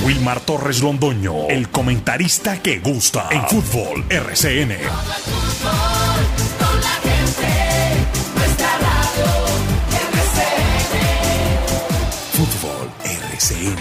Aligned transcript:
Wilmar 0.00 0.40
Torres 0.40 0.82
Londoño, 0.82 1.48
el 1.48 1.68
comentarista 1.68 2.62
que 2.62 2.80
gusta 2.80 3.28
en 3.30 3.42
fútbol 3.42 4.02
RCN. 4.08 4.72
Fútbol 12.32 12.90
RCN. 13.04 13.76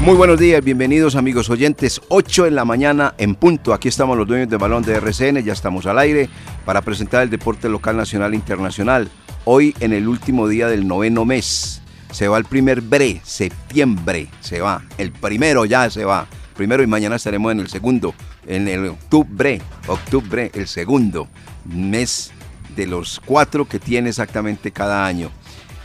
Muy 0.00 0.16
buenos 0.16 0.40
días, 0.40 0.64
bienvenidos 0.64 1.14
amigos 1.14 1.50
oyentes. 1.50 2.00
8 2.08 2.46
en 2.46 2.56
la 2.56 2.64
mañana 2.64 3.14
en 3.16 3.36
punto. 3.36 3.72
Aquí 3.72 3.86
estamos 3.86 4.18
los 4.18 4.26
dueños 4.26 4.48
del 4.48 4.58
balón 4.58 4.82
de 4.82 4.94
RCN, 4.96 5.44
ya 5.44 5.52
estamos 5.52 5.86
al 5.86 6.00
aire 6.00 6.28
para 6.64 6.82
presentar 6.82 7.22
el 7.22 7.30
deporte 7.30 7.68
local, 7.68 7.96
nacional 7.96 8.32
e 8.32 8.36
internacional. 8.36 9.08
Hoy 9.50 9.74
en 9.80 9.94
el 9.94 10.08
último 10.08 10.46
día 10.46 10.68
del 10.68 10.86
noveno 10.86 11.24
mes. 11.24 11.80
Se 12.10 12.28
va 12.28 12.36
el 12.36 12.44
primer 12.44 12.82
bre, 12.82 13.22
septiembre, 13.24 14.28
se 14.40 14.60
va. 14.60 14.82
El 14.98 15.10
primero 15.10 15.64
ya 15.64 15.88
se 15.88 16.04
va. 16.04 16.26
Primero 16.54 16.82
y 16.82 16.86
mañana 16.86 17.16
estaremos 17.16 17.52
en 17.52 17.60
el 17.60 17.68
segundo, 17.68 18.12
en 18.46 18.68
el 18.68 18.88
octubre, 18.88 19.62
octubre, 19.86 20.50
el 20.52 20.68
segundo 20.68 21.28
mes 21.64 22.30
de 22.76 22.86
los 22.86 23.22
cuatro 23.24 23.66
que 23.66 23.78
tiene 23.78 24.10
exactamente 24.10 24.70
cada 24.70 25.06
año. 25.06 25.30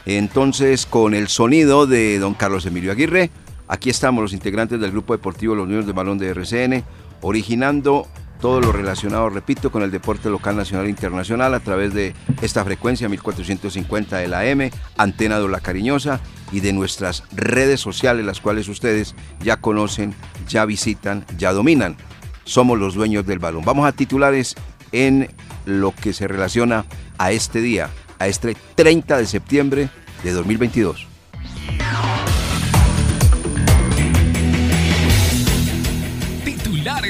Entonces, 0.06 0.86
con 0.86 1.14
el 1.14 1.30
sonido 1.30 1.88
de 1.88 2.20
don 2.20 2.34
Carlos 2.34 2.66
Emilio 2.66 2.92
Aguirre, 2.92 3.32
Aquí 3.70 3.90
estamos 3.90 4.22
los 4.22 4.34
integrantes 4.34 4.80
del 4.80 4.92
Grupo 4.92 5.14
Deportivo 5.14 5.56
Los 5.56 5.68
Niños 5.70 5.88
de 5.88 5.94
Balón 5.94 6.18
de 6.18 6.28
RCN, 6.28 6.84
originando 7.22 8.08
todo 8.44 8.60
lo 8.60 8.74
relacionado, 8.74 9.30
repito, 9.30 9.72
con 9.72 9.84
el 9.84 9.92
deporte 9.92 10.30
local, 10.30 10.58
nacional 10.58 10.88
e 10.88 10.90
internacional 10.90 11.54
a 11.54 11.62
través 11.62 11.94
de 11.94 12.14
esta 12.42 12.66
frecuencia 12.66 13.08
1450 13.08 14.18
de 14.18 14.28
la 14.28 14.46
M, 14.46 14.70
Antena 14.98 15.40
de 15.40 15.48
la 15.48 15.62
Cariñosa 15.62 16.20
y 16.52 16.60
de 16.60 16.74
nuestras 16.74 17.24
redes 17.32 17.80
sociales, 17.80 18.26
las 18.26 18.42
cuales 18.42 18.68
ustedes 18.68 19.16
ya 19.40 19.62
conocen, 19.62 20.14
ya 20.50 20.66
visitan, 20.66 21.26
ya 21.38 21.54
dominan. 21.54 21.96
Somos 22.44 22.78
los 22.78 22.96
dueños 22.96 23.26
del 23.26 23.40
balón. 23.40 23.64
Vamos 23.64 23.88
a 23.88 23.94
titulares 23.94 24.56
en 24.92 25.30
lo 25.66 25.96
que 25.96 26.12
se 26.12 26.28
relaciona 26.28 26.84
a 27.18 27.32
este 27.32 27.62
día, 27.62 27.92
a 28.20 28.28
este 28.28 28.58
30 28.76 29.20
de 29.20 29.26
septiembre 29.26 29.90
de 30.22 30.32
2022. 30.34 31.13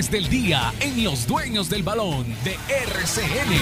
Del 0.10 0.28
día 0.28 0.74
en 0.80 1.04
Los 1.04 1.26
Dueños 1.28 1.70
del 1.70 1.82
Balón 1.82 2.26
de 2.44 2.56
RCN. 2.68 3.54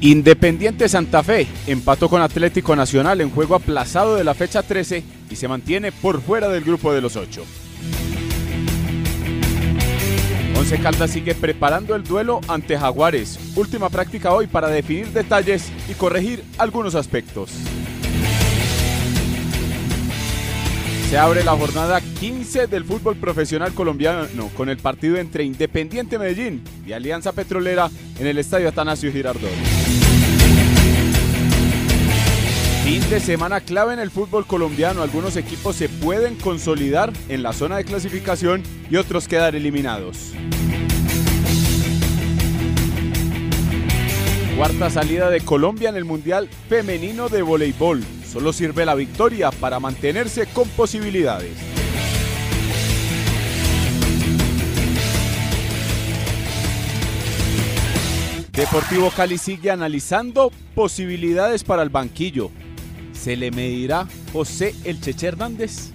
Independiente 0.00 0.88
Santa 0.88 1.22
Fe 1.22 1.46
empató 1.66 2.08
con 2.08 2.22
Atlético 2.22 2.76
Nacional 2.76 3.20
en 3.20 3.30
juego 3.30 3.54
aplazado 3.54 4.16
de 4.16 4.24
la 4.24 4.34
fecha 4.34 4.62
13 4.62 5.02
y 5.30 5.36
se 5.36 5.48
mantiene 5.48 5.90
por 5.90 6.20
fuera 6.20 6.48
del 6.48 6.64
grupo 6.64 6.92
de 6.92 7.00
los 7.00 7.16
ocho. 7.16 7.44
Once 10.56 10.78
Caldas 10.78 11.10
sigue 11.10 11.34
preparando 11.34 11.94
el 11.94 12.04
duelo 12.04 12.40
ante 12.46 12.78
Jaguares. 12.78 13.38
Última 13.56 13.88
práctica 13.90 14.32
hoy 14.32 14.46
para 14.46 14.68
definir 14.68 15.08
detalles 15.08 15.72
y 15.88 15.94
corregir 15.94 16.44
algunos 16.58 16.94
aspectos. 16.94 17.50
Se 21.12 21.18
abre 21.18 21.44
la 21.44 21.54
jornada 21.54 22.00
15 22.00 22.68
del 22.68 22.84
fútbol 22.84 23.16
profesional 23.16 23.74
colombiano 23.74 24.48
con 24.56 24.70
el 24.70 24.78
partido 24.78 25.18
entre 25.18 25.44
Independiente 25.44 26.18
Medellín 26.18 26.64
y 26.86 26.94
Alianza 26.94 27.32
Petrolera 27.32 27.90
en 28.18 28.26
el 28.26 28.38
Estadio 28.38 28.70
Atanasio 28.70 29.12
Girardot. 29.12 29.50
Fin 32.84 33.10
de 33.10 33.20
semana 33.20 33.60
clave 33.60 33.92
en 33.92 33.98
el 33.98 34.10
fútbol 34.10 34.46
colombiano. 34.46 35.02
Algunos 35.02 35.36
equipos 35.36 35.76
se 35.76 35.90
pueden 35.90 36.36
consolidar 36.36 37.12
en 37.28 37.42
la 37.42 37.52
zona 37.52 37.76
de 37.76 37.84
clasificación 37.84 38.62
y 38.90 38.96
otros 38.96 39.28
quedar 39.28 39.54
eliminados. 39.54 40.32
Cuarta 44.56 44.88
salida 44.88 45.28
de 45.28 45.42
Colombia 45.42 45.90
en 45.90 45.96
el 45.96 46.06
Mundial 46.06 46.48
Femenino 46.70 47.28
de 47.28 47.42
Voleibol. 47.42 48.02
Solo 48.32 48.54
sirve 48.54 48.86
la 48.86 48.94
victoria 48.94 49.50
para 49.50 49.78
mantenerse 49.78 50.46
con 50.46 50.66
posibilidades. 50.70 51.50
Deportivo 58.52 59.10
Cali 59.10 59.36
sigue 59.36 59.70
analizando 59.70 60.50
posibilidades 60.74 61.62
para 61.62 61.82
el 61.82 61.90
banquillo. 61.90 62.50
¿Se 63.12 63.36
le 63.36 63.50
medirá 63.50 64.08
José 64.32 64.74
El 64.84 65.00
Cheche 65.00 65.26
Hernández? 65.26 65.90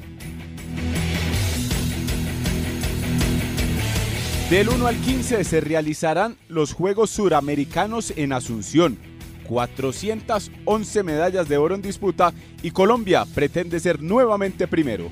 Del 4.51 4.69
1 4.69 4.85
al 4.87 4.95
15 4.95 5.43
se 5.43 5.59
realizarán 5.59 6.37
los 6.47 6.73
Juegos 6.73 7.09
Suramericanos 7.09 8.13
en 8.15 8.31
Asunción. 8.31 9.06
411 9.47 11.03
medallas 11.03 11.47
de 11.49 11.57
oro 11.57 11.75
en 11.75 11.81
disputa 11.81 12.33
y 12.61 12.71
Colombia 12.71 13.25
pretende 13.33 13.79
ser 13.79 14.01
nuevamente 14.01 14.67
primero. 14.67 15.09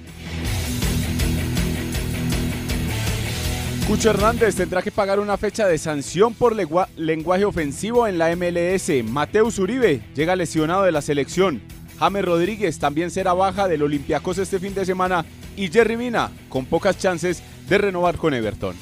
Cucho 3.87 4.09
Hernández 4.09 4.55
tendrá 4.55 4.81
que 4.81 4.91
pagar 4.91 5.19
una 5.19 5.37
fecha 5.37 5.67
de 5.67 5.77
sanción 5.77 6.33
por 6.33 6.55
lenguaje 6.55 7.45
ofensivo 7.45 8.07
en 8.07 8.17
la 8.17 8.35
MLS. 8.35 8.91
Mateus 9.03 9.59
Uribe 9.59 10.01
llega 10.15 10.35
lesionado 10.35 10.83
de 10.83 10.91
la 10.91 11.03
selección. 11.03 11.61
James 11.99 12.25
Rodríguez 12.25 12.79
también 12.79 13.11
será 13.11 13.33
baja 13.33 13.67
del 13.67 13.83
Olympiacos 13.83 14.39
este 14.39 14.59
fin 14.59 14.73
de 14.73 14.85
semana 14.85 15.23
y 15.55 15.67
Jerry 15.67 15.97
Mina 15.97 16.31
con 16.49 16.65
pocas 16.65 16.97
chances 16.97 17.43
de 17.69 17.77
renovar 17.77 18.17
con 18.17 18.33
Everton. 18.33 18.75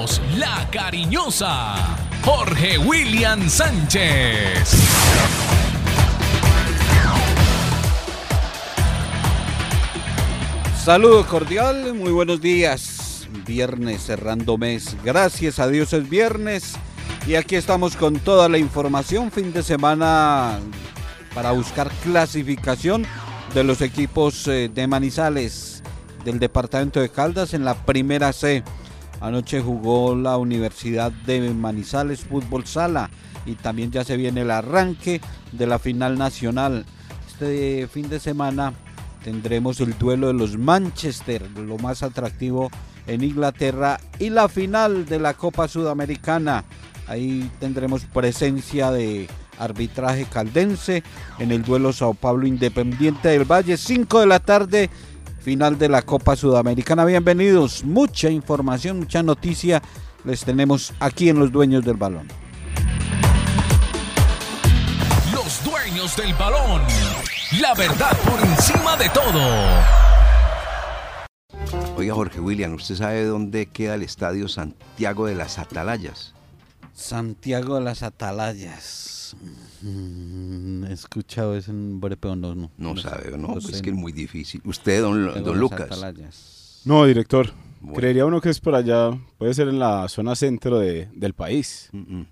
Antena 0.00 0.06
2, 0.06 0.20
La 0.38 0.68
Cariñosa, 0.70 1.96
Jorge 2.24 2.78
William 2.78 3.48
Sánchez. 3.48 4.74
Saludo 10.82 11.26
cordial, 11.26 11.94
muy 11.94 12.10
buenos 12.10 12.40
días. 12.40 13.28
Viernes 13.46 14.02
cerrando 14.02 14.56
mes. 14.58 14.96
Gracias 15.04 15.58
a 15.58 15.68
Dios 15.68 15.92
es 15.92 16.08
viernes. 16.08 16.74
Y 17.26 17.34
aquí 17.34 17.56
estamos 17.56 17.96
con 17.96 18.18
toda 18.18 18.48
la 18.48 18.58
información. 18.58 19.30
Fin 19.30 19.52
de 19.52 19.62
semana 19.62 20.58
para 21.34 21.52
buscar 21.52 21.90
clasificación 22.02 23.06
de 23.54 23.64
los 23.64 23.80
equipos 23.82 24.46
eh, 24.48 24.70
de 24.72 24.86
Manizales 24.86 25.82
del 26.24 26.38
departamento 26.38 27.00
de 27.00 27.08
Caldas 27.08 27.54
en 27.54 27.64
la 27.64 27.74
primera 27.74 28.32
C. 28.32 28.62
Anoche 29.20 29.60
jugó 29.60 30.16
la 30.16 30.38
Universidad 30.38 31.12
de 31.12 31.52
Manizales 31.52 32.20
Fútbol 32.20 32.66
Sala 32.66 33.10
y 33.44 33.54
también 33.54 33.90
ya 33.90 34.04
se 34.04 34.16
viene 34.16 34.42
el 34.42 34.50
arranque 34.50 35.20
de 35.52 35.66
la 35.66 35.78
final 35.78 36.18
nacional. 36.18 36.86
Este 37.28 37.86
fin 37.86 38.08
de 38.08 38.18
semana 38.18 38.72
tendremos 39.22 39.80
el 39.80 39.96
duelo 39.98 40.28
de 40.28 40.34
los 40.34 40.56
Manchester, 40.56 41.50
lo 41.52 41.78
más 41.78 42.02
atractivo 42.02 42.70
en 43.06 43.22
Inglaterra, 43.22 44.00
y 44.18 44.30
la 44.30 44.48
final 44.48 45.06
de 45.06 45.18
la 45.18 45.34
Copa 45.34 45.68
Sudamericana. 45.68 46.64
Ahí 47.06 47.50
tendremos 47.58 48.04
presencia 48.04 48.90
de 48.90 49.28
arbitraje 49.58 50.24
caldense 50.24 51.02
en 51.38 51.52
el 51.52 51.62
duelo 51.62 51.92
Sao 51.92 52.14
Paulo 52.14 52.46
Independiente 52.46 53.28
del 53.28 53.50
Valle, 53.50 53.76
5 53.76 54.20
de 54.20 54.26
la 54.26 54.40
tarde, 54.40 54.90
final 55.40 55.78
de 55.78 55.88
la 55.88 56.02
Copa 56.02 56.36
Sudamericana. 56.36 57.04
Bienvenidos, 57.04 57.82
mucha 57.84 58.30
información, 58.30 59.00
mucha 59.00 59.22
noticia 59.22 59.82
les 60.24 60.44
tenemos 60.44 60.92
aquí 61.00 61.28
en 61.28 61.38
Los 61.38 61.50
Dueños 61.50 61.84
del 61.84 61.96
Balón. 61.96 62.28
Los 65.32 65.64
dueños 65.64 66.16
del 66.16 66.34
balón. 66.34 66.82
La 67.60 67.74
verdad 67.74 68.16
por 68.18 68.40
encima 68.40 68.96
de 68.96 69.08
todo. 69.08 69.40
Oiga, 71.96 72.14
Jorge 72.14 72.40
William, 72.40 72.74
¿usted 72.74 72.94
sabe 72.96 73.24
dónde 73.24 73.66
queda 73.66 73.94
el 73.94 74.02
estadio 74.02 74.48
Santiago 74.48 75.26
de 75.26 75.34
las 75.34 75.58
Atalayas? 75.58 76.34
Santiago 76.94 77.76
de 77.76 77.80
las 77.82 78.02
Atalayas. 78.02 79.36
Mm, 79.82 80.84
He 80.84 80.92
escuchado 80.92 81.56
ese 81.56 81.72
nombre, 81.72 82.16
pero 82.16 82.36
no. 82.36 82.54
No, 82.54 82.70
No 82.76 82.94
no 82.94 83.00
sabe, 83.00 83.30
¿no? 83.32 83.38
no 83.38 83.52
Pues 83.54 83.68
es 83.70 83.82
que 83.82 83.90
es 83.90 83.96
muy 83.96 84.12
difícil. 84.12 84.60
Usted, 84.64 85.00
don, 85.02 85.58
Lucas. 85.58 85.82
Atalayas. 85.82 86.82
No, 86.84 87.04
director. 87.06 87.50
Bueno. 87.80 87.96
Creería 87.96 88.26
uno 88.26 88.40
que 88.40 88.50
es 88.50 88.60
por 88.60 88.74
allá. 88.74 89.10
Puede 89.38 89.54
ser 89.54 89.68
en 89.68 89.78
la 89.78 90.08
zona 90.08 90.34
centro 90.34 90.78
de- 90.78 91.08
del 91.14 91.32
país. 91.34 91.88
Mm, 91.92 92.16
mm. 92.18 92.26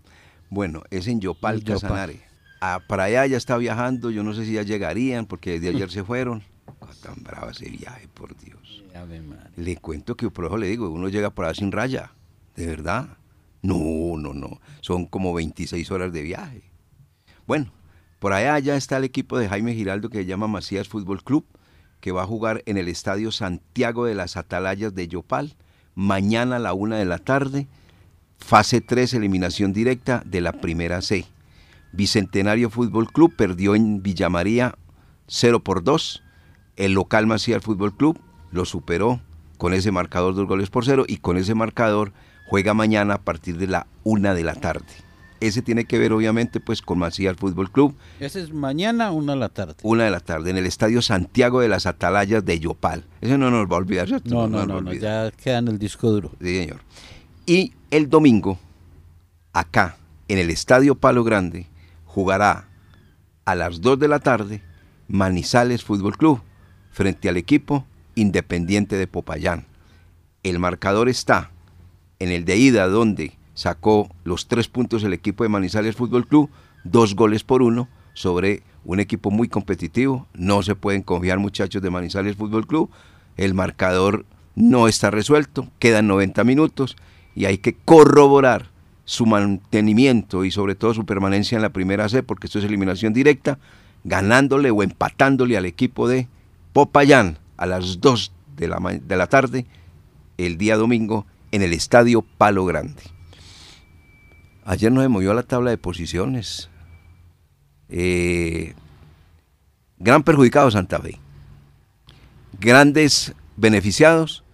Bueno, 0.50 0.82
es 0.90 1.06
en 1.08 1.20
Yopal, 1.20 1.62
Yopal. 1.62 1.80
Casanare. 1.80 2.20
ah, 2.60 2.80
para 2.86 3.04
allá 3.04 3.26
ya 3.26 3.36
está 3.36 3.56
viajando, 3.56 4.10
yo 4.10 4.22
no 4.22 4.34
sé 4.34 4.44
si 4.44 4.52
ya 4.52 4.62
llegarían, 4.62 5.26
porque 5.26 5.52
desde 5.52 5.68
ayer 5.68 5.90
se 5.90 6.04
fueron. 6.04 6.42
Ah, 6.80 6.90
tan 7.02 7.22
bravo 7.24 7.50
ese 7.50 7.68
viaje, 7.70 8.08
por 8.14 8.36
Dios. 8.36 8.84
Le 9.56 9.76
cuento 9.78 10.16
que 10.16 10.30
por 10.30 10.44
eso 10.44 10.56
le 10.58 10.68
digo, 10.68 10.88
uno 10.90 11.08
llega 11.08 11.30
por 11.30 11.44
allá 11.46 11.54
sin 11.54 11.72
raya, 11.72 12.12
de 12.56 12.66
verdad. 12.66 13.16
No, 13.62 14.16
no, 14.16 14.32
no, 14.34 14.60
son 14.80 15.06
como 15.06 15.32
26 15.34 15.90
horas 15.90 16.12
de 16.12 16.22
viaje. 16.22 16.67
Bueno, 17.48 17.72
por 18.18 18.34
allá 18.34 18.58
ya 18.58 18.76
está 18.76 18.98
el 18.98 19.04
equipo 19.04 19.38
de 19.38 19.48
Jaime 19.48 19.72
Giraldo 19.72 20.10
que 20.10 20.18
se 20.18 20.26
llama 20.26 20.48
Macías 20.48 20.86
Fútbol 20.86 21.24
Club, 21.24 21.46
que 21.98 22.12
va 22.12 22.22
a 22.22 22.26
jugar 22.26 22.62
en 22.66 22.76
el 22.76 22.88
Estadio 22.88 23.32
Santiago 23.32 24.04
de 24.04 24.14
las 24.14 24.36
Atalayas 24.36 24.94
de 24.94 25.08
Yopal, 25.08 25.56
mañana 25.94 26.56
a 26.56 26.58
la 26.58 26.74
una 26.74 26.98
de 26.98 27.06
la 27.06 27.16
tarde, 27.16 27.66
fase 28.36 28.82
3, 28.82 29.14
eliminación 29.14 29.72
directa 29.72 30.22
de 30.26 30.42
la 30.42 30.52
primera 30.52 31.00
C. 31.00 31.24
Bicentenario 31.94 32.68
Fútbol 32.68 33.10
Club 33.10 33.34
perdió 33.34 33.74
en 33.74 34.02
Villamaría 34.02 34.74
0 35.26 35.64
por 35.64 35.82
2. 35.82 36.22
El 36.76 36.92
local 36.92 37.26
Macías 37.26 37.64
Fútbol 37.64 37.96
Club 37.96 38.20
lo 38.52 38.66
superó 38.66 39.22
con 39.56 39.72
ese 39.72 39.90
marcador 39.90 40.34
dos 40.34 40.46
goles 40.46 40.68
por 40.68 40.84
cero 40.84 41.06
y 41.08 41.16
con 41.16 41.38
ese 41.38 41.54
marcador 41.54 42.12
juega 42.46 42.74
mañana 42.74 43.14
a 43.14 43.22
partir 43.22 43.56
de 43.56 43.68
la 43.68 43.86
una 44.04 44.34
de 44.34 44.44
la 44.44 44.54
tarde. 44.54 45.07
Ese 45.40 45.62
tiene 45.62 45.84
que 45.84 45.98
ver 45.98 46.12
obviamente 46.12 46.58
pues 46.60 46.82
con 46.82 46.98
Macías 46.98 47.36
Fútbol 47.36 47.70
Club. 47.70 47.94
Ese 48.18 48.40
es 48.40 48.52
mañana 48.52 49.12
una 49.12 49.34
de 49.34 49.38
la 49.38 49.48
tarde. 49.48 49.76
Una 49.82 50.04
de 50.04 50.10
la 50.10 50.20
tarde 50.20 50.50
en 50.50 50.56
el 50.56 50.66
Estadio 50.66 51.00
Santiago 51.00 51.60
de 51.60 51.68
las 51.68 51.86
Atalayas 51.86 52.44
de 52.44 52.58
Yopal. 52.58 53.04
Ese 53.20 53.38
no 53.38 53.50
nos 53.50 53.70
va 53.70 53.76
a 53.76 53.78
olvidar, 53.78 54.08
¿cierto? 54.08 54.28
No, 54.28 54.48
no, 54.48 54.66
no, 54.66 54.80
no, 54.80 54.92
ya 54.92 55.30
queda 55.30 55.58
en 55.58 55.68
el 55.68 55.78
disco 55.78 56.10
duro. 56.10 56.32
Sí, 56.40 56.58
señor. 56.58 56.80
Y 57.46 57.72
el 57.90 58.10
domingo, 58.10 58.58
acá, 59.52 59.96
en 60.26 60.38
el 60.38 60.50
Estadio 60.50 60.96
Palo 60.96 61.24
Grande, 61.24 61.66
jugará 62.04 62.68
a 63.44 63.54
las 63.54 63.80
2 63.80 63.98
de 63.98 64.08
la 64.08 64.18
tarde 64.18 64.62
Manizales 65.06 65.84
Fútbol 65.84 66.16
Club 66.18 66.42
frente 66.90 67.28
al 67.28 67.36
equipo 67.36 67.86
Independiente 68.14 68.96
de 68.96 69.06
Popayán. 69.06 69.66
El 70.42 70.58
marcador 70.58 71.08
está 71.08 71.52
en 72.18 72.30
el 72.30 72.44
de 72.44 72.56
ida 72.56 72.88
donde 72.88 73.37
sacó 73.58 74.08
los 74.22 74.46
tres 74.46 74.68
puntos 74.68 75.02
el 75.02 75.12
equipo 75.12 75.42
de 75.42 75.48
Manizales 75.48 75.96
Fútbol 75.96 76.28
Club, 76.28 76.48
dos 76.84 77.16
goles 77.16 77.42
por 77.42 77.60
uno 77.60 77.88
sobre 78.14 78.62
un 78.84 79.00
equipo 79.00 79.32
muy 79.32 79.48
competitivo. 79.48 80.28
No 80.32 80.62
se 80.62 80.76
pueden 80.76 81.02
confiar 81.02 81.40
muchachos 81.40 81.82
de 81.82 81.90
Manizales 81.90 82.36
Fútbol 82.36 82.68
Club. 82.68 82.88
El 83.36 83.54
marcador 83.54 84.26
no 84.54 84.86
está 84.86 85.10
resuelto, 85.10 85.66
quedan 85.80 86.06
90 86.06 86.44
minutos 86.44 86.96
y 87.34 87.46
hay 87.46 87.58
que 87.58 87.74
corroborar 87.74 88.70
su 89.04 89.26
mantenimiento 89.26 90.44
y 90.44 90.52
sobre 90.52 90.76
todo 90.76 90.94
su 90.94 91.04
permanencia 91.04 91.56
en 91.56 91.62
la 91.62 91.72
primera 91.72 92.08
C, 92.08 92.22
porque 92.22 92.46
esto 92.46 92.60
es 92.60 92.64
eliminación 92.64 93.12
directa, 93.12 93.58
ganándole 94.04 94.70
o 94.70 94.84
empatándole 94.84 95.56
al 95.56 95.66
equipo 95.66 96.06
de 96.06 96.28
Popayán 96.72 97.38
a 97.56 97.66
las 97.66 98.00
2 98.00 98.32
de 98.56 98.68
la, 98.68 98.78
de 99.02 99.16
la 99.16 99.26
tarde 99.26 99.66
el 100.36 100.58
día 100.58 100.76
domingo 100.76 101.26
en 101.50 101.62
el 101.62 101.72
estadio 101.72 102.22
Palo 102.22 102.64
Grande. 102.64 103.17
Ayer 104.68 104.92
no 104.92 105.00
se 105.00 105.08
movió 105.08 105.32
la 105.32 105.44
tabla 105.44 105.70
de 105.70 105.78
posiciones. 105.78 106.68
Eh, 107.88 108.74
gran 109.98 110.22
perjudicado 110.22 110.70
Santa 110.70 110.98
Fe. 110.98 111.18
Grandes 112.60 113.32
beneficiados, 113.56 114.44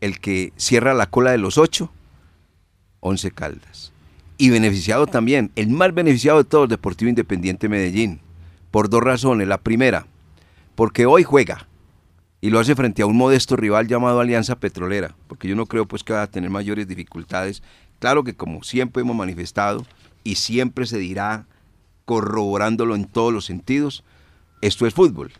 el 0.00 0.18
que 0.18 0.52
cierra 0.56 0.92
la 0.92 1.06
cola 1.06 1.30
de 1.30 1.38
los 1.38 1.56
ocho, 1.56 1.92
Once 2.98 3.30
Caldas. 3.30 3.92
Y 4.38 4.50
beneficiado 4.50 5.06
también, 5.06 5.52
el 5.54 5.68
más 5.68 5.94
beneficiado 5.94 6.38
de 6.38 6.50
todos, 6.50 6.68
Deportivo 6.68 7.08
Independiente 7.08 7.68
Medellín, 7.68 8.18
por 8.72 8.90
dos 8.90 9.04
razones. 9.04 9.46
La 9.46 9.58
primera, 9.58 10.04
porque 10.74 11.06
hoy 11.06 11.22
juega 11.22 11.68
y 12.40 12.50
lo 12.50 12.58
hace 12.58 12.74
frente 12.74 13.02
a 13.02 13.06
un 13.06 13.16
modesto 13.16 13.54
rival 13.54 13.86
llamado 13.86 14.18
Alianza 14.18 14.58
Petrolera, 14.58 15.14
porque 15.28 15.46
yo 15.46 15.54
no 15.54 15.66
creo 15.66 15.86
pues 15.86 16.02
que 16.02 16.12
va 16.12 16.22
a 16.22 16.26
tener 16.26 16.50
mayores 16.50 16.88
dificultades. 16.88 17.62
Claro 18.00 18.24
que 18.24 18.34
como 18.34 18.64
siempre 18.64 19.02
hemos 19.02 19.14
manifestado 19.14 19.86
y 20.24 20.34
siempre 20.34 20.86
se 20.86 20.98
dirá 20.98 21.46
corroborándolo 22.06 22.96
en 22.96 23.04
todos 23.04 23.32
los 23.32 23.44
sentidos, 23.44 24.02
esto 24.62 24.86
es 24.86 24.94
fútbol. 24.94 25.32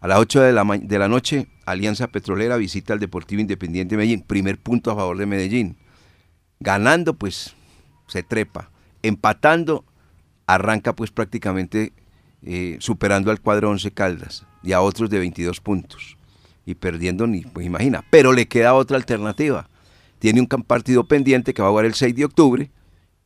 A 0.00 0.08
las 0.08 0.18
8 0.18 0.42
de 0.42 0.52
la, 0.52 0.64
de 0.64 0.98
la 0.98 1.08
noche, 1.08 1.46
Alianza 1.66 2.08
Petrolera 2.08 2.56
visita 2.56 2.92
al 2.92 3.00
Deportivo 3.00 3.40
Independiente 3.40 3.96
Medellín, 3.96 4.22
primer 4.22 4.58
punto 4.58 4.90
a 4.90 4.96
favor 4.96 5.16
de 5.16 5.26
Medellín. 5.26 5.76
Ganando, 6.58 7.14
pues 7.14 7.54
se 8.08 8.22
trepa. 8.22 8.70
Empatando, 9.02 9.84
arranca 10.46 10.94
pues 10.94 11.10
prácticamente 11.10 11.92
eh, 12.42 12.76
superando 12.80 13.30
al 13.30 13.40
cuadro 13.40 13.70
11 13.70 13.92
Caldas 13.92 14.46
y 14.62 14.72
a 14.72 14.80
otros 14.80 15.10
de 15.10 15.20
22 15.20 15.60
puntos. 15.60 16.16
Y 16.66 16.74
perdiendo, 16.74 17.26
ni, 17.26 17.42
pues 17.42 17.64
imagina. 17.64 18.04
Pero 18.10 18.32
le 18.32 18.46
queda 18.46 18.74
otra 18.74 18.96
alternativa. 18.96 19.69
Tiene 20.20 20.40
un 20.40 20.46
partido 20.46 21.04
pendiente 21.04 21.54
que 21.54 21.62
va 21.62 21.68
a 21.68 21.70
jugar 21.70 21.86
el 21.86 21.94
6 21.94 22.14
de 22.14 22.26
octubre 22.26 22.70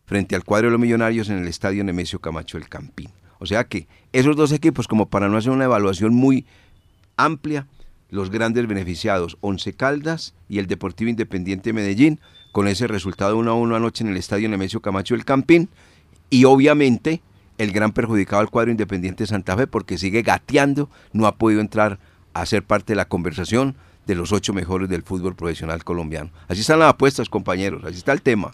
frente 0.06 0.36
al 0.36 0.44
cuadro 0.44 0.68
de 0.68 0.72
los 0.72 0.80
millonarios 0.80 1.28
en 1.28 1.38
el 1.38 1.48
estadio 1.48 1.82
Nemesio 1.84 2.20
Camacho 2.20 2.56
del 2.56 2.68
Campín. 2.68 3.10
O 3.40 3.46
sea 3.46 3.64
que 3.64 3.88
esos 4.12 4.36
dos 4.36 4.52
equipos, 4.52 4.86
como 4.86 5.06
para 5.06 5.28
no 5.28 5.36
hacer 5.36 5.50
una 5.50 5.64
evaluación 5.64 6.14
muy 6.14 6.46
amplia, 7.16 7.66
los 8.10 8.30
grandes 8.30 8.68
beneficiados, 8.68 9.36
Once 9.40 9.72
Caldas 9.72 10.34
y 10.48 10.60
el 10.60 10.68
Deportivo 10.68 11.10
Independiente 11.10 11.72
Medellín, 11.72 12.20
con 12.52 12.68
ese 12.68 12.86
resultado 12.86 13.36
1 13.38 13.50
a 13.50 13.54
1 13.54 13.74
anoche 13.74 14.04
en 14.04 14.10
el 14.10 14.16
estadio 14.16 14.48
Nemesio 14.48 14.80
Camacho 14.80 15.14
del 15.14 15.24
Campín, 15.24 15.68
y 16.30 16.44
obviamente 16.44 17.22
el 17.58 17.72
gran 17.72 17.90
perjudicado 17.90 18.40
al 18.40 18.50
cuadro 18.50 18.70
Independiente 18.70 19.26
Santa 19.26 19.56
Fe 19.56 19.66
porque 19.66 19.98
sigue 19.98 20.22
gateando, 20.22 20.88
no 21.12 21.26
ha 21.26 21.36
podido 21.36 21.60
entrar 21.60 21.98
a 22.34 22.46
ser 22.46 22.62
parte 22.62 22.92
de 22.92 22.96
la 22.96 23.08
conversación 23.08 23.74
de 24.06 24.14
los 24.14 24.32
ocho 24.32 24.52
mejores 24.52 24.88
del 24.88 25.02
fútbol 25.02 25.34
profesional 25.34 25.84
colombiano. 25.84 26.30
Así 26.48 26.60
están 26.60 26.78
las 26.78 26.90
apuestas, 26.90 27.28
compañeros, 27.28 27.82
así 27.84 27.98
está 27.98 28.12
el 28.12 28.22
tema. 28.22 28.52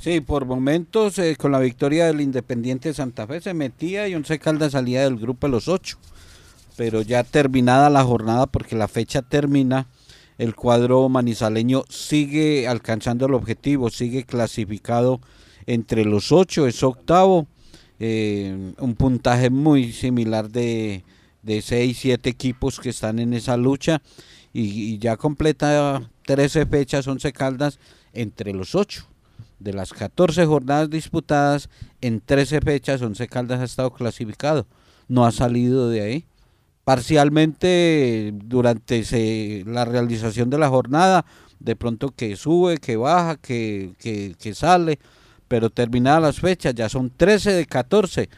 Sí, 0.00 0.20
por 0.20 0.44
momentos 0.44 1.18
eh, 1.18 1.36
con 1.36 1.52
la 1.52 1.58
victoria 1.58 2.06
del 2.06 2.20
Independiente 2.20 2.92
Santa 2.92 3.26
Fe 3.26 3.40
se 3.40 3.54
metía 3.54 4.06
y 4.06 4.14
Once 4.14 4.38
Caldas 4.38 4.72
salía 4.72 5.02
del 5.02 5.16
grupo 5.16 5.46
de 5.46 5.52
los 5.52 5.68
ocho. 5.68 5.96
Pero 6.76 7.00
ya 7.00 7.24
terminada 7.24 7.88
la 7.88 8.04
jornada, 8.04 8.46
porque 8.46 8.76
la 8.76 8.88
fecha 8.88 9.22
termina, 9.22 9.86
el 10.36 10.54
cuadro 10.54 11.08
manizaleño 11.08 11.84
sigue 11.88 12.68
alcanzando 12.68 13.24
el 13.24 13.32
objetivo, 13.32 13.88
sigue 13.88 14.24
clasificado 14.24 15.20
entre 15.64 16.04
los 16.04 16.30
ocho, 16.30 16.66
es 16.66 16.82
octavo, 16.82 17.46
eh, 17.98 18.74
un 18.78 18.94
puntaje 18.94 19.48
muy 19.48 19.92
similar 19.92 20.50
de, 20.50 21.04
de 21.42 21.62
seis, 21.62 21.98
siete 21.98 22.28
equipos 22.28 22.78
que 22.78 22.90
están 22.90 23.18
en 23.18 23.32
esa 23.32 23.56
lucha 23.56 24.02
y, 24.58 24.98
ya 24.98 25.16
completa 25.16 26.10
13 26.24 26.66
fechas, 26.66 27.06
11 27.06 27.32
caldas 27.32 27.78
entre 28.12 28.52
los 28.52 28.74
ocho. 28.74 29.06
De 29.58 29.72
las 29.72 29.92
14 29.92 30.44
jornadas 30.46 30.90
disputadas, 30.90 31.68
en 32.00 32.20
13 32.20 32.60
fechas, 32.60 33.02
11 33.02 33.28
caldas 33.28 33.60
ha 33.60 33.64
estado 33.64 33.90
clasificado, 33.92 34.66
no 35.08 35.24
ha 35.24 35.32
salido 35.32 35.88
de 35.88 36.02
ahí 36.02 36.26
parcialmente 36.84 38.32
durante 38.44 39.64
la 39.66 39.84
realización 39.84 40.50
de 40.50 40.58
la 40.58 40.68
jornada, 40.68 41.24
de 41.58 41.74
pronto 41.74 42.10
que 42.10 42.36
sube, 42.36 42.78
que 42.78 42.96
baja, 42.96 43.36
que, 43.36 43.94
que, 43.98 44.54
sale, 44.54 45.00
pero 45.48 45.68
terminadas 45.68 46.22
las 46.22 46.40
fechas, 46.40 46.74
ya 46.76 46.88
son 46.88 47.10
13 47.10 47.54
de 47.54 47.66
14. 47.66 48.28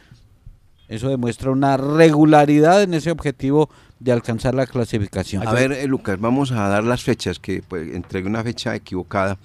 Eso 0.88 1.08
demuestra 1.08 1.50
una 1.50 1.76
regularidad 1.76 2.82
en 2.82 2.94
ese 2.94 3.10
objetivo 3.10 3.68
de 4.00 4.12
alcanzar 4.12 4.54
la 4.54 4.66
clasificación. 4.66 5.46
A 5.46 5.52
ver, 5.52 5.72
eh, 5.72 5.86
Lucas, 5.86 6.18
vamos 6.18 6.50
a 6.52 6.68
dar 6.68 6.84
las 6.84 7.02
fechas, 7.02 7.38
que 7.38 7.62
pues, 7.62 7.94
entregué 7.94 8.26
una 8.26 8.42
fecha 8.42 8.74
equivocada, 8.74 9.38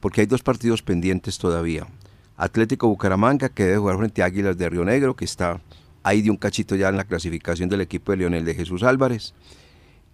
porque 0.00 0.22
hay 0.22 0.26
dos 0.26 0.42
partidos 0.42 0.82
pendientes 0.82 1.38
todavía. 1.38 1.86
Atlético 2.36 2.88
Bucaramanga, 2.88 3.48
que 3.48 3.64
debe 3.64 3.78
jugar 3.78 3.98
frente 3.98 4.22
a 4.22 4.26
Águilas 4.26 4.58
de 4.58 4.68
Río 4.68 4.84
Negro, 4.84 5.14
que 5.14 5.24
está 5.24 5.60
ahí 6.02 6.22
de 6.22 6.30
un 6.30 6.36
cachito 6.36 6.74
ya 6.74 6.88
en 6.88 6.96
la 6.96 7.04
clasificación 7.04 7.68
del 7.68 7.80
equipo 7.80 8.12
de 8.12 8.18
Leonel 8.18 8.44
de 8.44 8.54
Jesús 8.54 8.82
Álvarez. 8.82 9.34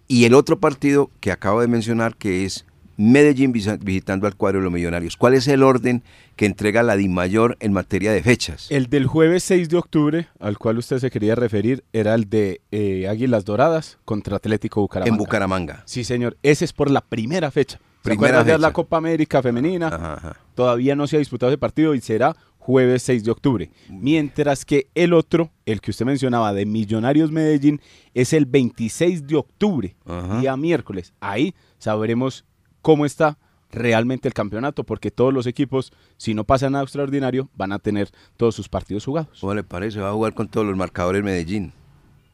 Y 0.07 0.25
el 0.25 0.33
otro 0.33 0.59
partido 0.59 1.09
que 1.19 1.31
acabo 1.31 1.61
de 1.61 1.67
mencionar 1.67 2.15
que 2.15 2.45
es 2.45 2.65
Medellín 2.97 3.51
visitando 3.51 4.27
al 4.27 4.35
cuadro 4.35 4.59
de 4.59 4.63
los 4.65 4.73
millonarios. 4.73 5.17
¿Cuál 5.17 5.33
es 5.33 5.47
el 5.47 5.63
orden 5.63 6.03
que 6.35 6.45
entrega 6.45 6.83
la 6.83 6.95
DIMAYOR 6.95 7.57
en 7.59 7.73
materia 7.73 8.11
de 8.11 8.23
fechas? 8.23 8.67
El 8.69 8.87
del 8.87 9.07
jueves 9.07 9.43
6 9.43 9.69
de 9.69 9.77
octubre, 9.77 10.27
al 10.39 10.57
cual 10.57 10.77
usted 10.77 10.99
se 10.99 11.11
quería 11.11 11.35
referir, 11.35 11.83
era 11.93 12.13
el 12.15 12.29
de 12.29 12.61
eh, 12.71 13.07
Águilas 13.07 13.45
Doradas 13.45 13.97
contra 14.05 14.37
Atlético 14.37 14.81
Bucaramanga. 14.81 15.13
En 15.13 15.17
Bucaramanga. 15.17 15.83
Sí, 15.85 16.03
señor. 16.03 16.37
Ese 16.43 16.65
es 16.65 16.73
por 16.73 16.89
la 16.89 17.01
primera 17.01 17.51
fecha. 17.51 17.79
Primera 18.01 18.43
fecha. 18.43 18.57
la 18.57 18.71
Copa 18.71 18.97
América 18.97 19.41
femenina. 19.41 20.37
Todavía 20.53 20.95
no 20.95 21.07
se 21.07 21.15
ha 21.15 21.19
disputado 21.19 21.51
ese 21.51 21.57
partido 21.57 21.95
y 21.95 22.01
será 22.01 22.35
jueves 22.65 23.03
6 23.03 23.23
de 23.23 23.31
octubre. 23.31 23.71
Mientras 23.89 24.65
que 24.65 24.87
el 24.95 25.13
otro, 25.13 25.51
el 25.65 25.81
que 25.81 25.91
usted 25.91 26.05
mencionaba 26.05 26.53
de 26.53 26.65
Millonarios 26.65 27.31
Medellín, 27.31 27.79
es 28.13 28.33
el 28.33 28.45
26 28.45 29.27
de 29.27 29.35
octubre, 29.35 29.95
día 30.39 30.57
miércoles. 30.57 31.13
Ahí 31.19 31.53
sabremos 31.77 32.45
cómo 32.85 33.07
está 33.07 33.39
realmente 33.71 34.27
el 34.27 34.35
campeonato, 34.35 34.83
porque 34.83 35.09
todos 35.09 35.33
los 35.33 35.47
equipos, 35.47 35.91
si 36.17 36.35
no 36.35 36.43
pasan 36.43 36.75
a 36.75 36.83
extraordinario, 36.83 37.49
van 37.55 37.71
a 37.71 37.79
tener 37.79 38.11
todos 38.37 38.53
sus 38.53 38.69
partidos 38.69 39.05
jugados. 39.05 39.39
¿Cómo 39.41 39.55
le 39.55 39.63
parece? 39.63 39.99
Va 39.99 40.09
a 40.09 40.13
jugar 40.13 40.35
con 40.35 40.47
todos 40.47 40.67
los 40.67 40.77
marcadores 40.77 41.23
Medellín. 41.23 41.73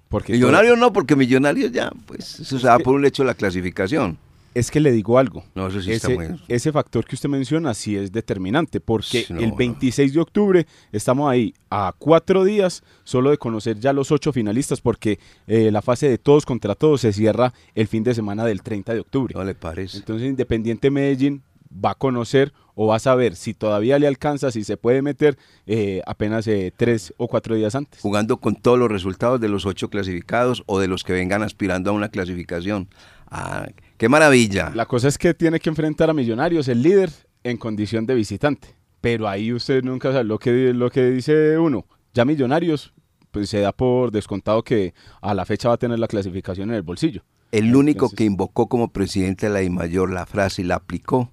Porque 0.09 0.33
Millonarios 0.33 0.77
no, 0.77 0.91
porque 0.91 1.15
Millonarios 1.15 1.71
ya, 1.71 1.89
pues 2.05 2.25
se 2.25 2.59
da 2.59 2.77
por 2.79 2.95
un 2.95 3.05
hecho 3.05 3.23
la 3.23 3.33
clasificación. 3.33 4.17
Es 4.53 4.69
que 4.69 4.79
le 4.81 4.91
digo 4.91 5.17
algo. 5.17 5.43
No, 5.55 5.67
eso 5.67 5.81
sí 5.81 5.91
está 5.91 6.07
ese, 6.07 6.15
bueno. 6.15 6.37
ese 6.47 6.71
factor 6.71 7.05
que 7.05 7.15
usted 7.15 7.29
menciona 7.29 7.73
sí 7.73 7.95
es 7.95 8.11
determinante, 8.11 8.79
porque 8.81 9.23
Sí, 9.23 9.33
no, 9.33 9.39
el 9.39 9.49
no. 9.51 9.55
26 9.55 10.13
de 10.13 10.19
octubre 10.19 10.67
estamos 10.91 11.31
ahí 11.31 11.53
a 11.69 11.93
cuatro 11.97 12.43
días 12.43 12.83
solo 13.03 13.29
de 13.29 13.37
conocer 13.37 13.79
ya 13.79 13.93
los 13.93 14.11
ocho 14.11 14.33
finalistas, 14.33 14.81
porque 14.81 15.19
eh, 15.47 15.71
la 15.71 15.81
fase 15.81 16.09
de 16.09 16.17
todos 16.17 16.45
contra 16.45 16.75
todos 16.75 17.01
se 17.01 17.13
cierra 17.13 17.53
el 17.75 17.87
fin 17.87 18.03
de 18.03 18.13
semana 18.13 18.43
del 18.43 18.61
30 18.61 18.93
de 18.93 18.99
octubre. 18.99 19.33
¿No 19.37 19.43
le 19.43 19.55
parece? 19.55 19.97
Entonces 19.97 20.27
Independiente 20.27 20.89
Medellín 20.91 21.43
va 21.73 21.91
a 21.91 21.95
conocer 21.95 22.51
o 22.75 22.87
va 22.87 22.97
a 22.97 22.99
saber 22.99 23.37
si 23.37 23.53
todavía 23.53 23.97
le 23.99 24.07
alcanza, 24.07 24.51
si 24.51 24.65
se 24.65 24.75
puede 24.75 25.01
meter 25.01 25.37
eh, 25.67 26.01
apenas 26.05 26.45
eh, 26.47 26.73
tres 26.75 27.13
o 27.15 27.27
cuatro 27.29 27.55
días 27.55 27.75
antes. 27.75 28.01
Jugando 28.01 28.37
con 28.37 28.55
todos 28.55 28.77
los 28.77 28.91
resultados 28.91 29.39
de 29.39 29.47
los 29.47 29.65
ocho 29.65 29.89
clasificados 29.89 30.63
o 30.65 30.79
de 30.79 30.87
los 30.89 31.05
que 31.05 31.13
vengan 31.13 31.43
aspirando 31.43 31.91
a 31.91 31.93
una 31.93 32.09
clasificación. 32.09 32.89
Ah, 33.29 33.67
¡Qué 34.01 34.09
maravilla! 34.09 34.71
La 34.73 34.87
cosa 34.87 35.09
es 35.09 35.19
que 35.19 35.35
tiene 35.35 35.59
que 35.59 35.69
enfrentar 35.69 36.09
a 36.09 36.13
Millonarios, 36.15 36.67
el 36.67 36.81
líder, 36.81 37.11
en 37.43 37.57
condición 37.57 38.07
de 38.07 38.15
visitante. 38.15 38.75
Pero 38.99 39.27
ahí 39.27 39.53
usted 39.53 39.83
nunca 39.83 40.11
sabe 40.11 40.23
lo 40.23 40.39
que, 40.39 40.73
lo 40.73 40.89
que 40.89 41.11
dice 41.11 41.55
uno. 41.59 41.85
Ya 42.11 42.25
Millonarios, 42.25 42.95
pues 43.29 43.47
se 43.51 43.59
da 43.59 43.71
por 43.71 44.11
descontado 44.11 44.63
que 44.63 44.95
a 45.21 45.35
la 45.35 45.45
fecha 45.45 45.67
va 45.67 45.75
a 45.75 45.77
tener 45.77 45.99
la 45.99 46.07
clasificación 46.07 46.71
en 46.71 46.77
el 46.77 46.81
bolsillo. 46.81 47.21
El 47.51 47.75
único 47.75 48.05
Entonces- 48.05 48.17
que 48.17 48.23
invocó 48.23 48.67
como 48.67 48.91
presidente 48.91 49.45
de 49.45 49.53
la 49.53 49.59
DIMAYOR 49.59 50.11
la 50.11 50.25
frase 50.25 50.63
y 50.63 50.65
la 50.65 50.77
aplicó, 50.77 51.31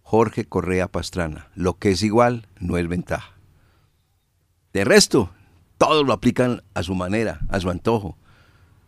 Jorge 0.00 0.46
Correa 0.46 0.88
Pastrana. 0.88 1.50
Lo 1.54 1.74
que 1.74 1.90
es 1.90 2.02
igual 2.02 2.46
no 2.58 2.78
es 2.78 2.88
ventaja. 2.88 3.34
De 4.72 4.86
resto, 4.86 5.28
todos 5.76 6.06
lo 6.06 6.14
aplican 6.14 6.62
a 6.72 6.82
su 6.82 6.94
manera, 6.94 7.40
a 7.50 7.60
su 7.60 7.68
antojo. 7.68 8.16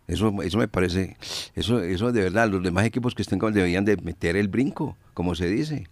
Eso, 0.09 0.35
eso 0.43 0.57
me 0.57 0.69
parece, 0.69 1.19
eso, 1.55 1.81
eso 1.81 2.13
de 2.13 2.23
verdad, 2.23 2.49
los 2.49 2.63
demás 2.63 2.87
equipos 2.87 3.15
que 3.15 3.21
estén 3.21 3.39
deberían 3.39 3.85
de 3.85 3.99
meter 3.99 4.37
el 4.37 4.49
brinco, 4.49 4.97
como 5.13 5.35
se 5.35 5.49
dice. 5.49 5.87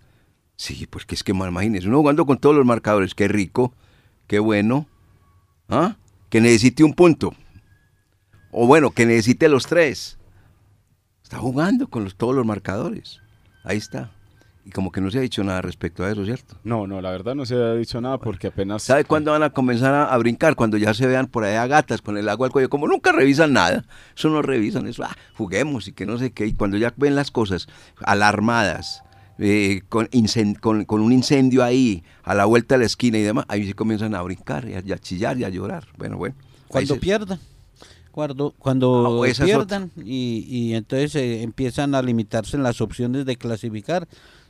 Sí, 0.56 0.86
pues 0.86 1.04
que 1.04 1.14
es 1.14 1.22
que 1.22 1.32
imagínense, 1.32 1.86
uno 1.86 1.98
jugando 1.98 2.24
con 2.24 2.38
todos 2.38 2.56
los 2.56 2.64
marcadores, 2.64 3.14
qué 3.14 3.28
rico, 3.28 3.74
qué 4.26 4.38
bueno, 4.38 4.88
¿ah? 5.68 5.96
que 6.30 6.40
necesite 6.40 6.82
un 6.82 6.94
punto, 6.94 7.34
o 8.50 8.66
bueno, 8.66 8.90
que 8.90 9.04
necesite 9.04 9.50
los 9.50 9.66
tres. 9.66 10.16
Está 11.22 11.36
jugando 11.36 11.88
con 11.88 12.04
los, 12.04 12.16
todos 12.16 12.34
los 12.34 12.46
marcadores. 12.46 13.20
Ahí 13.64 13.76
está. 13.76 14.15
Y 14.66 14.70
como 14.70 14.90
que 14.90 15.00
no 15.00 15.12
se 15.12 15.18
ha 15.18 15.20
dicho 15.20 15.44
nada 15.44 15.62
respecto 15.62 16.02
a 16.04 16.10
eso, 16.10 16.24
¿cierto? 16.24 16.56
No, 16.64 16.88
no, 16.88 17.00
la 17.00 17.12
verdad 17.12 17.36
no 17.36 17.46
se 17.46 17.54
ha 17.54 17.74
dicho 17.74 18.00
nada 18.00 18.18
porque 18.18 18.48
apenas... 18.48 18.82
¿Sabe 18.82 19.04
cuándo 19.04 19.30
van 19.30 19.44
a 19.44 19.50
comenzar 19.50 19.94
a, 19.94 20.12
a 20.12 20.18
brincar? 20.18 20.56
Cuando 20.56 20.76
ya 20.76 20.92
se 20.92 21.06
vean 21.06 21.28
por 21.28 21.44
ahí 21.44 21.54
a 21.54 21.68
gatas 21.68 22.02
con 22.02 22.18
el 22.18 22.28
agua 22.28 22.48
al 22.48 22.52
cuello. 22.52 22.68
Como 22.68 22.88
nunca 22.88 23.12
revisan 23.12 23.52
nada. 23.52 23.84
Eso 24.16 24.28
no 24.28 24.42
revisan. 24.42 24.88
Eso, 24.88 25.04
ah, 25.04 25.16
juguemos 25.36 25.86
y 25.86 25.92
que 25.92 26.04
no 26.04 26.18
sé 26.18 26.32
qué. 26.32 26.46
Y 26.46 26.52
cuando 26.54 26.76
ya 26.78 26.92
ven 26.96 27.14
las 27.14 27.30
cosas 27.30 27.68
alarmadas, 28.20 29.04
eh, 29.38 29.82
con, 29.88 30.08
con, 30.60 30.84
con 30.84 31.00
un 31.00 31.12
incendio 31.12 31.62
ahí, 31.62 32.02
a 32.24 32.34
la 32.34 32.44
vuelta 32.46 32.74
de 32.74 32.80
la 32.80 32.86
esquina 32.86 33.18
y 33.18 33.22
demás, 33.22 33.44
ahí 33.48 33.64
sí 33.66 33.72
comienzan 33.72 34.16
a 34.16 34.22
brincar 34.22 34.68
y 34.68 34.74
a, 34.74 34.82
y 34.84 34.90
a 34.92 34.98
chillar 34.98 35.38
y 35.38 35.44
a 35.44 35.48
llorar. 35.48 35.86
Bueno, 35.96 36.16
bueno. 36.16 36.34
Cuando 36.68 36.94
se- 36.94 37.00
pierdan. 37.00 37.38
Cuando, 38.10 38.54
cuando 38.58 39.22
Ah, 39.22 39.28
esa 39.28 39.44
es 39.44 39.50
pierdan 39.50 39.90
y, 40.02 40.44
y 40.48 40.74
entonces 40.74 41.14
eh, 41.16 41.42
empiezan 41.42 41.94
a 41.94 42.00
limitarse 42.00 42.56
en 42.56 42.62
las 42.62 42.80
opciones 42.80 43.26
de 43.26 43.36
clasificar, 43.36 44.08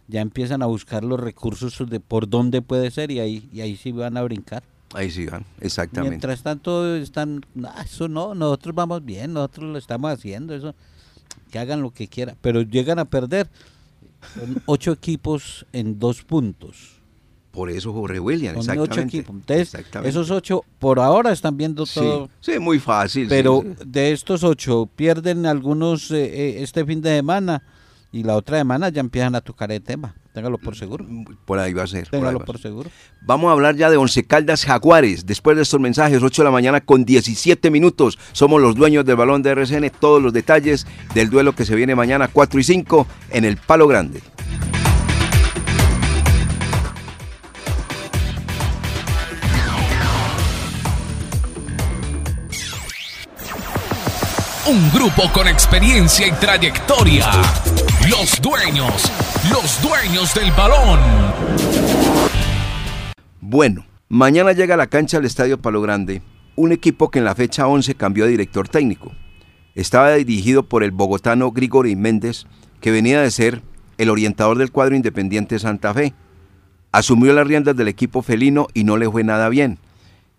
ya 0.09 0.21
empiezan 0.21 0.63
a 0.63 0.67
buscar 0.67 1.05
los 1.05 1.19
recursos 1.21 1.77
de 1.89 2.01
por 2.01 2.29
dónde 2.29 2.63
puede 2.63 2.91
ser 2.91 3.11
y 3.11 3.21
ahí, 3.21 3.49
y 3.53 3.61
ahí 3.61 3.77
sí 3.77 3.93
van 3.93 4.17
a 4.17 4.23
brincar. 4.23 4.63
Ahí 4.95 5.11
sí 5.11 5.27
van, 5.27 5.45
exactamente. 5.61 6.11
Mientras 6.11 6.43
tanto 6.43 6.95
están, 6.97 7.45
"Ah, 7.65 7.83
eso 7.85 8.07
no, 8.09 8.35
nosotros 8.35 8.75
vamos 8.75 9.05
bien, 9.05 9.33
nosotros 9.33 9.71
lo 9.73 9.79
estamos 9.79 10.11
haciendo, 10.13 10.55
eso, 10.55 10.75
que 11.51 11.59
hagan 11.59 11.83
lo 11.83 11.91
que 11.91 12.07
quieran, 12.09 12.37
pero 12.41 12.63
llegan 12.63 12.99
a 12.99 13.05
perder. 13.05 13.49
Son 14.35 14.63
ocho 14.67 14.93
equipos 14.93 15.67
en 15.73 15.99
dos 15.99 16.23
puntos. 16.23 16.95
Por 17.51 17.71
eso 17.71 17.93
Jorge 17.93 18.21
William, 18.21 18.53
Son 18.55 18.61
exactamente. 18.61 18.93
ocho 18.93 19.01
equipos. 19.01 19.35
Entonces, 19.37 19.75
Exactamente. 19.75 20.11
esos 20.11 20.31
ocho 20.31 20.63
por 20.79 21.01
ahora 21.01 21.33
están 21.33 21.57
viendo 21.57 21.87
Sí, 21.87 22.01
todo. 22.01 22.29
sí, 22.41 22.59
muy 22.59 22.79
fácil. 22.79 23.29
Pero 23.29 23.63
sí, 23.63 23.75
sí. 23.79 23.85
de 23.87 24.13
estos 24.13 24.45
ocho, 24.45 24.89
pierden 24.95 25.47
algunos 25.47 26.11
eh, 26.11 26.25
eh, 26.25 26.63
este 26.63 26.85
fin 26.85 27.01
de 27.01 27.17
semana 27.17 27.63
y 28.17 28.23
la 28.23 28.35
otra 28.35 28.57
semana 28.57 28.89
ya 28.89 29.01
empiezan 29.01 29.35
a 29.35 29.43
tocar 29.43 29.71
el 29.71 29.83
tema. 29.83 30.15
Téngalo 30.33 30.57
por 30.57 30.75
seguro. 30.75 31.05
Por 31.45 31.59
ahí 31.59 31.75
va 31.75 31.83
a 31.83 31.87
ser. 31.87 32.05
por 32.05 32.11
Téngalo 32.13 32.41
por 32.41 32.57
ser. 32.57 32.71
seguro. 32.71 32.91
Vamos 33.21 33.51
a 33.51 33.53
hablar 33.53 33.77
ya 33.77 33.91
de 33.91 33.99
Once 33.99 34.25
Caldas 34.25 34.65
Jaguares. 34.65 35.27
Después 35.27 35.55
de 35.55 35.63
estos 35.63 35.81
mensajes, 35.81 36.23
8 36.23 36.41
de 36.41 36.45
la 36.45 36.51
mañana 36.51 36.81
con 36.81 37.05
17 37.05 37.71
minutos. 37.71 38.19
Somos 38.33 38.63
los 38.63 38.75
dueños 38.75 39.05
del 39.05 39.17
balón 39.17 39.43
de 39.43 39.51
RCN. 39.51 39.91
Todos 40.01 40.23
los 40.23 40.33
detalles 40.33 40.87
del 41.13 41.29
duelo 41.29 41.55
que 41.55 41.67
se 41.67 41.75
viene 41.75 41.95
mañana 41.95 42.29
4 42.29 42.59
y 42.59 42.65
5 42.65 43.07
en 43.33 43.45
el 43.45 43.59
Palo 43.59 43.87
Grande. 43.87 44.23
Un 54.67 54.91
grupo 54.91 55.31
con 55.33 55.47
experiencia 55.49 56.27
y 56.27 56.33
trayectoria. 56.33 57.31
Los 58.11 58.41
dueños, 58.41 59.11
los 59.51 59.83
dueños 59.83 60.33
del 60.33 60.53
balón. 60.53 61.01
Bueno, 63.41 63.85
mañana 64.09 64.53
llega 64.53 64.75
a 64.75 64.77
la 64.77 64.87
cancha 64.87 65.17
del 65.17 65.27
Estadio 65.27 65.61
Palo 65.61 65.81
Grande 65.81 66.23
un 66.55 66.71
equipo 66.71 67.11
que 67.11 67.19
en 67.19 67.25
la 67.25 67.35
fecha 67.35 67.67
11 67.67 67.97
cambió 67.97 68.25
de 68.25 68.31
director 68.31 68.69
técnico. 68.69 69.13
Estaba 69.75 70.13
dirigido 70.13 70.63
por 70.63 70.85
el 70.85 70.93
bogotano 70.93 71.51
Grigori 71.51 71.97
Méndez, 71.97 72.47
que 72.81 72.93
venía 72.93 73.21
de 73.21 73.31
ser 73.33 73.63
el 73.99 74.11
orientador 74.11 74.57
del 74.57 74.71
cuadro 74.71 74.95
Independiente 74.95 75.59
Santa 75.59 75.93
Fe. 75.93 76.15
Asumió 76.93 77.33
las 77.33 77.47
riendas 77.47 77.77
del 77.77 77.89
equipo 77.89 78.23
felino 78.23 78.69
y 78.73 78.85
no 78.85 78.99
le 78.99 79.11
fue 79.11 79.25
nada 79.25 79.49
bien. 79.49 79.79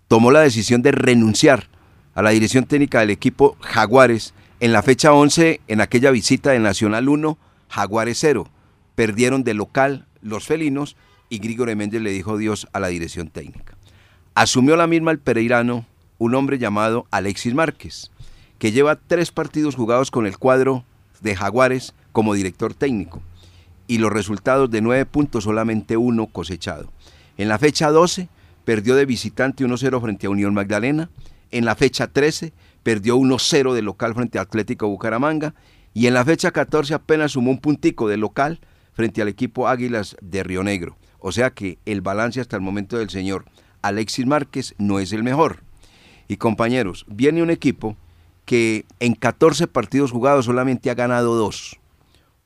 Tomó 0.07 0.31
la 0.31 0.39
decisión 0.39 0.81
de 0.83 0.93
renunciar 0.93 1.67
a 2.15 2.21
la 2.21 2.29
dirección 2.29 2.63
técnica 2.63 3.01
del 3.01 3.09
equipo 3.09 3.57
Jaguares 3.59 4.33
en 4.61 4.71
la 4.71 4.83
fecha 4.83 5.11
11 5.11 5.59
en 5.67 5.81
aquella 5.81 6.11
visita 6.11 6.51
de 6.51 6.59
Nacional 6.59 7.09
1, 7.09 7.37
Jaguares 7.69 8.17
0. 8.19 8.49
Perdieron 8.95 9.43
de 9.43 9.53
local 9.53 10.07
los 10.21 10.45
felinos 10.45 10.95
y 11.29 11.39
Grigori 11.39 11.75
Méndez 11.75 12.01
le 12.01 12.11
dijo 12.11 12.33
adiós 12.33 12.67
a 12.73 12.79
la 12.79 12.87
dirección 12.87 13.29
técnica. 13.29 13.75
Asumió 14.35 14.75
la 14.75 14.87
misma 14.87 15.11
el 15.11 15.19
pereirano, 15.19 15.85
un 16.17 16.35
hombre 16.35 16.57
llamado 16.57 17.05
Alexis 17.11 17.53
Márquez, 17.53 18.11
que 18.59 18.71
lleva 18.71 18.95
tres 18.95 19.31
partidos 19.31 19.75
jugados 19.75 20.11
con 20.11 20.25
el 20.25 20.37
cuadro 20.37 20.83
de 21.21 21.35
Jaguares 21.35 21.93
como 22.11 22.33
director 22.33 22.73
técnico 22.73 23.21
y 23.87 23.99
los 23.99 24.11
resultados 24.11 24.69
de 24.69 24.81
nueve 24.81 25.05
puntos 25.05 25.45
solamente 25.45 25.97
uno 25.97 26.27
cosechado. 26.27 26.91
En 27.37 27.47
la 27.47 27.57
fecha 27.57 27.91
12 27.91 28.29
perdió 28.65 28.95
de 28.95 29.05
visitante 29.05 29.65
1-0 29.65 30.01
frente 30.01 30.27
a 30.27 30.29
Unión 30.29 30.53
Magdalena, 30.53 31.09
en 31.51 31.65
la 31.65 31.75
fecha 31.75 32.07
13 32.07 32.51
perdió 32.83 33.17
1-0 33.17 33.73
de 33.73 33.81
local 33.81 34.13
frente 34.13 34.39
a 34.39 34.41
Atlético 34.41 34.87
Bucaramanga 34.87 35.53
y 35.97 36.05
en 36.05 36.13
la 36.13 36.23
fecha 36.23 36.51
14 36.51 36.93
apenas 36.93 37.31
sumó 37.31 37.49
un 37.49 37.57
puntico 37.57 38.07
de 38.07 38.17
local 38.17 38.59
frente 38.93 39.23
al 39.23 39.29
equipo 39.29 39.67
Águilas 39.67 40.15
de 40.21 40.43
Río 40.43 40.61
Negro. 40.61 40.95
O 41.17 41.31
sea 41.31 41.49
que 41.49 41.79
el 41.87 42.01
balance 42.01 42.39
hasta 42.39 42.55
el 42.55 42.61
momento 42.61 42.99
del 42.99 43.09
señor 43.09 43.45
Alexis 43.81 44.27
Márquez 44.27 44.75
no 44.77 44.99
es 44.99 45.11
el 45.11 45.23
mejor. 45.23 45.63
Y 46.27 46.37
compañeros, 46.37 47.03
viene 47.07 47.41
un 47.41 47.49
equipo 47.49 47.97
que 48.45 48.85
en 48.99 49.15
14 49.15 49.65
partidos 49.65 50.11
jugados 50.11 50.45
solamente 50.45 50.91
ha 50.91 50.93
ganado 50.93 51.33
dos. 51.33 51.79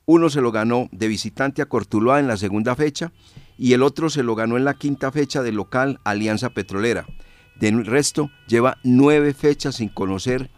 Uno 0.06 0.30
se 0.30 0.40
lo 0.40 0.50
ganó 0.50 0.88
de 0.90 1.08
visitante 1.08 1.60
a 1.60 1.66
Cortuluá 1.66 2.20
en 2.20 2.28
la 2.28 2.38
segunda 2.38 2.74
fecha 2.74 3.12
y 3.58 3.74
el 3.74 3.82
otro 3.82 4.08
se 4.08 4.22
lo 4.22 4.34
ganó 4.34 4.56
en 4.56 4.64
la 4.64 4.78
quinta 4.78 5.12
fecha 5.12 5.42
de 5.42 5.52
local 5.52 6.00
Alianza 6.04 6.48
Petrolera. 6.48 7.04
Del 7.60 7.84
resto 7.84 8.30
lleva 8.48 8.78
nueve 8.82 9.34
fechas 9.34 9.74
sin 9.74 9.90
conocer 9.90 10.50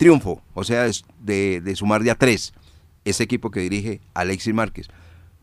triunfo, 0.00 0.40
o 0.54 0.64
sea, 0.64 0.86
de, 1.20 1.72
sumar 1.76 2.02
de 2.02 2.10
a 2.10 2.14
tres. 2.14 2.54
Ese 3.04 3.22
equipo 3.22 3.50
que 3.50 3.60
dirige 3.60 4.00
Alexis 4.14 4.54
Márquez. 4.54 4.88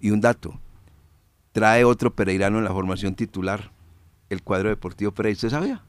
Y 0.02 0.10
un 0.10 0.20
dato, 0.20 0.60
trae 1.52 1.84
otro 1.84 2.16
pereirano 2.16 2.58
en 2.58 2.64
la 2.64 2.72
formación 2.72 3.14
titular, 3.14 3.72
el 4.32 4.42
cuadro 4.42 4.70
deportivo 4.70 5.12
Pereira. 5.12 5.36
¿Usted 5.36 5.50
sabía? 5.52 5.84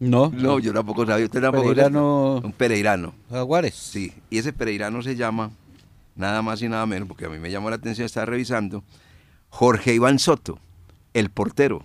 No, 0.00 0.30
No, 0.34 0.58
yo 0.58 0.72
tampoco 0.72 1.06
sabía. 1.06 1.26
¿Usted 1.26 1.40
tampoco 1.40 1.68
Pereirano- 1.72 2.34
sabía? 2.38 2.46
Un 2.48 2.52
pereirano. 2.52 3.14
Jaguares. 3.30 3.74
Sí, 3.76 4.14
y 4.30 4.38
ese 4.38 4.52
pereirano 4.52 5.00
se 5.02 5.14
llama, 5.14 5.52
nada 6.16 6.42
más 6.42 6.60
y 6.62 6.68
nada 6.68 6.86
menos, 6.86 7.06
porque 7.06 7.26
a 7.26 7.28
mí 7.28 7.38
me 7.38 7.52
llamó 7.52 7.70
la 7.70 7.76
atención 7.76 8.04
estar 8.04 8.28
revisando, 8.28 8.82
Jorge 9.48 9.94
Iván 9.94 10.18
Soto, 10.18 10.58
el 11.14 11.30
portero. 11.30 11.84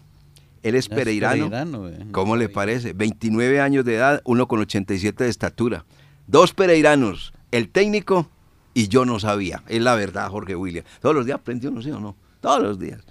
Él 0.65 0.73
es 0.73 0.89
pereirano. 0.89 1.47
pereirano, 1.51 1.89
eh. 1.89 2.07
¿Cómo 2.11 2.35
le 2.35 2.49
parece? 2.49 2.93
29 2.93 3.61
años 3.61 3.85
de 3.85 3.97
edad, 3.97 4.21
uno 4.25 4.47
con 4.47 4.59
87 4.61 5.23
de 5.23 5.29
estatura. 5.29 5.85
Dos 6.25 6.55
pereiranos, 6.55 7.33
el 7.51 7.69
técnico 7.69 8.31
Y 8.73 8.87
yo 8.87 9.05
no 9.05 9.19
sabía, 9.19 9.61
es 9.67 9.79
la 9.79 9.93
verdad, 9.93 10.27
Jorge 10.29 10.55
William. 10.55 10.83
Todos 11.01 11.15
los 11.15 11.27
días 11.27 11.37
aprendió, 11.37 11.69
no 11.69 11.83
sé 11.83 11.93
o 11.93 11.99
no, 11.99 12.15
todos 12.41 12.63
los 12.63 12.79
días. 12.79 13.03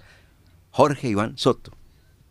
Jorge 0.69 1.07
Iván 1.07 1.37
Soto, 1.37 1.71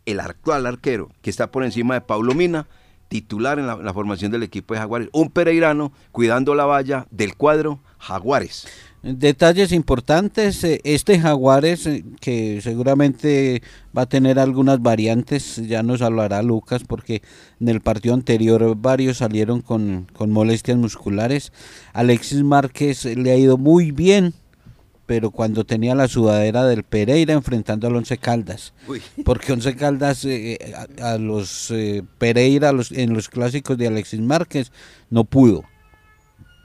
el 0.05 0.19
actual 0.19 0.67
arquero 0.67 1.09
que 1.23 1.31
está 1.31 1.51
por 1.51 1.63
encima 1.63 1.95
de 1.95 2.01
Pablo 2.01 2.35
Mina, 2.35 2.67
titular 3.07 3.57
en 3.57 3.65
la, 3.65 3.77
la 3.77 3.93
formación 3.93 4.31
del 4.31 4.43
equipo 4.43 4.75
de 4.75 4.79
Jaguares. 4.79 5.09
Un 5.11 5.31
pereirano 5.31 5.91
cuidando 6.11 6.53
la 6.53 6.65
valla 6.65 7.07
del 7.09 7.35
cuadro 7.35 7.79
Jaguares. 7.97 8.67
Detalles 9.07 9.71
importantes, 9.71 10.63
eh, 10.63 10.81
este 10.83 11.19
Jaguares 11.19 11.85
eh, 11.85 12.03
que 12.19 12.59
seguramente 12.63 13.61
va 13.95 14.01
a 14.03 14.05
tener 14.09 14.39
algunas 14.39 14.81
variantes, 14.81 15.57
ya 15.67 15.83
nos 15.83 16.01
hablará 16.01 16.41
Lucas 16.41 16.83
porque 16.87 17.21
en 17.59 17.69
el 17.69 17.81
partido 17.81 18.15
anterior 18.15 18.75
varios 18.75 19.17
salieron 19.17 19.61
con, 19.61 20.07
con 20.11 20.31
molestias 20.31 20.77
musculares. 20.77 21.53
Alexis 21.93 22.41
Márquez 22.41 23.05
le 23.05 23.31
ha 23.31 23.37
ido 23.37 23.59
muy 23.59 23.91
bien, 23.91 24.33
pero 25.05 25.29
cuando 25.29 25.65
tenía 25.65 25.93
la 25.93 26.07
sudadera 26.07 26.65
del 26.65 26.81
Pereira 26.81 27.33
enfrentando 27.35 27.85
al 27.85 27.95
Once 27.97 28.17
Caldas. 28.17 28.73
Uy. 28.87 29.03
Porque 29.23 29.53
Once 29.53 29.75
Caldas 29.75 30.25
eh, 30.25 30.57
a, 30.99 31.11
a 31.13 31.17
los 31.19 31.69
eh, 31.69 32.01
Pereira 32.17 32.71
los- 32.71 32.91
en 32.91 33.13
los 33.13 33.29
clásicos 33.29 33.77
de 33.77 33.85
Alexis 33.85 34.19
Márquez 34.21 34.71
no 35.11 35.25
pudo. 35.25 35.63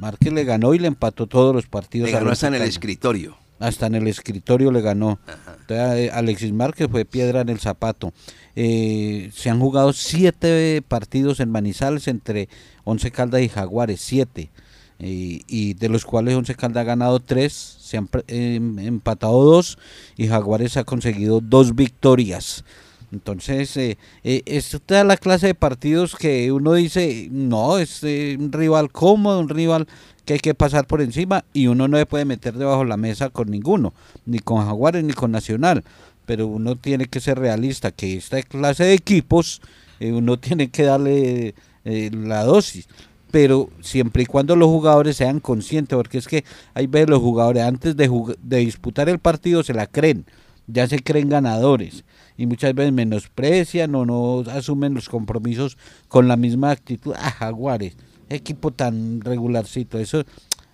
Márquez 0.00 0.32
le 0.32 0.44
ganó 0.44 0.74
y 0.74 0.78
le 0.78 0.88
empató 0.88 1.26
todos 1.26 1.54
los 1.54 1.66
partidos. 1.66 2.08
Le 2.08 2.14
ganó 2.14 2.30
hasta 2.30 2.48
en 2.48 2.54
el 2.54 2.62
escritorio. 2.62 3.36
Hasta 3.58 3.86
en 3.86 3.94
el 3.94 4.06
escritorio 4.06 4.72
le 4.72 4.80
ganó. 4.80 5.18
Entonces, 5.60 5.98
eh, 5.98 6.10
Alexis 6.12 6.52
Márquez 6.52 6.88
fue 6.90 7.04
piedra 7.04 7.42
en 7.42 7.50
el 7.50 7.60
zapato. 7.60 8.14
Eh, 8.56 9.30
se 9.34 9.50
han 9.50 9.60
jugado 9.60 9.92
siete 9.92 10.82
partidos 10.88 11.40
en 11.40 11.50
Manizales 11.50 12.08
entre 12.08 12.48
Once 12.84 13.10
Caldas 13.10 13.42
y 13.42 13.50
Jaguares, 13.50 14.00
siete. 14.00 14.50
Eh, 14.98 15.42
y 15.46 15.74
de 15.74 15.88
los 15.90 16.06
cuales 16.06 16.34
Once 16.34 16.54
Caldas 16.54 16.82
ha 16.82 16.84
ganado 16.84 17.20
tres, 17.20 17.52
se 17.52 17.98
han 17.98 18.08
em- 18.28 18.78
empatado 18.78 19.44
dos 19.44 19.78
y 20.16 20.28
Jaguares 20.28 20.78
ha 20.78 20.84
conseguido 20.84 21.40
dos 21.40 21.74
victorias. 21.74 22.64
Entonces, 23.12 23.76
eh, 23.76 23.98
eh, 24.22 24.42
es 24.46 24.78
toda 24.86 25.02
la 25.04 25.16
clase 25.16 25.48
de 25.48 25.54
partidos 25.54 26.14
que 26.14 26.52
uno 26.52 26.74
dice, 26.74 27.28
no, 27.30 27.78
es 27.78 28.04
eh, 28.04 28.36
un 28.38 28.52
rival 28.52 28.92
cómodo, 28.92 29.40
un 29.40 29.48
rival 29.48 29.88
que 30.24 30.34
hay 30.34 30.38
que 30.38 30.54
pasar 30.54 30.86
por 30.86 31.00
encima 31.00 31.44
y 31.52 31.66
uno 31.66 31.88
no 31.88 31.96
se 31.98 32.06
puede 32.06 32.24
meter 32.24 32.54
debajo 32.54 32.82
de 32.82 32.88
la 32.88 32.96
mesa 32.96 33.30
con 33.30 33.50
ninguno, 33.50 33.92
ni 34.26 34.38
con 34.38 34.64
Jaguares 34.64 35.02
ni 35.02 35.12
con 35.12 35.32
Nacional. 35.32 35.82
Pero 36.24 36.46
uno 36.46 36.76
tiene 36.76 37.06
que 37.06 37.18
ser 37.20 37.38
realista, 37.40 37.90
que 37.90 38.16
esta 38.16 38.40
clase 38.42 38.84
de 38.84 38.94
equipos 38.94 39.60
eh, 39.98 40.12
uno 40.12 40.38
tiene 40.38 40.70
que 40.70 40.84
darle 40.84 41.54
eh, 41.84 42.10
la 42.12 42.44
dosis. 42.44 42.86
Pero 43.32 43.70
siempre 43.80 44.22
y 44.22 44.26
cuando 44.26 44.54
los 44.54 44.68
jugadores 44.68 45.16
sean 45.16 45.40
conscientes, 45.40 45.96
porque 45.96 46.18
es 46.18 46.28
que 46.28 46.44
hay 46.74 46.86
veces 46.86 47.08
los 47.08 47.20
jugadores 47.20 47.64
antes 47.64 47.96
de, 47.96 48.08
jug- 48.08 48.36
de 48.40 48.58
disputar 48.58 49.08
el 49.08 49.18
partido 49.18 49.64
se 49.64 49.74
la 49.74 49.86
creen, 49.86 50.24
ya 50.72 50.86
se 50.86 51.00
creen 51.00 51.28
ganadores 51.28 52.04
y 52.36 52.46
muchas 52.46 52.74
veces 52.74 52.92
menosprecian 52.92 53.94
o 53.94 54.06
no 54.06 54.50
asumen 54.50 54.94
los 54.94 55.08
compromisos 55.08 55.76
con 56.08 56.28
la 56.28 56.36
misma 56.36 56.70
actitud. 56.70 57.14
Ah, 57.16 57.30
Jaguares, 57.30 57.96
equipo 58.28 58.70
tan 58.70 59.20
regularcito, 59.20 59.98
eso, 59.98 60.24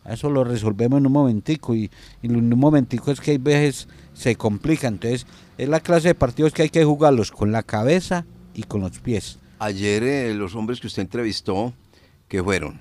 eso 0.09 0.31
lo 0.31 0.45
resolvemos 0.45 0.99
en 0.99 1.07
un 1.07 1.13
momentico 1.13 1.75
y, 1.75 1.91
y 2.23 2.27
en 2.27 2.37
un 2.37 2.59
momentico 2.59 3.11
es 3.11 3.21
que 3.21 3.33
hay 3.33 3.39
veces 3.39 3.89
se 4.15 4.37
complica, 4.37 4.89
entonces 4.89 5.27
es 5.59 5.69
la 5.69 5.81
clase 5.81 6.09
de 6.09 6.15
partidos 6.15 6.53
que 6.53 6.63
hay 6.63 6.71
que 6.71 6.85
jugarlos 6.85 7.31
con 7.33 7.53
la 7.53 7.63
cabeza 7.63 8.25
y 8.55 8.63
con 8.65 8.81
los 8.81 8.99
pies. 8.99 9.39
Ayer 9.59 10.03
eh, 10.03 10.35
los 10.35 10.55
hombres 10.55 10.81
que 10.81 10.87
usted 10.87 11.03
entrevistó, 11.03 11.73
que 12.29 12.43
fueron 12.43 12.79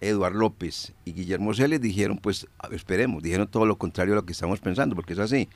Eduard 0.00 0.34
López 0.34 0.92
y 1.04 1.12
Guillermo 1.12 1.54
Celes, 1.54 1.80
dijeron, 1.80 2.18
pues 2.18 2.46
esperemos, 2.72 3.22
dijeron 3.22 3.48
todo 3.48 3.66
lo 3.66 3.78
contrario 3.78 4.14
a 4.14 4.16
lo 4.16 4.24
que 4.24 4.32
estamos 4.32 4.60
pensando, 4.60 4.96
porque 4.96 5.12
es 5.12 5.18
así. 5.18 5.48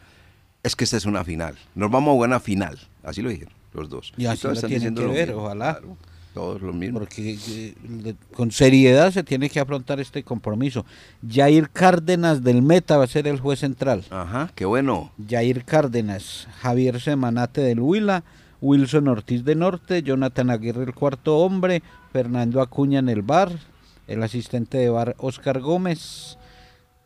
Es 0.64 0.74
que 0.74 0.82
esta 0.82 0.96
es 0.96 1.04
una 1.04 1.22
final. 1.22 1.54
Nos 1.76 1.90
vamos 1.90 2.10
a 2.12 2.24
una 2.24 2.40
final. 2.40 2.78
Así 3.04 3.22
lo 3.22 3.30
dijeron 3.30 3.54
los 3.74 3.88
dos. 3.88 4.12
Y 4.16 4.26
así 4.26 4.46
lo 4.46 4.54
están 4.54 4.68
tienen 4.68 4.94
diciendo 4.94 5.02
que 5.02 5.06
lo 5.08 5.12
ver, 5.12 5.28
mismo, 5.28 5.42
ojalá. 5.44 5.78
claro, 5.78 5.96
todos 6.32 6.62
lo 6.62 6.72
mismo. 6.72 6.98
Porque 6.98 7.38
eh, 7.48 8.14
con 8.34 8.50
seriedad 8.50 9.12
se 9.12 9.22
tiene 9.22 9.50
que 9.50 9.60
afrontar 9.60 10.00
este 10.00 10.22
compromiso. 10.22 10.86
Jair 11.28 11.68
Cárdenas 11.70 12.42
del 12.42 12.62
Meta 12.62 12.96
va 12.96 13.04
a 13.04 13.08
ser 13.08 13.28
el 13.28 13.40
juez 13.40 13.60
central. 13.60 14.04
Ajá, 14.10 14.50
qué 14.54 14.64
bueno. 14.64 15.12
Jair 15.28 15.64
Cárdenas, 15.64 16.48
Javier 16.60 17.00
Semanate 17.00 17.60
del 17.60 17.80
Huila, 17.80 18.24
Wilson 18.60 19.08
Ortiz 19.08 19.44
de 19.44 19.54
Norte, 19.54 20.02
Jonathan 20.02 20.50
Aguirre 20.50 20.84
el 20.84 20.94
cuarto 20.94 21.38
hombre, 21.38 21.82
Fernando 22.12 22.62
Acuña 22.62 23.00
en 23.00 23.10
el 23.10 23.22
bar, 23.22 23.52
el 24.06 24.22
asistente 24.22 24.78
de 24.78 24.88
bar 24.88 25.16
Oscar 25.18 25.60
Gómez, 25.60 26.38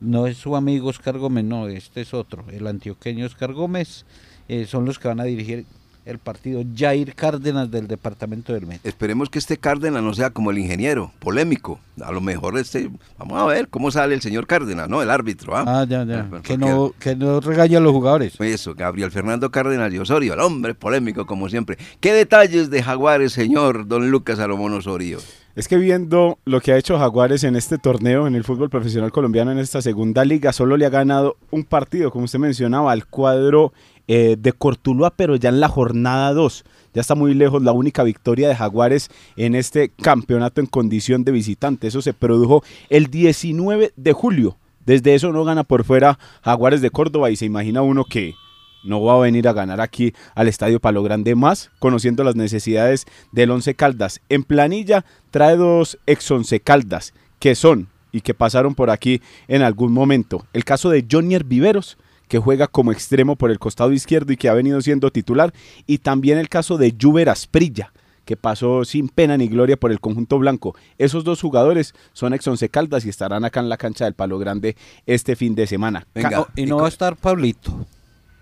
no 0.01 0.27
es 0.27 0.37
su 0.37 0.57
amigo 0.57 0.89
Oscar 0.89 1.19
Gómez, 1.19 1.45
no, 1.45 1.69
este 1.69 2.01
es 2.01 2.15
otro, 2.15 2.45
el 2.51 2.67
antioqueño 2.67 3.27
Oscar 3.27 3.53
Gómez, 3.53 4.05
eh, 4.49 4.67
son 4.67 4.85
los 4.85 4.99
que 4.99 5.09
van 5.09 5.21
a 5.21 5.25
dirigir 5.25 5.67
el 6.09 6.19
partido. 6.19 6.63
Jair 6.75 7.15
Cárdenas 7.15 7.71
del 7.71 7.87
departamento 7.87 8.55
del 8.55 8.67
Meta. 8.67 8.89
Esperemos 8.89 9.29
que 9.29 9.39
este 9.39 9.59
Cárdenas 9.59 10.03
no 10.03 10.15
sea 10.15 10.31
como 10.31 10.51
el 10.51 10.59
ingeniero, 10.59 11.13
polémico. 11.19 11.81
A 12.03 12.13
lo 12.13 12.23
mejor 12.23 12.57
este, 12.59 12.91
vamos 13.19 13.39
a 13.39 13.45
ver 13.45 13.69
cómo 13.69 13.91
sale 13.91 14.15
el 14.15 14.23
señor 14.23 14.47
Cárdenas, 14.47 14.89
¿no? 14.89 15.03
El 15.03 15.11
árbitro, 15.11 15.55
¿ah? 15.55 15.65
Ah, 15.67 15.87
ya, 15.87 16.05
ya. 16.05 16.27
Ah, 16.33 16.41
Que 16.43 16.57
no, 16.57 16.95
que 16.99 17.15
no 17.15 17.41
regañe 17.41 17.77
a 17.77 17.81
los 17.81 17.93
jugadores. 17.93 18.41
Eso, 18.41 18.75
Gabriel 18.75 19.11
Fernando 19.11 19.51
Cárdenas 19.51 19.93
y 19.93 19.99
Osorio, 19.99 20.33
el 20.33 20.41
hombre 20.41 20.75
polémico 20.75 21.27
como 21.27 21.51
siempre. 21.51 21.77
¿Qué 22.01 22.15
detalles 22.15 22.71
de 22.71 22.83
Jaguares, 22.83 23.33
señor 23.33 23.87
don 23.87 24.11
Lucas 24.11 24.39
Salomón 24.39 24.73
Osorio? 24.73 25.19
Es 25.59 25.67
que 25.67 25.77
viendo 25.77 26.39
lo 26.45 26.61
que 26.61 26.71
ha 26.71 26.77
hecho 26.77 26.97
Jaguares 27.01 27.43
en 27.43 27.57
este 27.57 27.79
torneo, 27.79 28.29
en 28.29 28.37
el 28.37 28.45
fútbol 28.45 28.71
profesional 28.71 29.11
colombiano, 29.11 29.51
en 29.51 29.59
esta 29.59 29.83
segunda 29.83 30.25
liga, 30.25 30.53
solo 30.53 30.77
le 30.77 30.87
ha 30.87 30.89
ganado 30.89 31.37
un 31.51 31.65
partido, 31.65 32.13
como 32.13 32.27
usted 32.27 32.39
mencionaba, 32.39 32.93
al 32.93 33.07
cuadro 33.07 33.73
eh, 34.07 34.37
de 34.39 34.53
Cortuluá, 34.53 35.11
pero 35.11 35.35
ya 35.35 35.49
en 35.49 35.59
la 35.59 35.67
jornada 35.67 36.33
2. 36.33 36.65
Ya 36.95 37.01
está 37.01 37.17
muy 37.17 37.35
lejos 37.35 37.61
la 37.61 37.73
única 37.73 38.05
victoria 38.05 38.47
de 38.47 38.55
Jaguares 38.55 39.11
en 39.35 39.57
este 39.57 39.89
campeonato 39.89 40.61
en 40.61 40.69
condición 40.69 41.25
de 41.25 41.33
visitante. 41.33 41.89
Eso 41.89 42.03
se 42.03 42.15
produjo 42.15 42.63
el 42.89 43.09
19 43.09 43.95
de 43.97 44.13
julio. 44.13 44.57
Desde 44.87 45.17
eso 45.17 45.33
no 45.33 45.43
gana 45.43 45.65
por 45.65 45.83
fuera 45.83 46.21
Jaguares 46.43 46.83
de 46.83 46.91
Córdoba 46.91 47.33
y 47.33 47.37
se 47.37 47.47
imagina 47.47 47.83
uno 47.83 48.05
que 48.05 48.37
no 48.85 49.03
va 49.03 49.15
a 49.15 49.21
venir 49.21 49.49
a 49.49 49.53
ganar 49.53 49.81
aquí 49.81 50.15
al 50.35 50.49
Estadio 50.49 50.81
Palo 50.81 51.03
Grande 51.03 51.35
más, 51.35 51.71
conociendo 51.79 52.25
las 52.25 52.37
necesidades 52.37 53.07
del 53.33 53.51
Once 53.51 53.75
Caldas. 53.75 54.21
En 54.29 54.45
planilla 54.45 55.05
trae 55.31 55.57
dos 55.57 55.99
ex 56.07 56.31
Once 56.31 56.61
Caldas, 56.61 57.15
que 57.39 57.55
son 57.55 57.89
y 58.13 58.21
que 58.21 58.35
pasaron 58.35 58.75
por 58.75 58.91
aquí 58.91 59.21
en 59.49 59.63
algún 59.63 59.93
momento. 59.93 60.47
El 60.53 60.65
caso 60.65 60.91
de 60.91 61.07
Jonier 61.11 61.45
Viveros, 61.45 61.99
que 62.29 62.39
juega 62.39 62.67
como 62.67 62.93
extremo 62.93 63.37
por 63.37 63.51
el 63.51 63.59
costado 63.59 63.93
izquierdo 63.93 64.33
y 64.33 64.37
que 64.37 64.49
ha 64.49 64.55
venido 64.55 64.81
siendo 64.81 65.11
titular, 65.11 65.53
y 65.87 65.99
también 65.99 66.39
el 66.39 66.49
caso 66.49 66.79
de 66.79 66.95
Juber 67.01 67.29
Asprilla, 67.29 67.93
que 68.25 68.37
pasó 68.37 68.85
sin 68.85 69.09
pena 69.09 69.39
ni 69.39 69.49
gloria 69.49 69.79
por 69.79 69.91
el 69.91 70.01
conjunto 70.01 70.39
blanco. 70.39 70.77
Esos 70.99 71.25
dos 71.25 71.41
jugadores 71.41 71.95
son 72.13 72.35
ex 72.35 72.47
Once 72.47 72.69
Caldas 72.69 73.07
y 73.07 73.09
estarán 73.09 73.45
acá 73.45 73.61
en 73.61 73.71
la 73.71 73.79
cancha 73.79 74.05
del 74.05 74.15
Palo 74.15 74.39
Grande 74.39 74.77
este 75.07 75.35
fin 75.35 75.55
de 75.55 75.67
semana. 75.67 76.07
Venga, 76.15 76.31
No, 76.31 76.49
y 76.55 76.67
no 76.67 76.77
va 76.77 76.87
a 76.87 76.91
estar 76.91 77.17
Pablito. 77.17 77.87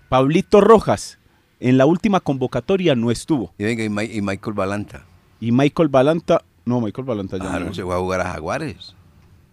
Pablito 0.09 0.61
Rojas 0.61 1.17
en 1.59 1.77
la 1.77 1.85
última 1.85 2.19
convocatoria 2.19 2.95
no 2.95 3.11
estuvo. 3.11 3.53
Y 3.57 3.63
venga, 3.63 3.83
y, 3.83 3.89
Ma- 3.89 4.03
y 4.03 4.21
Michael 4.21 4.53
Balanta. 4.55 5.05
Y 5.39 5.51
Michael 5.51 5.89
Balanta, 5.89 6.43
no, 6.65 6.81
Michael 6.81 7.05
Balanta 7.05 7.37
ya 7.37 7.53
Ah, 7.55 7.59
no, 7.59 7.67
no 7.67 7.73
se 7.73 7.83
fue 7.83 7.95
a 7.95 7.99
jugar 7.99 8.21
a 8.21 8.31
Jaguares. 8.31 8.95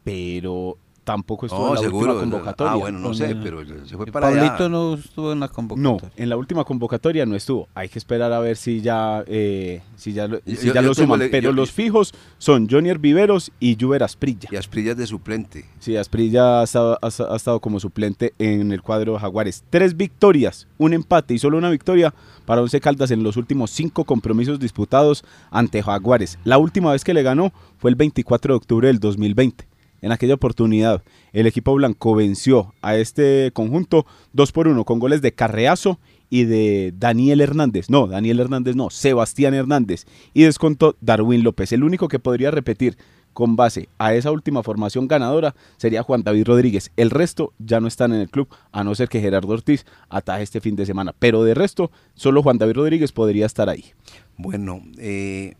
pero 0.05 0.77
tampoco 1.05 1.47
estuvo 1.47 1.61
No, 1.63 1.69
en 1.69 1.75
la 1.75 1.81
seguro. 1.83 2.13
última 2.15 2.21
convocatoria. 2.31 2.73
Ah, 2.73 2.77
bueno, 2.77 2.99
no 2.99 3.15
sé, 3.15 3.37
pero 3.43 3.63
se 3.87 3.97
fue 3.97 4.07
para 4.07 4.29
Pablito 4.29 4.55
allá. 4.55 4.69
no 4.69 4.95
estuvo 4.95 5.33
en 5.33 5.41
la 5.41 5.47
No, 5.47 5.53
convocatoria. 5.53 6.11
en 6.17 6.29
la 6.29 6.37
última 6.37 6.65
convocatoria 6.65 7.27
no 7.27 7.37
estuvo. 7.37 7.69
Hay 7.75 7.89
que 7.89 7.99
esperar 7.99 8.33
a 8.33 8.39
ver 8.41 8.57
si 8.57 8.81
ya, 8.81 9.23
eh, 9.27 9.83
si 9.97 10.13
ya, 10.13 10.27
lo- 10.27 10.41
si 10.47 10.57
yo- 10.57 10.73
ya 10.75 10.81
yo 10.81 10.89
lo 10.89 10.95
tengo 10.95 10.95
suman. 10.95 11.19
le- 11.21 11.29
pero 11.29 11.51
yo- 11.51 11.53
los 11.53 11.71
fijos 11.71 12.15
son 12.39 12.69
Jonier 12.69 12.99
Viveros 12.99 13.53
y 13.61 13.77
Juber 13.81 14.03
Asprilla. 14.03 14.49
Y 14.51 14.57
Asprillas 14.57 14.97
de 14.97 15.07
suplente. 15.07 15.67
Sí, 15.79 15.97
Asprilla 15.97 16.61
ha 16.61 16.65
estado, 16.65 16.99
ha, 17.01 17.07
ha 17.07 17.37
estado 17.37 17.61
como 17.61 17.79
suplente 17.79 18.33
en 18.39 18.73
el 18.73 18.83
cuadro 18.83 19.13
de 19.15 19.19
Jaguares. 19.21 19.65
Tres 19.71 19.97
victorias, 19.97 20.67
un 20.79 20.95
empate 20.95 21.35
y 21.35 21.39
solo 21.39 21.59
una 21.59 21.71
victoria 21.71 22.15
para 22.47 22.63
Once 22.63 22.81
Caldas 22.81 23.11
en 23.11 23.23
los 23.23 23.37
últimos 23.37 23.71
cinco 23.71 24.05
compromisos 24.05 24.59
disputados 24.59 25.25
ante 25.51 25.83
Jaguares. 25.83 26.39
La 26.45 26.59
última 26.59 26.93
vez 26.93 27.05
que 27.05 27.15
le 27.15 27.23
ganó 27.23 27.53
fue 27.79 27.91
el 27.91 27.97
24 27.97 28.55
de 28.55 28.57
octubre 28.57 28.89
del 28.89 28.99
2020. 29.01 29.67
En 30.05 30.13
aquella 30.13 30.35
oportunidad, 30.35 31.03
el 31.33 31.47
equipo 31.47 31.73
blanco 31.73 32.15
venció 32.15 32.75
a 32.83 32.95
este 32.95 33.51
conjunto 33.55 34.05
2 34.35 34.53
por 34.53 34.69
1 34.69 34.85
con 34.85 34.99
goles 34.99 35.23
de 35.23 35.33
Carreazo 35.33 35.99
y 36.29 36.45
de 36.45 36.93
Daniel 36.95 37.41
Hernández. 37.41 37.89
No, 37.89 38.07
Daniel 38.07 38.39
Hernández 38.41 38.77
no, 38.77 38.91
Sebastián 38.91 39.55
Hernández. 39.55 40.05
Y 40.35 40.43
descontó 40.43 40.95
Darwin 41.01 41.43
López. 41.43 41.73
El 41.73 41.85
único 41.85 42.09
que 42.09 42.19
podría 42.19 42.51
repetir 42.51 42.99
con 43.33 43.57
base 43.57 43.89
a 43.97 44.13
esa 44.13 44.31
última 44.31 44.63
formación 44.63 45.09
ganadora 45.09 45.55
sería 45.79 46.03
Juan 46.03 46.23
David 46.23 46.49
Rodríguez. 46.49 46.93
El 46.99 47.09
resto 47.09 47.55
ya 47.59 47.81
no 47.81 47.89
están 47.89 48.13
en 48.13 48.21
el 48.21 48.29
club, 48.29 48.49
a 48.73 48.85
no 48.85 48.95
ser 48.95 49.09
que 49.09 49.23
Gerardo 49.23 49.55
Ortiz 49.55 49.87
ataje 50.11 50.43
este 50.43 50.61
fin 50.61 50.77
de 50.77 50.85
semana. 50.85 51.15
Pero 51.19 51.45
de 51.45 51.55
resto, 51.55 51.91
solo 52.13 52.43
Juan 52.43 52.59
David 52.59 52.75
Rodríguez 52.75 53.11
podría 53.11 53.47
estar 53.47 53.71
ahí. 53.71 53.95
Bueno, 54.37 54.83
eh, 54.99 55.55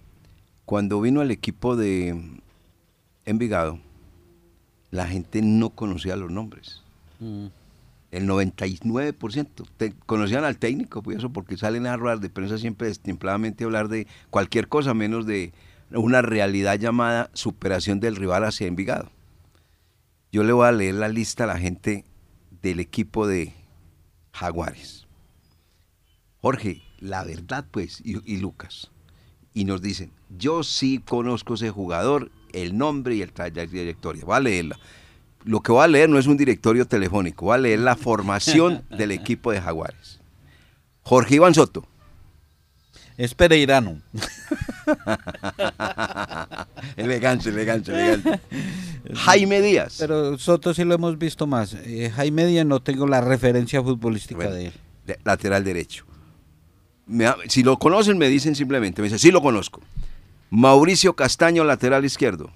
cuando 0.67 1.01
vino 1.01 1.23
al 1.23 1.31
equipo 1.31 1.77
de 1.77 2.43
Envigado, 3.25 3.79
la 4.95 5.09
gente 5.09 5.43
no 5.43 5.71
conocía 5.71 6.15
los 6.15 6.31
nombres. 6.31 6.81
Mm. 7.19 7.47
El 8.13 8.29
99% 8.29 9.67
te- 9.77 9.93
conocían 10.07 10.45
al 10.45 10.57
técnico, 10.57 11.03
pues 11.03 11.19
eso 11.19 11.31
porque 11.31 11.57
salen 11.57 11.89
a 11.89 11.97
ruedas 11.97 12.21
de 12.21 12.31
prensa 12.31 12.59
siempre 12.59 12.87
destempladamente 12.87 13.65
a 13.65 13.67
hablar 13.67 13.89
de 13.89 14.07
cualquier 14.31 14.69
cosa 14.69 14.95
menos 14.95 15.27
de 15.27 15.53
una 15.91 16.23
realidad 16.23 16.79
llamada 16.79 17.29
superación 17.33 17.99
del 17.99 18.15
rival 18.15 18.45
hacia 18.45 18.69
Envigado. 18.69 19.11
Yo 20.31 20.45
le 20.45 20.53
voy 20.53 20.69
a 20.69 20.73
leer 20.73 20.95
la 20.95 21.09
lista 21.09 21.43
a 21.43 21.49
la 21.49 21.59
gente 21.59 22.05
del 22.63 22.79
equipo 22.79 23.27
de 23.27 23.53
Jaguares. 24.33 25.09
Jorge, 26.41 26.83
la 27.01 27.25
verdad 27.25 27.65
pues, 27.69 28.01
y, 28.05 28.19
y 28.33 28.37
Lucas. 28.37 28.93
Y 29.55 29.65
nos 29.65 29.83
dicen, 29.83 30.13
yo 30.39 30.63
sí 30.63 30.99
conozco 31.05 31.55
ese 31.55 31.71
jugador, 31.71 32.31
el 32.55 32.77
nombre 32.77 33.15
y 33.17 33.23
el 33.23 33.33
trayectoria. 33.33 34.25
Voy 34.25 34.37
a 34.37 34.41
leerla. 34.41 34.79
Lo 35.45 35.61
que 35.61 35.73
voy 35.73 35.85
a 35.85 35.89
leer 35.89 36.09
no 36.09 36.19
es 36.19 36.27
un 36.27 36.37
directorio 36.37 36.87
telefónico, 36.87 37.47
voy 37.47 37.55
a 37.55 37.59
leer 37.59 37.81
la 37.81 37.97
formación 37.97 38.83
del 38.91 39.11
equipo 39.11 39.53
de 39.53 39.61
Jaguares. 39.61 40.21
Jorge 41.03 41.35
Iván 41.35 41.55
Soto. 41.55 41.87
Es 43.17 43.35
Pereirano. 43.35 44.01
elegante, 46.97 47.51
elegante, 47.51 47.93
elegante. 47.93 48.41
Jaime 49.15 49.61
Díaz. 49.61 49.97
Pero 49.99 50.39
Soto 50.39 50.75
sí 50.75 50.85
lo 50.85 50.95
hemos 50.95 51.19
visto 51.19 51.47
más. 51.47 51.75
Eh, 51.75 52.11
Jaime 52.15 52.47
Díaz 52.47 52.67
no 52.67 52.81
tengo 52.83 53.07
la 53.07 53.21
referencia 53.21 53.83
futbolística 53.83 54.37
Bueno, 54.37 54.55
de 54.55 54.67
él. 54.67 54.73
lateral 55.25 55.63
derecho. 55.63 56.05
Me 57.07 57.29
si 57.49 57.63
lo 57.63 57.79
conocen, 57.79 58.17
me 58.19 58.29
dicen 58.29 58.55
simplemente, 58.55 59.03
me 59.03 59.07
dicen, 59.07 59.19
sí 59.19 59.31
lo 59.31 59.43
conozco. 59.43 59.81
Mauricio 60.57 61.15
Castaño, 61.17 61.65
lateral 61.65 62.05
izquierdo. 62.05 62.49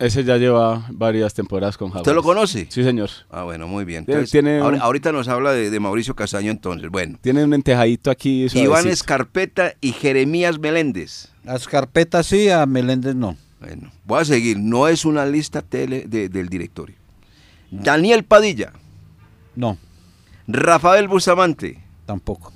Ese 0.00 0.24
ya 0.24 0.36
lleva 0.38 0.84
varias 0.90 1.34
temporadas 1.34 1.78
con 1.78 1.88
Jaguares. 1.88 2.02
¿Usted 2.08 2.14
lo 2.16 2.22
conoce? 2.24 2.66
Sí, 2.68 2.82
señor. 2.82 3.10
Ah, 3.30 3.44
bueno, 3.44 3.68
muy 3.68 3.84
bien. 3.84 4.04
Tiene- 4.04 4.18
Entonces, 4.22 4.32
tiene 4.32 4.58
ahora- 4.58 4.76
un- 4.78 4.82
ahorita 4.82 5.12
nos 5.12 5.28
habla 5.28 5.52
de, 5.52 5.70
de 5.70 5.80
Mauricio 5.80 6.16
Castaño 6.16 6.50
entonces. 6.50 6.90
Bueno, 6.90 7.16
Tiene 7.20 7.44
un 7.44 7.54
entejadito 7.54 8.10
aquí. 8.10 8.46
Iván. 8.54 8.88
Escarpeta 8.88 9.74
y 9.80 9.92
Jeremías 9.92 10.58
Meléndez. 10.58 11.28
Las 11.44 11.68
carpetas 11.68 12.26
sí, 12.26 12.48
a 12.50 12.66
Meléndez 12.66 13.14
no. 13.14 13.36
Bueno, 13.60 13.92
voy 14.04 14.20
a 14.20 14.24
seguir. 14.24 14.58
No 14.58 14.88
es 14.88 15.04
una 15.04 15.24
lista 15.24 15.62
tele 15.62 16.06
de- 16.08 16.28
del 16.28 16.48
directorio. 16.48 16.96
Daniel 17.70 18.24
Padilla, 18.24 18.72
No, 19.54 19.78
Rafael 20.48 21.06
Bustamante, 21.06 21.80
tampoco. 22.04 22.52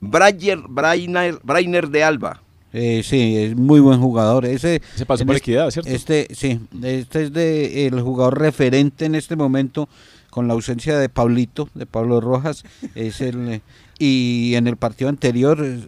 Brayer, 0.00 0.58
Brainer, 0.66 1.38
Brainer 1.42 1.88
de 1.90 2.02
Alba, 2.04 2.42
Eh, 2.72 3.02
sí, 3.04 3.36
es 3.36 3.56
muy 3.56 3.80
buen 3.80 4.00
jugador. 4.00 4.44
Ese, 4.46 4.80
Se 4.94 5.04
pasó 5.06 5.26
por 5.26 5.34
este- 5.36 5.50
equidad, 5.50 5.70
¿cierto? 5.70 5.90
Este, 5.90 6.28
sí, 6.32 6.60
este 6.82 7.24
es 7.24 7.32
de 7.32 7.86
el 7.86 8.00
jugador 8.00 8.38
referente 8.38 9.04
en 9.06 9.14
este 9.14 9.34
momento 9.36 9.88
con 10.30 10.46
la 10.46 10.54
ausencia 10.54 10.96
de 10.98 11.08
Pablito, 11.08 11.68
de 11.74 11.86
Pablo 11.86 12.20
Rojas, 12.20 12.64
es 12.94 13.20
el 13.20 13.60
y 13.98 14.54
en 14.54 14.66
el 14.68 14.76
partido 14.76 15.08
anterior 15.10 15.58
eh, 15.64 15.86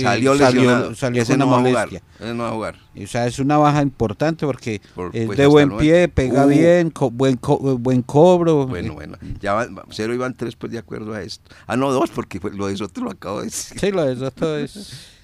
salió 0.00 0.36
salió, 0.36 0.60
lesionado. 0.62 0.94
salió 0.94 1.24
no 1.24 1.34
una 1.34 1.44
va 1.44 1.52
a 1.56 1.60
jugar. 1.60 1.86
molestia. 1.88 2.02
Ese 2.20 2.34
no 2.34 2.42
va 2.44 2.48
a 2.48 2.52
jugar. 2.52 2.76
O 3.02 3.06
sea, 3.06 3.26
es 3.26 3.38
una 3.40 3.56
baja 3.58 3.82
importante 3.82 4.46
porque 4.46 4.80
Por- 4.94 5.10
es 5.14 5.26
pues, 5.26 5.36
de 5.38 5.46
buen 5.46 5.76
pie, 5.76 6.08
pega 6.08 6.46
Uh. 6.46 6.48
bien, 6.48 6.90
co- 6.90 7.10
buen 7.10 7.36
co- 7.36 7.58
buen 7.78 8.02
cobro. 8.02 8.66
Bueno, 8.68 8.94
bueno. 8.94 9.18
Ya 9.40 9.52
van, 9.54 9.76
cero 9.90 10.14
iban 10.14 10.34
tres, 10.34 10.54
pues 10.56 10.70
de 10.72 10.78
acuerdo 10.78 11.12
a 11.14 11.22
esto. 11.22 11.50
Ah, 11.66 11.76
no, 11.76 11.92
dos, 11.92 12.10
porque 12.10 12.38
fue- 12.40 12.52
lo 12.54 12.68
de 12.68 12.76
Soto 12.76 13.00
lo 13.02 13.10
acabo 13.10 13.40
de 13.40 13.46
decir. 13.46 13.78
Sí, 13.80 13.90
lo 13.90 14.04
de 14.04 14.16
Soto 14.16 14.56
es 14.56 15.08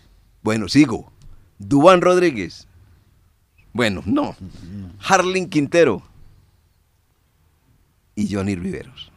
Bueno, 0.42 0.68
sigo. 0.68 1.12
Dubán 1.59 2.00
Rodríguez. 2.00 2.66
Bueno, 3.72 4.02
no. 4.07 4.37
Harling 5.00 5.48
Quintero. 5.48 6.02
Y 8.14 8.33
Johnny 8.33 8.55
Riveros. 8.55 9.11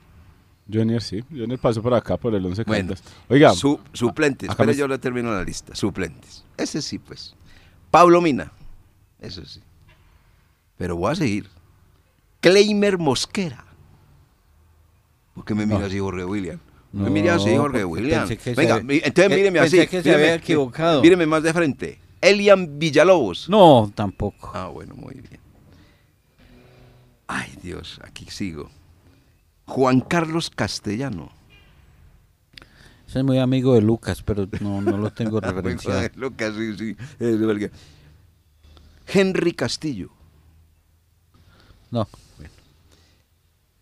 Junior, 0.72 1.02
sí. 1.02 1.24
Junior 1.30 1.60
pasó 1.60 1.82
por 1.82 1.94
acá, 1.94 2.18
por 2.18 2.34
el 2.34 2.46
11 2.46 2.64
Bueno, 2.64 2.94
Caldas. 2.96 3.04
Oiga, 3.30 3.54
Su- 3.54 3.80
suplentes. 3.94 4.50
me- 4.58 4.76
yo 4.76 4.88
le 4.88 4.98
termino 4.98 5.32
la 5.32 5.44
lista. 5.44 5.76
Suplentes. 5.76 6.44
Ese 6.58 6.82
sí, 6.82 6.98
pues. 6.98 7.36
Pablo 7.92 8.22
Mina. 8.22 8.52
Eso 9.20 9.46
sí. 9.46 9.62
Pero 10.78 10.96
voy 10.96 11.12
a 11.12 11.16
seguir. 11.16 11.50
Cleimer 12.42 12.98
Mosquera. 12.98 13.64
¿Por 15.34 15.46
qué 15.46 15.54
me 15.54 15.66
mira 15.66 15.80
No. 15.80 15.86
así 15.86 16.00
Jorge 16.00 16.24
William? 16.26 16.60
No, 16.96 17.34
así 17.34 17.56
Jorge 17.58 17.80
porque 17.82 17.86
William. 17.86 18.28
se 18.28 18.54
Venga, 18.56 18.78
entonces 18.78 19.32
eh, 19.32 19.36
míreme 19.36 19.60
pensé 19.60 19.82
así. 19.82 19.88
que 19.90 20.02
se 20.02 20.10
míreme- 20.10 20.14
había 20.16 20.36
equivocado. 20.36 21.02
Míreme 21.02 21.26
más 21.26 21.44
de 21.44 21.54
frente. 21.54 22.00
Elian 22.22 22.80
Villalobos. 22.80 23.50
No, 23.50 23.92
tampoco. 23.94 24.50
Ah, 24.54 24.68
bueno, 24.68 24.96
muy 24.96 25.16
bien. 25.16 25.40
Ay, 27.28 27.52
Dios, 27.62 28.00
aquí 28.04 28.26
sigo. 28.30 28.70
Juan 29.66 30.00
Carlos 30.00 30.50
Castellano. 30.50 31.32
Ese 33.08 33.20
es 33.20 33.26
muy 33.26 33.40
amigo 33.40 33.74
de 33.76 33.82
Lucas, 33.82 34.22
pero 34.24 34.48
no, 34.62 34.82
no 34.82 34.98
lo 34.98 35.12
tengo 35.12 35.40
referenciado. 35.42 36.08
Lucas, 36.16 36.54
sí, 36.58 36.78
sí. 36.78 36.96
verdad. 37.20 37.72
Henry 39.08 39.52
Castillo 39.54 40.10
No. 41.92 42.08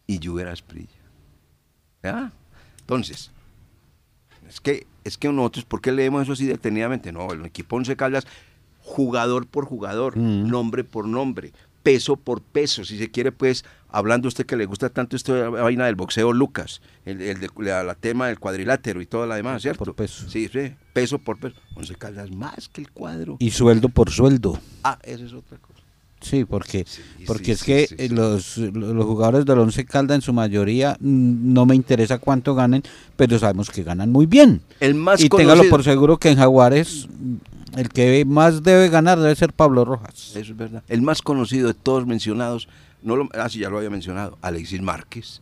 y 0.07 0.19
Lluver 0.19 0.47
Asprilla. 0.47 0.89
¿Ah? 2.03 2.31
Entonces, 2.83 3.31
es 4.47 4.59
que, 4.59 4.85
es 5.03 5.17
que 5.17 5.31
nosotros, 5.31 5.65
¿por 5.65 5.81
qué 5.81 5.91
leemos 5.91 6.23
eso 6.23 6.33
así 6.33 6.45
detenidamente? 6.45 7.11
No, 7.11 7.31
el 7.31 7.45
equipo 7.45 7.75
Once 7.77 7.95
Caldas, 7.95 8.25
jugador 8.81 9.47
por 9.47 9.65
jugador, 9.65 10.17
Mm. 10.17 10.47
nombre 10.49 10.83
por 10.83 11.07
nombre, 11.07 11.53
peso 11.81 12.15
por 12.17 12.41
peso, 12.41 12.83
si 12.85 12.97
se 12.97 13.09
quiere, 13.11 13.31
pues, 13.31 13.63
hablando 13.89 14.27
usted 14.27 14.45
que 14.45 14.55
le 14.57 14.65
gusta 14.65 14.89
tanto 14.89 15.15
esta 15.15 15.49
vaina 15.49 15.85
del 15.85 15.95
boxeo, 15.95 16.33
Lucas, 16.33 16.81
el, 17.05 17.21
el 17.21 17.39
de, 17.39 17.49
la, 17.57 17.83
la 17.83 17.95
tema 17.95 18.27
del 18.27 18.39
cuadrilátero 18.39 19.01
y 19.01 19.05
todo 19.05 19.25
lo 19.25 19.33
demás, 19.35 19.61
¿cierto? 19.61 19.85
Por 19.85 19.95
peso. 19.95 20.29
Sí, 20.29 20.49
sí, 20.51 20.73
peso 20.93 21.19
por 21.19 21.39
peso. 21.39 21.55
Once 21.75 21.95
Caldas 21.95 22.31
más 22.31 22.67
que 22.69 22.81
el 22.81 22.91
cuadro. 22.91 23.37
Y 23.39 23.51
sueldo 23.51 23.89
por 23.89 24.11
sueldo. 24.11 24.59
Ah, 24.83 24.99
esa 25.03 25.23
es 25.25 25.33
otra 25.33 25.57
cosa. 25.57 25.72
Sí, 26.23 26.45
porque, 26.45 26.85
Sí, 26.87 27.01
porque 27.27 27.55
sí, 27.55 27.71
es 27.73 27.89
sí, 27.89 27.95
que. 27.97 28.09
Los, 28.09 28.57
los 28.57 29.05
jugadores 29.05 29.45
del 29.45 29.59
Once 29.59 29.85
Calda 29.85 30.15
en 30.15 30.21
su 30.21 30.33
mayoría 30.33 30.97
mm, 30.99 31.53
no 31.53 31.65
me 31.65 31.75
interesa 31.75 32.17
cuánto 32.17 32.55
ganen, 32.55 32.81
pero 33.15 33.37
sabemos 33.37 33.69
que 33.69 33.83
ganan 33.83 34.11
muy 34.11 34.25
bien. 34.25 34.61
El 34.79 34.95
más 34.95 35.21
y 35.21 35.29
conocido. 35.29 35.53
téngalo 35.53 35.69
por 35.69 35.83
seguro 35.83 36.17
que 36.17 36.29
en 36.29 36.37
Jaguares 36.37 37.07
mm, 37.09 37.79
el 37.79 37.89
que 37.89 38.23
más 38.25 38.63
debe 38.63 38.89
ganar 38.89 39.19
debe 39.19 39.35
ser 39.35 39.53
Pablo 39.53 39.85
Rojas. 39.85 40.31
Eso 40.35 40.39
es 40.39 40.57
verdad. 40.57 40.83
El 40.87 41.01
más 41.01 41.21
conocido 41.21 41.67
de 41.67 41.73
todos 41.73 42.05
mencionados, 42.05 42.67
no 43.01 43.15
lo, 43.15 43.29
ah, 43.33 43.49
sí, 43.49 43.59
ya 43.59 43.69
lo 43.69 43.77
había 43.77 43.89
mencionado, 43.89 44.37
Alexis 44.41 44.81
Márquez, 44.81 45.41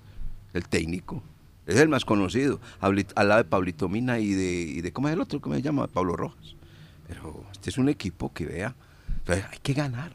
el 0.53 0.67
técnico. 0.67 1.21
Es 1.67 1.77
el 1.77 1.89
más 1.89 2.05
conocido, 2.05 2.59
al 2.79 3.05
lado 3.27 3.43
de 3.43 3.49
Pablito 3.49 3.87
Mina 3.87 4.19
y 4.19 4.33
de, 4.33 4.51
y 4.61 4.81
de 4.81 4.91
¿cómo 4.91 5.07
es 5.07 5.13
el 5.13 5.21
otro 5.21 5.39
que 5.39 5.49
me 5.49 5.61
llama? 5.61 5.87
Pablo 5.87 6.15
Rojas. 6.15 6.55
Pero 7.07 7.43
este 7.51 7.69
es 7.69 7.77
un 7.77 7.87
equipo 7.87 8.31
que 8.33 8.45
vea, 8.45 8.75
hay 9.27 9.59
que 9.61 9.73
ganar. 9.73 10.11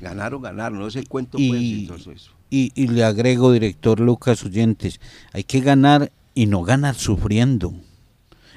Ganar 0.00 0.34
o 0.34 0.40
ganar, 0.40 0.72
no 0.72 0.86
es 0.86 0.96
el 0.96 1.08
cuento 1.08 1.38
pues, 1.38 1.60
Y- 1.60 1.90
eso. 2.14 2.30
Y, 2.48 2.70
y 2.76 2.86
le 2.86 3.02
agrego, 3.02 3.50
director 3.52 3.98
Lucas 3.98 4.44
Oyentes, 4.44 5.00
hay 5.32 5.42
que 5.44 5.60
ganar 5.60 6.12
y 6.34 6.46
no 6.46 6.62
ganar 6.62 6.94
sufriendo. 6.94 7.74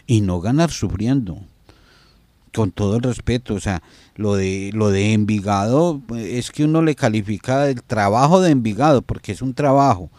Y 0.06 0.22
no 0.22 0.42
ganar 0.42 0.70
sufriendo. 0.72 1.40
Con 2.54 2.72
todo 2.72 2.96
el 2.98 3.04
respeto, 3.04 3.54
o 3.54 3.60
sea, 3.60 3.84
lo 4.16 4.36
de 4.36 4.72
lo 4.74 4.90
de 4.90 5.14
Envigado 5.14 6.02
pues, 6.08 6.24
es 6.26 6.50
que 6.52 6.64
uno 6.66 6.82
le 6.82 6.96
califica 6.96 7.70
el 7.70 7.84
trabajo 7.84 8.42
de 8.42 8.50
Envigado 8.50 9.04
porque 9.04 9.32
es 9.34 9.44
un 9.44 9.54
trabajo, 9.54 10.10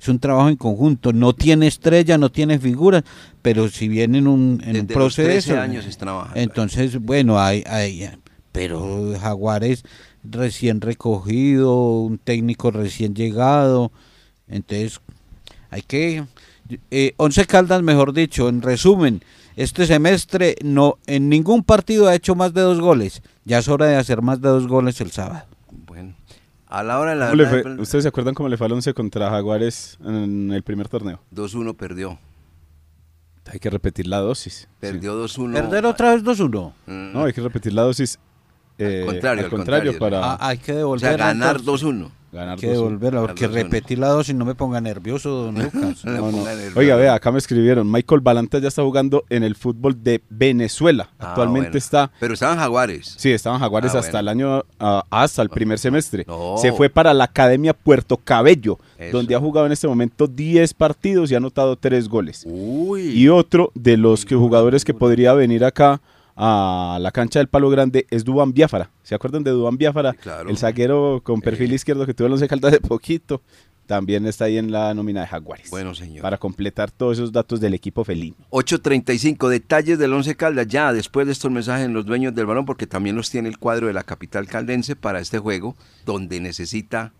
es 0.00 0.08
un 0.08 0.20
trabajo 0.20 0.48
en 0.48 0.56
conjunto, 0.56 1.12
no 1.12 1.32
tiene 1.34 1.66
estrella, 1.66 2.16
no 2.16 2.30
tiene 2.30 2.60
figura, 2.60 3.04
pero 3.42 3.68
si 3.68 3.88
viene 3.88 4.18
en 4.18 4.28
un, 4.28 4.60
en 4.64 4.76
un 4.80 4.86
Desde 4.86 4.94
los 5.00 5.14
13 5.16 5.22
proceso, 5.24 5.60
años 5.60 5.84
está 5.84 6.06
trabajando. 6.06 6.40
entonces, 6.40 7.00
bueno, 7.00 7.40
hay, 7.40 7.64
hay, 7.66 8.08
pero 8.52 9.12
Jaguares 9.20 9.82
recién 10.24 10.80
recogido, 10.80 12.00
un 12.00 12.18
técnico 12.18 12.70
recién 12.70 13.14
llegado, 13.14 13.90
entonces 14.48 15.00
hay 15.70 15.82
que, 15.82 16.24
eh, 16.90 17.14
Once 17.16 17.46
Caldas, 17.46 17.82
mejor 17.82 18.12
dicho, 18.12 18.48
en 18.48 18.62
resumen, 18.62 19.22
este 19.56 19.86
semestre 19.86 20.56
no 20.62 20.98
en 21.06 21.28
ningún 21.28 21.62
partido 21.64 22.08
ha 22.08 22.14
hecho 22.14 22.34
más 22.34 22.52
de 22.54 22.60
dos 22.60 22.80
goles, 22.80 23.22
ya 23.44 23.58
es 23.58 23.68
hora 23.68 23.86
de 23.86 23.96
hacer 23.96 24.22
más 24.22 24.40
de 24.40 24.48
dos 24.48 24.66
goles 24.66 25.00
el 25.00 25.10
sábado. 25.10 25.44
Bueno, 25.86 26.14
a 26.66 26.82
la 26.82 26.98
hora 26.98 27.10
de 27.10 27.16
la 27.16 27.26
¿cómo 27.26 27.36
le 27.36 27.44
verdad, 27.44 27.62
fue? 27.62 27.82
¿ustedes 27.82 28.04
se 28.04 28.08
acuerdan 28.08 28.34
cómo 28.34 28.48
le 28.48 28.56
fue 28.56 28.66
al 28.66 28.72
11 28.72 28.94
contra 28.94 29.30
Jaguares 29.30 29.98
en 30.04 30.52
el 30.52 30.62
primer 30.62 30.88
torneo? 30.88 31.20
2-1 31.34 31.76
perdió. 31.76 32.18
Hay 33.52 33.58
que 33.58 33.70
repetir 33.70 34.06
la 34.06 34.18
dosis. 34.18 34.68
Perdió 34.78 35.20
2-1. 35.26 35.52
Perder 35.54 35.86
otra 35.86 36.14
vez 36.14 36.22
2-1. 36.22 36.72
Mm. 36.86 36.90
Sí. 36.90 37.10
No, 37.12 37.24
hay 37.24 37.32
que 37.32 37.40
repetir 37.40 37.72
la 37.72 37.82
dosis. 37.82 38.18
Eh, 38.80 39.02
contrario, 39.04 39.38
al 39.40 39.44
al 39.46 39.50
contrario, 39.50 39.92
contrario. 39.92 40.20
para... 40.20 40.32
Ah, 40.34 40.38
hay 40.48 40.58
que 40.58 40.72
O 40.72 40.76
devolver. 40.76 41.00
sea, 41.00 41.16
ganar 41.16 41.60
2-1. 41.60 42.10
Ganar 42.32 42.50
Hay 42.50 42.56
que 42.60 42.68
2-1. 42.68 42.72
devolverla, 42.72 43.20
porque 43.22 43.46
Ganar 43.48 43.58
2-1. 43.58 43.62
repetir 43.64 43.98
la 43.98 44.06
dosis 44.08 44.34
no 44.36 44.44
me 44.44 44.54
ponga 44.54 44.80
nervioso, 44.80 45.30
don 45.30 45.54
Lucas. 45.64 46.04
No 46.04 46.30
No, 46.30 46.44
Oiga, 46.76 46.94
vea, 46.94 47.14
acá 47.14 47.32
me 47.32 47.38
escribieron. 47.38 47.90
Michael 47.90 48.20
Balanta 48.20 48.60
ya 48.60 48.68
está 48.68 48.82
jugando 48.82 49.24
en 49.30 49.42
el 49.42 49.56
fútbol 49.56 50.00
de 50.04 50.22
Venezuela. 50.30 51.08
Ah, 51.18 51.30
Actualmente 51.30 51.70
bueno. 51.70 51.78
está. 51.78 52.12
Pero 52.20 52.34
estaban 52.34 52.56
Jaguares. 52.58 53.14
Sí, 53.18 53.32
estaban 53.32 53.58
Jaguares 53.58 53.96
Ah, 53.96 53.98
hasta 53.98 54.12
bueno. 54.12 54.20
el 54.20 54.28
año, 54.28 54.64
hasta 55.10 55.42
el 55.42 55.48
primer 55.50 55.80
semestre. 55.80 56.24
No. 56.28 56.54
Se 56.58 56.70
fue 56.72 56.88
para 56.88 57.12
la 57.14 57.24
Academia 57.24 57.74
Puerto 57.74 58.16
Cabello, 58.16 58.78
Eso. 58.96 59.16
donde 59.16 59.34
ha 59.34 59.40
jugado 59.40 59.66
en 59.66 59.72
este 59.72 59.88
momento 59.88 60.28
10 60.28 60.72
partidos 60.74 61.32
y 61.32 61.34
ha 61.34 61.38
anotado 61.38 61.74
3 61.74 62.08
goles. 62.08 62.44
Uy. 62.46 63.08
Y 63.08 63.28
otro 63.28 63.72
de 63.74 63.96
los 63.96 64.24
que 64.24 64.36
jugadores 64.36 64.84
que 64.84 64.94
podría 64.94 65.32
venir 65.32 65.64
acá 65.64 66.00
a 66.42 66.98
la 66.98 67.10
cancha 67.10 67.38
del 67.38 67.48
Palo 67.48 67.68
Grande 67.68 68.06
es 68.08 68.24
Dubán 68.24 68.54
Biafara. 68.54 68.90
¿Se 69.02 69.14
acuerdan 69.14 69.44
de 69.44 69.50
Dubán 69.50 69.76
Biafara? 69.76 70.14
Claro. 70.14 70.48
El 70.48 70.56
zaguero 70.56 71.20
con 71.22 71.42
perfil 71.42 71.74
izquierdo 71.74 72.06
que 72.06 72.14
tuvo 72.14 72.28
el 72.28 72.32
Once 72.32 72.48
Caldas 72.48 72.72
de 72.72 72.80
poquito. 72.80 73.42
También 73.84 74.24
está 74.24 74.46
ahí 74.46 74.56
en 74.56 74.72
la 74.72 74.94
nómina 74.94 75.20
de 75.20 75.26
Jaguares. 75.26 75.68
Bueno, 75.68 75.94
señor. 75.94 76.22
Para 76.22 76.38
completar 76.38 76.90
todos 76.90 77.18
esos 77.18 77.30
datos 77.30 77.60
del 77.60 77.74
equipo 77.74 78.04
felino. 78.04 78.36
8.35, 78.50 79.48
detalles 79.48 79.98
del 79.98 80.14
Once 80.14 80.34
Caldas. 80.34 80.66
Ya 80.66 80.94
después 80.94 81.26
de 81.26 81.32
estos 81.32 81.50
mensajes 81.50 81.84
en 81.84 81.92
los 81.92 82.06
dueños 82.06 82.34
del 82.34 82.46
balón, 82.46 82.64
porque 82.64 82.86
también 82.86 83.16
los 83.16 83.28
tiene 83.28 83.50
el 83.50 83.58
cuadro 83.58 83.88
de 83.88 83.92
la 83.92 84.04
capital 84.04 84.46
caldense 84.46 84.96
para 84.96 85.20
este 85.20 85.38
juego, 85.38 85.76
donde 86.06 86.40
necesita 86.40 87.12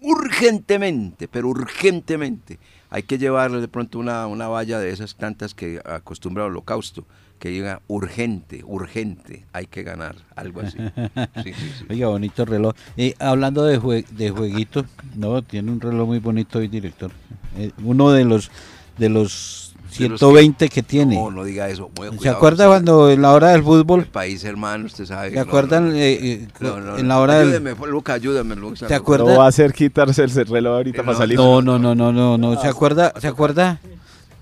urgentemente, 0.00 1.28
pero 1.28 1.48
urgentemente, 1.48 2.58
hay 2.88 3.02
que 3.02 3.18
llevarle 3.18 3.60
de 3.60 3.68
pronto 3.68 3.98
una, 3.98 4.26
una 4.26 4.48
valla 4.48 4.78
de 4.78 4.90
esas 4.90 5.16
tantas 5.16 5.52
que 5.52 5.80
acostumbra 5.84 6.44
al 6.44 6.50
holocausto, 6.50 7.04
que 7.38 7.48
diga 7.50 7.80
urgente, 7.88 8.62
urgente, 8.64 9.44
hay 9.52 9.66
que 9.66 9.82
ganar, 9.82 10.16
algo 10.34 10.60
así. 10.62 10.78
Sí, 11.42 11.52
sí, 11.52 11.70
sí. 11.78 11.84
Oiga, 11.90 12.08
bonito 12.08 12.44
reloj. 12.44 12.74
Y 12.96 13.14
hablando 13.18 13.64
de, 13.64 13.78
jue- 13.80 14.06
de 14.08 14.30
jueguito, 14.30 14.84
no, 15.16 15.42
tiene 15.42 15.70
un 15.72 15.80
reloj 15.80 16.06
muy 16.06 16.18
bonito 16.20 16.58
hoy, 16.58 16.68
director. 16.68 17.10
Eh, 17.58 17.70
uno 17.84 18.10
de 18.12 18.24
los 18.24 18.50
de 18.96 19.08
los 19.08 19.74
De 19.98 20.08
los 20.08 20.20
120 20.20 20.68
que, 20.68 20.82
tiene. 20.82 21.16
No, 21.16 21.30
no 21.30 21.44
diga 21.44 21.68
eso. 21.68 21.90
muy 21.96 22.08
¿Se 22.10 22.16
cuidado, 22.16 22.36
acuerda 22.36 22.64
usted- 22.64 22.70
cuando 22.72 23.10
en 23.10 23.20
la 23.22 23.32
hora 23.32 23.48
del 23.48 23.58
El 23.58 23.64
fútbol, 23.64 24.06
país 24.06 24.42
hermano, 24.44 24.86
usted 24.86 25.04
sabe. 25.04 25.30
¿se 25.30 25.36
no, 25.36 25.42
acuerdan 25.42 25.90
no, 25.90 25.94
eh, 25.96 26.12
eh, 26.14 26.48
no, 26.60 26.80
no, 26.80 26.96
en 26.96 27.02
no. 27.02 27.08
la 27.14 27.20
hora 27.20 27.34
del... 27.40 27.48
Ayúdeme, 27.48 27.74
Luca, 27.88 28.12
ayúdame, 28.14 28.56
Luca. 28.56 28.88
¿Se 28.88 28.94
acuerda? 28.94 29.32
No 29.32 29.38
va 29.40 29.44
a 29.46 29.48
hacer 29.48 29.72
quitarse 29.74 30.22
el 30.24 30.30
reloj 30.30 30.76
ahorita 30.76 30.98
No, 30.98 31.04
para 31.06 31.18
salir. 31.18 31.36
No, 31.36 31.60
no, 31.60 31.78
no, 31.78 31.94
no, 31.94 32.10
no, 32.12 32.38
no. 32.38 32.60
¿Se 32.60 32.68
acuerda? 32.68 33.12
¿Se 33.20 33.26
acuerda? 33.28 33.80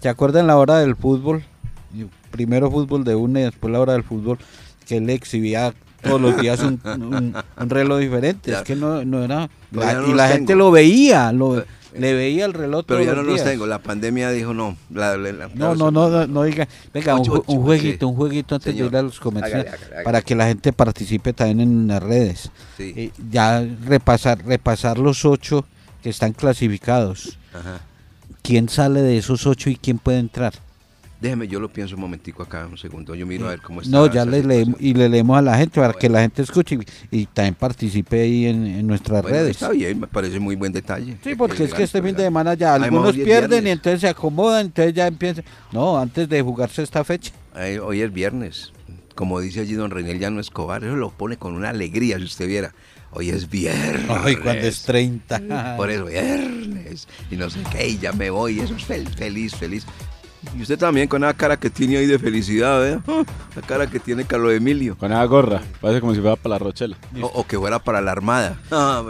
¿Se 0.01 0.09
acuerda 0.09 0.39
en 0.41 0.47
la 0.47 0.57
hora 0.57 0.79
del 0.79 0.95
fútbol? 0.97 1.45
Primero 2.33 2.69
fútbol 2.71 3.05
de 3.05 3.15
una 3.15 3.41
y 3.41 3.43
después 3.45 3.73
la 3.73 3.79
hora 3.79 3.93
del 3.93 4.03
fútbol 4.03 4.39
que 4.89 4.97
él 4.97 5.09
exhibía 5.11 5.73
todos 6.03 6.21
los 6.21 6.37
días 6.41 6.59
un, 6.61 6.81
un- 6.85 7.35
un 7.57 7.71
reloj 7.71 8.01
diferente. 8.01 8.51
Ya. 8.51 8.59
Es 8.59 8.65
que 8.65 8.75
no, 8.75 9.05
no 9.05 9.23
era. 9.23 9.49
La- 9.71 9.93
no 9.95 10.09
y 10.09 10.15
la 10.15 10.25
tengo. 10.25 10.35
gente 10.37 10.55
lo 10.57 10.71
veía, 10.73 11.31
lo, 11.31 11.65
le 11.97 12.15
veía 12.15 12.47
el 12.47 12.55
reloj 12.55 12.85
Pero 12.89 13.01
todos 13.05 13.15
ya 13.15 13.15
no 13.15 13.23
los 13.23 13.45
tengo. 13.45 13.67
La 13.67 13.79
pandemia 13.81 14.31
dijo 14.31 14.53
no. 14.55 14.77
La- 14.93 15.17
No, 15.55 15.77
no, 15.77 15.91
no, 15.93 16.09
no, 16.09 16.27
no 16.27 16.43
diga. 16.43 16.67
Venga, 16.93 17.15
un, 17.15 17.21
Ocho, 17.21 17.45
un 17.47 17.63
jueguito, 17.63 18.09
un 18.09 18.17
jueguito 18.17 18.57
antes 18.57 18.73
Señor. 18.73 18.91
de 18.91 18.97
ir 18.97 18.99
a 18.99 19.03
los 19.03 19.21
comerciales 19.21 19.67
Hágale, 19.67 19.77
hágale, 19.77 19.93
hágale. 19.93 20.05
para 20.05 20.23
que 20.23 20.35
la 20.35 20.49
gente 20.49 20.73
participe 20.73 21.33
también 21.33 21.61
en 21.61 21.87
las 21.87 22.03
redes. 22.03 22.51
Sí. 22.77 22.93
Eh, 22.97 23.11
ya 23.31 23.65
repasar, 23.87 24.45
repasar 24.45 24.99
los 24.99 25.25
ocho 25.25 25.65
que 26.03 26.11
están 26.11 26.33
clasificados. 26.33 27.39
Ajá. 27.55 27.81
¿Quién 28.43 28.69
sale 28.69 29.03
de 29.03 29.19
esos 29.19 29.47
ocho 29.47 29.71
y 29.71 29.77
quién 29.77 29.99
puede 29.99 30.19
entrar? 30.19 30.55
Déjeme, 31.23 31.47
yo 31.47 31.61
lo 31.61 31.69
pienso 31.73 31.95
un 31.95 32.01
momentico 32.01 32.43
acá, 32.43 32.67
un 32.69 32.77
segundo. 32.77 33.15
Yo 33.15 33.25
miro 33.27 33.47
a 33.47 33.51
ver 33.51 33.61
cómo 33.63 33.81
está. 33.81 33.97
No, 33.97 34.13
ya 34.13 34.25
le 34.25 34.43
leemos 34.43 34.75
y 34.81 34.93
le 34.93 35.09
leemos 35.09 35.39
a 35.39 35.41
la 35.41 35.57
gente 35.57 35.81
para 35.81 35.93
que 35.93 36.09
Bueno. 36.09 36.15
la 36.15 36.21
gente 36.23 36.43
escuche 36.43 36.79
y, 37.11 37.21
y 37.23 37.27
también 37.27 37.55
participe 37.55 38.21
ahí 38.23 38.47
en, 38.47 38.67
en 38.67 38.87
nuestras 38.89 39.23
Bueno, 39.23 39.37
redes. 39.37 39.53
Está 39.53 39.71
bien, 39.71 40.01
me 40.01 40.09
parece 40.09 40.41
muy 40.41 40.57
buen 40.57 40.73
detalle. 40.73 41.17
Sí, 41.23 41.37
porque 41.37 41.63
es 41.63 41.73
que 41.73 41.85
este 41.85 42.03
fin 42.03 42.17
de 42.17 42.25
semana 42.25 42.55
ya 42.55 42.75
algunos 42.75 43.15
hoy 43.15 43.23
pierden 43.23 43.69
y 43.69 43.71
entonces 43.71 44.01
se 44.01 44.09
acomodan, 44.09 44.67
entonces 44.67 44.95
ya 44.95 45.07
empiezan. 45.07 45.45
No, 45.71 45.97
antes 45.97 46.29
de 46.29 46.43
jugarse 46.43 46.83
esta 46.83 47.05
fecha. 47.05 47.31
Hoy 47.85 48.01
es 48.03 48.13
viernes. 48.13 48.73
Como 49.15 49.39
dice 49.39 49.61
allí 49.61 49.75
don 49.75 49.93
Reinel 49.93 50.19
Llano 50.19 50.41
Escobar, 50.41 50.83
eso 50.83 50.97
lo 50.97 51.11
pone 51.11 51.37
con 51.37 51.55
una 51.55 51.69
alegría, 51.69 52.19
si 52.19 52.25
usted 52.25 52.49
viera. 52.49 52.75
Hoy 53.13 53.29
es 53.29 53.49
viernes. 53.49 54.07
Ay, 54.09 54.35
cuando 54.37 54.63
es 54.67 54.83
30. 54.83 55.77
Por 55.77 55.89
eso, 55.91 56.07
viernes. 56.07 57.07
Y 57.31 57.37
no 57.37 57.49
sé 57.49 57.61
qué, 57.71 57.91
y 57.91 57.99
ya 57.99 58.13
me 58.13 58.31
voy. 58.31 58.59
Eso 58.59 58.75
es 58.75 58.89
fel- 58.89 59.07
feliz, 59.15 59.55
feliz. 59.55 59.87
Y 60.59 60.63
usted 60.63 60.79
también 60.79 61.09
con 61.09 61.23
esa 61.23 61.35
cara 61.35 61.57
que 61.57 61.71
tiene 61.71 61.97
ahí 61.99 62.07
de 62.07 62.19
felicidad, 62.19 62.81
¿verdad? 62.81 63.01
La 63.55 63.63
cara 63.63 63.87
que 63.87 64.01
tiene 64.01 64.25
Carlos 64.25 64.53
Emilio. 64.53 64.97
Con 64.99 65.13
esa 65.13 65.25
gorra. 65.25 65.63
Parece 65.81 66.01
como 66.01 66.15
si 66.15 66.21
fuera 66.21 66.37
para 66.37 66.55
la 66.55 66.59
Rochela. 66.59 66.97
O, 67.21 67.27
o 67.27 67.47
que 67.47 67.57
fuera 67.59 67.79
para 67.79 68.01
la 68.01 68.11
Armada. 68.13 68.57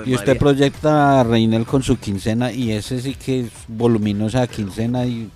Y 0.05 0.15
usted 0.15 0.27
María. 0.29 0.39
proyecta 0.39 1.21
a 1.21 1.25
Reinel 1.25 1.65
con 1.65 1.83
su 1.83 1.97
quincena 1.99 2.53
y 2.53 2.73
ese 2.73 3.01
sí 3.01 3.15
que 3.15 3.41
es 3.41 3.49
voluminosa 3.69 4.47
quincena 4.47 5.05
y 5.07 5.31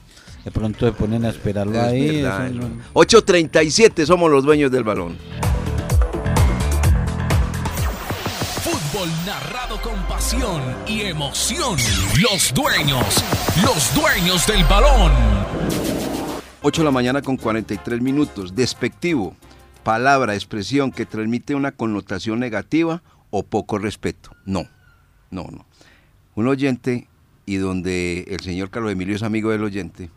de 0.44 0.50
pronto 0.52 0.86
se 0.86 0.92
ponen 0.92 1.24
a 1.24 1.30
esperarlo 1.30 1.74
Es 1.74 1.82
ahí. 1.84 2.22
verdad, 2.22 2.46
eso 2.46 2.54
¿no? 2.54 2.68
no- 2.68 2.76
8.37 2.94 4.04
somos 4.06 4.30
los 4.30 4.44
dueños 4.44 4.70
del 4.70 4.84
balón. 4.84 5.16
Narrado 9.04 9.78
con 9.82 10.02
pasión 10.08 10.62
y 10.86 11.02
emoción. 11.02 11.76
Los 12.18 12.54
dueños, 12.54 13.22
los 13.62 13.94
dueños 13.94 14.46
del 14.46 14.64
balón. 14.64 15.12
8 16.62 16.80
de 16.80 16.84
la 16.86 16.90
mañana 16.90 17.20
con 17.20 17.36
43 17.36 18.00
minutos. 18.00 18.54
Despectivo. 18.54 19.36
Palabra, 19.82 20.34
expresión 20.34 20.92
que 20.92 21.04
transmite 21.04 21.54
una 21.54 21.72
connotación 21.72 22.40
negativa 22.40 23.02
o 23.28 23.42
poco 23.42 23.76
respeto. 23.76 24.30
No, 24.46 24.66
no, 25.30 25.46
no. 25.50 25.66
Un 26.34 26.48
oyente, 26.48 27.06
y 27.44 27.56
donde 27.56 28.24
el 28.28 28.40
señor 28.40 28.70
Carlos 28.70 28.92
Emilio 28.92 29.14
es 29.14 29.22
amigo 29.22 29.50
del 29.50 29.62
oyente, 29.62 30.08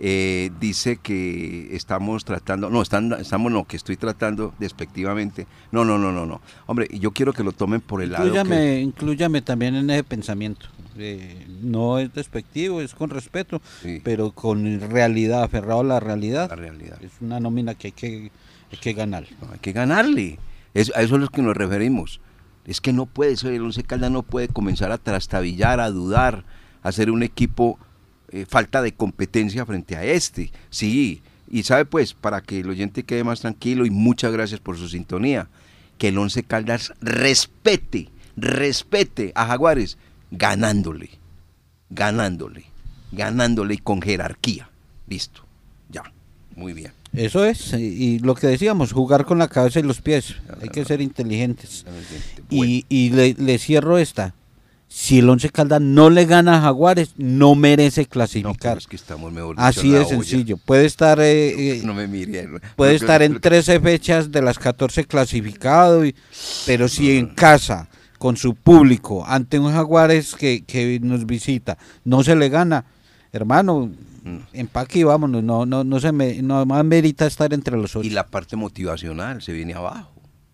eh, 0.00 0.50
dice 0.60 0.96
que 0.98 1.74
estamos 1.74 2.24
tratando, 2.24 2.70
no, 2.70 2.82
están, 2.82 3.12
estamos 3.14 3.50
no, 3.50 3.64
que 3.64 3.76
estoy 3.76 3.96
tratando 3.96 4.54
despectivamente. 4.58 5.46
No, 5.72 5.84
no, 5.84 5.98
no, 5.98 6.12
no, 6.12 6.24
no. 6.26 6.40
Hombre, 6.66 6.88
yo 6.98 7.10
quiero 7.12 7.32
que 7.32 7.42
lo 7.42 7.52
tomen 7.52 7.80
por 7.80 8.02
el 8.02 8.12
lado. 8.12 8.32
que- 8.44 8.80
inclúyame 8.80 9.42
también 9.42 9.74
en 9.74 9.90
ese 9.90 10.04
pensamiento. 10.04 10.66
Eh, 11.00 11.46
no 11.62 11.98
es 11.98 12.12
despectivo, 12.12 12.80
es 12.80 12.94
con 12.94 13.10
respeto, 13.10 13.60
Sí. 13.82 14.00
pero 14.02 14.32
con 14.32 14.80
realidad, 14.80 15.42
aferrado 15.44 15.80
a 15.80 15.84
la 15.84 16.00
realidad. 16.00 16.48
La 16.50 16.56
realidad. 16.56 16.98
Es 17.02 17.12
una 17.20 17.38
nómina 17.40 17.74
que 17.74 17.88
hay 17.88 17.92
que, 17.92 18.30
hay 18.72 18.78
que 18.80 18.92
ganar. 18.94 19.24
No, 19.40 19.52
hay 19.52 19.58
que 19.60 19.72
ganarle. 19.72 20.38
Es- 20.74 20.92
a 20.96 21.02
eso 21.02 21.14
es 21.16 21.20
lo 21.20 21.28
que 21.28 21.42
nos 21.42 21.56
referimos. 21.56 22.20
Es 22.64 22.80
que 22.80 22.92
no 22.92 23.06
puede 23.06 23.36
ser, 23.36 23.52
el 23.54 23.62
Once 23.62 23.82
Caldas 23.82 24.10
no 24.10 24.22
puede 24.22 24.48
comenzar 24.48 24.90
a 24.92 24.98
trastabillar, 24.98 25.80
a 25.80 25.90
dudar, 25.90 26.44
a 26.82 26.92
ser 26.92 27.10
un 27.10 27.22
equipo 27.22 27.78
eh, 28.30 28.44
falta 28.48 28.82
de 28.82 28.92
competencia 28.92 29.64
frente 29.64 29.96
a 29.96 30.04
este. 30.04 30.52
Sí, 30.70 31.22
y 31.50 31.62
sabe 31.62 31.84
pues, 31.84 32.14
para 32.14 32.40
que 32.42 32.60
el 32.60 32.68
oyente 32.68 33.02
quede 33.02 33.24
más 33.24 33.40
tranquilo 33.40 33.86
y 33.86 33.90
muchas 33.90 34.32
gracias 34.32 34.60
por 34.60 34.76
su 34.76 34.88
sintonía, 34.88 35.48
que 35.96 36.08
el 36.08 36.18
Once 36.18 36.42
Caldas 36.42 36.92
respete, 37.00 38.10
respete 38.36 39.32
a 39.34 39.46
Jaguares 39.46 39.98
ganándole, 40.30 41.10
ganándole, 41.90 42.64
ganándole 43.12 43.74
y 43.74 43.78
con 43.78 44.02
jerarquía. 44.02 44.68
Listo, 45.06 45.44
ya, 45.88 46.02
muy 46.54 46.74
bien. 46.74 46.92
Eso 47.14 47.44
es, 47.44 47.72
y, 47.72 48.18
lo 48.18 48.34
que 48.34 48.46
decíamos, 48.46 48.92
jugar 48.92 49.24
con 49.24 49.38
la 49.38 49.48
cabeza 49.48 49.80
y 49.80 49.82
los 49.82 50.02
pies. 50.02 50.36
Hay 50.60 50.68
que 50.68 50.84
ser 50.84 51.00
inteligentes. 51.00 51.86
Y, 52.50 52.84
y 52.90 53.10
le, 53.10 53.34
le 53.34 53.58
cierro 53.58 53.96
esta. 53.96 54.34
Si 54.90 55.18
el 55.18 55.28
Once 55.28 55.50
Caldas 55.50 55.80
no 55.82 56.08
le 56.08 56.24
gana 56.24 56.56
a 56.58 56.60
Jaguares, 56.62 57.12
no 57.18 57.54
merece 57.54 58.02
No, 58.02 58.08
clasificar. 58.08 58.78
es 58.78 58.86
que 58.86 58.96
estamos 58.96 59.30
mejor 59.32 59.56
dicho, 59.56 59.66
Así 59.66 59.90
de 59.90 59.98
olla. 59.98 60.08
sencillo. 60.08 60.56
Puede 60.56 60.86
estar, 60.86 61.20
eh, 61.20 61.78
eh, 61.78 61.82
No 61.84 61.92
me 61.94 62.06
mire. 62.06 62.48
puede 62.74 62.94
estar 62.94 63.22
en 63.22 63.38
13 63.38 63.80
fechas 63.80 64.32
de 64.32 64.40
las 64.40 64.58
14 64.58 65.04
clasificado, 65.04 66.06
y- 66.06 66.14
pero 66.66 66.88
si 66.88 67.16
en 67.18 67.26
casa, 67.26 67.88
con 68.18 68.36
su 68.38 68.54
público, 68.54 69.24
ante 69.26 69.58
un 69.58 69.70
Jaguares 69.72 70.34
que, 70.34 70.64
que 70.64 70.98
nos 71.02 71.26
visita, 71.26 71.76
no 72.04 72.24
se 72.24 72.34
le 72.34 72.48
gana, 72.48 72.84
hermano, 73.32 73.90
Mm. 74.24 74.38
empaque 74.54 74.98
y 75.00 75.02
vámonos. 75.04 75.42
No, 75.44 75.64
no, 75.66 75.84
no 75.84 76.00
se 76.00 76.12
me, 76.12 76.42
no 76.42 76.64
más 76.66 76.84
merita 76.84 77.26
estar 77.26 77.52
entre 77.54 77.76
los 77.76 77.94
ocho. 77.94 78.06
Y 78.06 78.10
la 78.10 78.26
parte 78.26 78.56
motivacional 78.56 79.42
se 79.42 79.52
viene 79.52 79.74
abajo. 79.74 80.12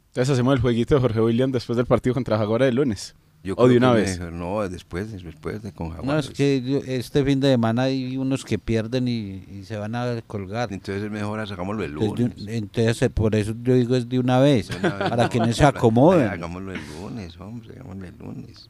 Entonces 0.08 0.32
hacemos 0.32 0.54
el 0.54 0.60
jueguito 0.60 0.94
de 0.96 1.00
Jorge 1.00 1.20
William 1.20 1.50
después 1.52 1.76
del 1.76 1.86
partido 1.86 2.14
contra 2.14 2.36
Jaguares 2.36 2.68
el 2.68 2.74
lunes. 2.76 3.14
Yo 3.44 3.54
O 3.58 3.68
de 3.68 3.76
una 3.76 3.90
que 3.94 4.00
vez. 4.00 4.20
no, 4.32 4.66
después, 4.68 5.12
después 5.22 5.62
de 5.62 5.70
con 5.72 5.90
No, 5.90 5.94
Jaguares. 5.96 6.24
es 6.26 6.30
que 6.32 6.62
yo- 6.62 6.80
este 6.86 7.22
fin 7.24 7.40
de 7.40 7.50
semana 7.50 7.82
hay 7.82 8.16
unos 8.16 8.42
que 8.42 8.58
pierden 8.58 9.06
y, 9.06 9.44
y 9.52 9.64
se 9.66 9.76
van 9.76 9.94
a 9.94 10.22
colgar. 10.26 10.72
Entonces 10.72 11.04
es 11.04 11.10
mejor 11.10 11.46
sacámoslo 11.46 11.84
el 11.84 11.92
Entonces, 11.92 12.16
de 12.16 12.22
lunes. 12.22 12.42
un- 12.42 12.48
entonces, 12.48 13.02
eh, 13.02 13.10
por 13.10 13.34
eso 13.34 13.54
yo 13.62 13.74
digo 13.74 13.96
es 13.96 14.08
de 14.08 14.18
una 14.18 14.40
vez, 14.40 14.68
De 14.68 14.76
una 14.78 14.94
vez. 14.96 15.10
para 15.10 15.28
que 15.28 15.38
no 15.40 15.52
se 15.52 15.62
acomoden. 15.64 16.26
Hagámoslo 16.28 16.72
el 16.72 16.80
lunes, 16.98 17.38
hombre, 17.38 17.74
hagámoslo 17.74 18.06
el 18.06 18.14
lunes. 18.18 18.68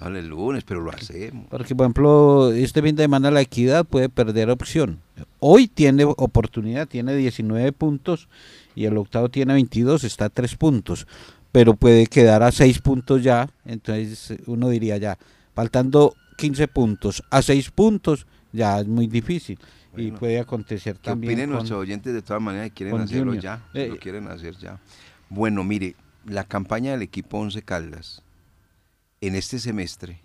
Hagámoslo 0.00 0.18
el 0.18 0.28
lunes, 0.28 0.64
pero 0.64 0.80
lo 0.80 0.90
hacemos. 0.92 1.46
Porque, 1.48 1.76
por 1.76 1.84
ejemplo, 1.84 2.52
este 2.52 2.82
fin 2.82 2.96
de 2.96 3.04
semana 3.04 3.30
la 3.30 3.40
equidad 3.40 3.84
puede 3.84 4.08
perder 4.08 4.50
opción. 4.50 4.98
Hoy 5.38 5.68
tiene 5.68 6.02
oportunidad, 6.04 6.88
tiene 6.88 7.14
19 7.16 7.70
puntos 7.72 8.28
y 8.74 8.84
el 8.86 8.96
octavo 8.96 9.28
tiene 9.28 9.54
22, 9.54 10.02
está 10.04 10.24
a 10.26 10.28
3 10.28 10.56
puntos. 10.56 11.06
Pero 11.52 11.74
puede 11.74 12.06
quedar 12.06 12.42
a 12.42 12.52
seis 12.52 12.78
puntos 12.80 13.22
ya, 13.22 13.48
entonces 13.64 14.38
uno 14.46 14.68
diría 14.68 14.96
ya, 14.98 15.18
faltando 15.54 16.14
15 16.36 16.68
puntos 16.68 17.22
a 17.30 17.42
seis 17.42 17.70
puntos, 17.70 18.26
ya 18.52 18.80
es 18.80 18.86
muy 18.86 19.06
difícil. 19.06 19.58
y 19.96 20.12
puede 20.12 20.38
acontecer 20.38 20.94
¿Qué 20.96 21.10
también. 21.10 21.32
opinen 21.32 21.46
con- 21.48 21.56
nuestros 21.56 21.80
oyentes 21.80 22.14
de 22.14 22.22
todas 22.22 22.40
maneras 22.40 22.70
quieren 22.72 22.96
hacerlo 23.00 23.32
Junior. 23.32 23.42
ya? 23.42 23.68
Eh, 23.74 23.88
lo 23.88 23.98
quieren 23.98 24.28
hacer 24.28 24.54
ya. 24.56 24.78
Bueno, 25.28 25.64
mire, 25.64 25.96
la 26.24 26.44
campaña 26.44 26.92
del 26.92 27.02
equipo 27.02 27.38
Once 27.38 27.60
Caldas 27.62 28.22
en 29.20 29.34
este 29.34 29.58
semestre 29.58 30.20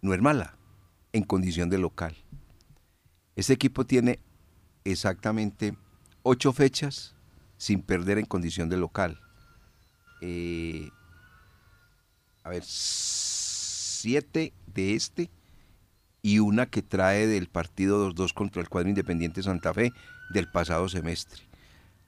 no 0.00 0.12
es 0.12 0.20
mala 0.20 0.56
en 1.12 1.22
condición 1.22 1.70
de 1.70 1.78
local. 1.78 2.16
Este 3.36 3.52
equipo 3.52 3.84
tiene 3.86 4.18
exactamente 4.84 5.74
ocho 6.24 6.52
fechas 6.52 7.14
sin 7.58 7.80
perder 7.82 8.18
en 8.18 8.26
condición 8.26 8.68
de 8.68 8.76
local. 8.78 9.20
Eh, 10.24 10.88
a 12.44 12.48
ver, 12.48 12.62
siete 12.64 14.52
de 14.72 14.94
este 14.94 15.30
y 16.22 16.38
una 16.38 16.66
que 16.66 16.80
trae 16.80 17.26
del 17.26 17.48
partido 17.48 18.08
2-2 18.14 18.32
contra 18.32 18.62
el 18.62 18.68
cuadro 18.68 18.88
Independiente 18.88 19.42
Santa 19.42 19.74
Fe 19.74 19.92
del 20.32 20.48
pasado 20.48 20.88
semestre. 20.88 21.42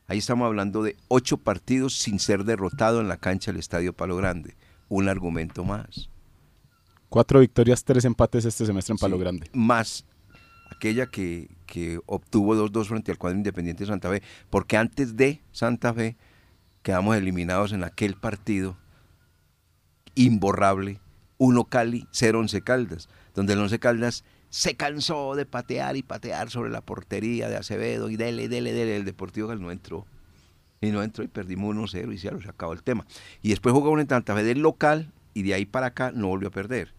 Ahí 0.06 0.18
estamos 0.18 0.46
hablando 0.46 0.84
de 0.84 0.96
ocho 1.08 1.38
partidos 1.38 1.94
sin 1.94 2.20
ser 2.20 2.44
derrotado 2.44 3.00
en 3.00 3.08
la 3.08 3.16
cancha 3.16 3.50
del 3.50 3.58
Estadio 3.58 3.92
Palo 3.92 4.16
Grande. 4.16 4.54
Un 4.88 5.08
argumento 5.08 5.64
más. 5.64 6.08
Cuatro 7.08 7.40
victorias, 7.40 7.82
tres 7.82 8.04
empates 8.04 8.44
este 8.44 8.64
semestre 8.64 8.92
en 8.92 8.98
Palo 8.98 9.16
Sí, 9.16 9.22
Grande. 9.22 9.50
Más 9.52 10.04
aquella 10.70 11.06
que, 11.06 11.48
que 11.66 12.00
obtuvo 12.06 12.54
2-2 12.54 12.86
frente 12.86 13.10
al 13.10 13.18
cuadro 13.18 13.38
Independiente 13.38 13.86
Santa 13.86 14.08
Fe. 14.08 14.22
Porque 14.50 14.76
antes 14.76 15.16
de 15.16 15.40
Santa 15.50 15.92
Fe 15.92 16.16
quedamos 16.84 17.16
eliminados 17.16 17.72
en 17.72 17.82
aquel 17.82 18.14
partido 18.14 18.76
imborrable. 20.14 21.00
1 21.38 21.64
Cali, 21.64 22.06
0 22.12 22.38
Once 22.38 22.62
Caldas. 22.62 23.08
Donde 23.34 23.54
el 23.54 23.58
Once 23.58 23.80
Caldas 23.80 24.22
se 24.50 24.76
cansó 24.76 25.34
de 25.34 25.46
patear 25.46 25.96
y 25.96 26.04
patear 26.04 26.50
sobre 26.50 26.70
la 26.70 26.82
portería 26.82 27.48
de 27.48 27.56
Acevedo 27.56 28.10
y 28.10 28.16
dele, 28.16 28.48
dele, 28.48 28.72
dele. 28.72 28.96
El 28.96 29.04
Deportivo 29.04 29.48
Cali 29.48 29.60
no 29.60 29.72
entró. 29.72 30.06
Y 30.80 30.90
no 30.90 31.02
entró 31.02 31.24
y 31.24 31.28
perdimos 31.28 31.74
1-0 31.74 32.12
y 32.12 32.18
se 32.18 32.28
acabó 32.48 32.74
el 32.74 32.82
tema. 32.82 33.06
Y 33.42 33.48
después 33.48 33.72
jugó 33.72 33.98
en 33.98 34.06
Santa 34.06 34.34
Fe 34.34 34.44
del 34.44 34.60
local 34.60 35.10
y 35.32 35.42
de 35.42 35.54
ahí 35.54 35.64
para 35.64 35.86
acá 35.86 36.12
no 36.12 36.28
volvió 36.28 36.48
a 36.48 36.52
perder. 36.52 36.94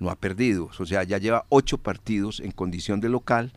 No 0.00 0.10
ha 0.10 0.16
perdido. 0.16 0.68
O 0.76 0.84
sea, 0.84 1.04
ya 1.04 1.18
lleva 1.18 1.46
ocho 1.48 1.78
partidos 1.78 2.40
en 2.40 2.50
condición 2.50 3.00
de 3.00 3.08
local 3.08 3.52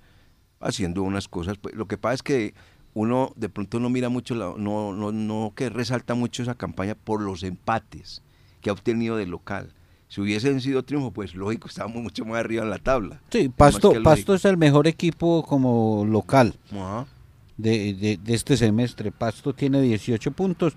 haciendo 0.60 1.02
unas 1.02 1.28
cosas. 1.28 1.58
Pues, 1.58 1.74
lo 1.74 1.88
que 1.88 1.98
pasa 1.98 2.14
es 2.14 2.24
que 2.24 2.54
uno 2.96 3.32
de 3.36 3.50
pronto 3.50 3.80
no 3.80 3.90
mira 3.92 4.10
mucho, 4.10 4.34
la- 4.34 4.56
no, 4.58 4.94
no, 4.94 5.12
no 5.12 5.54
que 5.56 5.70
resalta 5.70 6.16
mucho 6.16 6.42
esa 6.42 6.56
campaña 6.56 6.96
por 6.96 7.22
los 7.22 7.44
empates 7.44 8.24
que 8.62 8.72
ha 8.72 8.74
obtenido 8.74 9.16
de 9.18 9.28
local. 9.28 9.72
Si 10.08 10.22
hubiesen 10.22 10.62
sido 10.62 10.84
triunfo, 10.84 11.12
pues 11.12 11.36
lógico, 11.36 11.68
estábamos 11.68 12.02
mucho 12.02 12.26
más 12.26 12.40
arriba 12.40 12.64
en 12.64 12.70
la 12.72 12.78
tabla. 12.80 13.20
Sí, 13.30 13.50
Pasto, 13.50 13.94
Pasto 14.02 14.34
es 14.34 14.46
el 14.46 14.56
mejor 14.58 14.88
equipo 14.88 15.44
como 15.44 16.06
local 16.08 16.56
Ajá. 16.72 17.06
de, 17.58 17.94
de- 17.94 18.18
de 18.24 18.34
este 18.34 18.56
semestre. 18.58 19.12
Pasto 19.12 19.54
tiene 19.54 19.82
18 19.82 20.32
puntos 20.32 20.74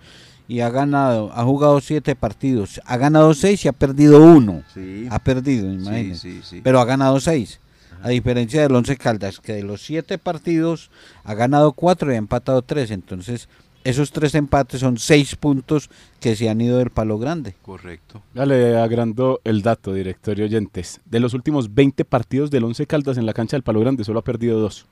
y 0.49 0.61
ha 0.61 0.71
ganado, 0.71 1.31
ha 1.35 1.45
jugado 1.45 1.81
7 1.81 2.17
partidos. 2.17 2.81
Ha 2.85 2.97
ganado 2.97 3.33
6 3.35 3.65
y 3.65 3.69
ha 3.69 3.73
perdido 3.73 4.21
1. 4.25 4.63
Sí. 4.75 5.07
Ha 5.11 5.19
perdido, 5.21 5.71
imagínense. 5.73 6.33
sí, 6.33 6.41
sí. 6.43 6.61
Pero 6.65 6.81
ha 6.81 6.85
ganado 6.85 7.21
6. 7.21 7.61
A 8.03 8.09
diferencia 8.11 8.63
del 8.63 8.75
Once 8.75 8.97
Caldas, 8.97 9.41
que 9.41 9.53
de 9.55 9.63
los 9.63 9.83
7 9.83 10.19
partidos 10.19 10.91
ha 11.25 11.35
ganado 11.35 11.73
4 11.73 12.13
y 12.13 12.15
ha 12.15 12.19
empatado 12.19 12.63
3. 12.63 12.91
Entonces, 12.93 13.49
esos 13.85 14.13
3 14.13 14.35
empates 14.37 14.81
son 14.81 14.99
6 14.99 15.37
puntos 15.37 15.89
que 16.21 16.37
se 16.37 16.49
han 16.49 16.61
ido 16.61 16.79
del 16.79 16.91
palo 16.91 17.19
grande. 17.19 17.55
Correcto. 17.63 18.23
Ya 18.35 18.45
le 18.47 18.77
agrando 18.79 19.41
el 19.45 19.63
dato, 19.63 19.93
directorio 19.95 20.45
oyentes. 20.45 21.01
De 21.07 21.21
los 21.21 21.35
últimos 21.35 21.75
20 21.75 22.05
partidos 22.05 22.51
del 22.51 22.65
Once 22.65 22.87
Caldas 22.87 23.17
en 23.19 23.27
la 23.27 23.33
cancha 23.35 23.57
del 23.57 23.63
Palo 23.63 23.81
Grande, 23.81 24.05
solo 24.05 24.19
ha 24.21 24.25
perdido 24.25 24.61
dos. 24.61 24.87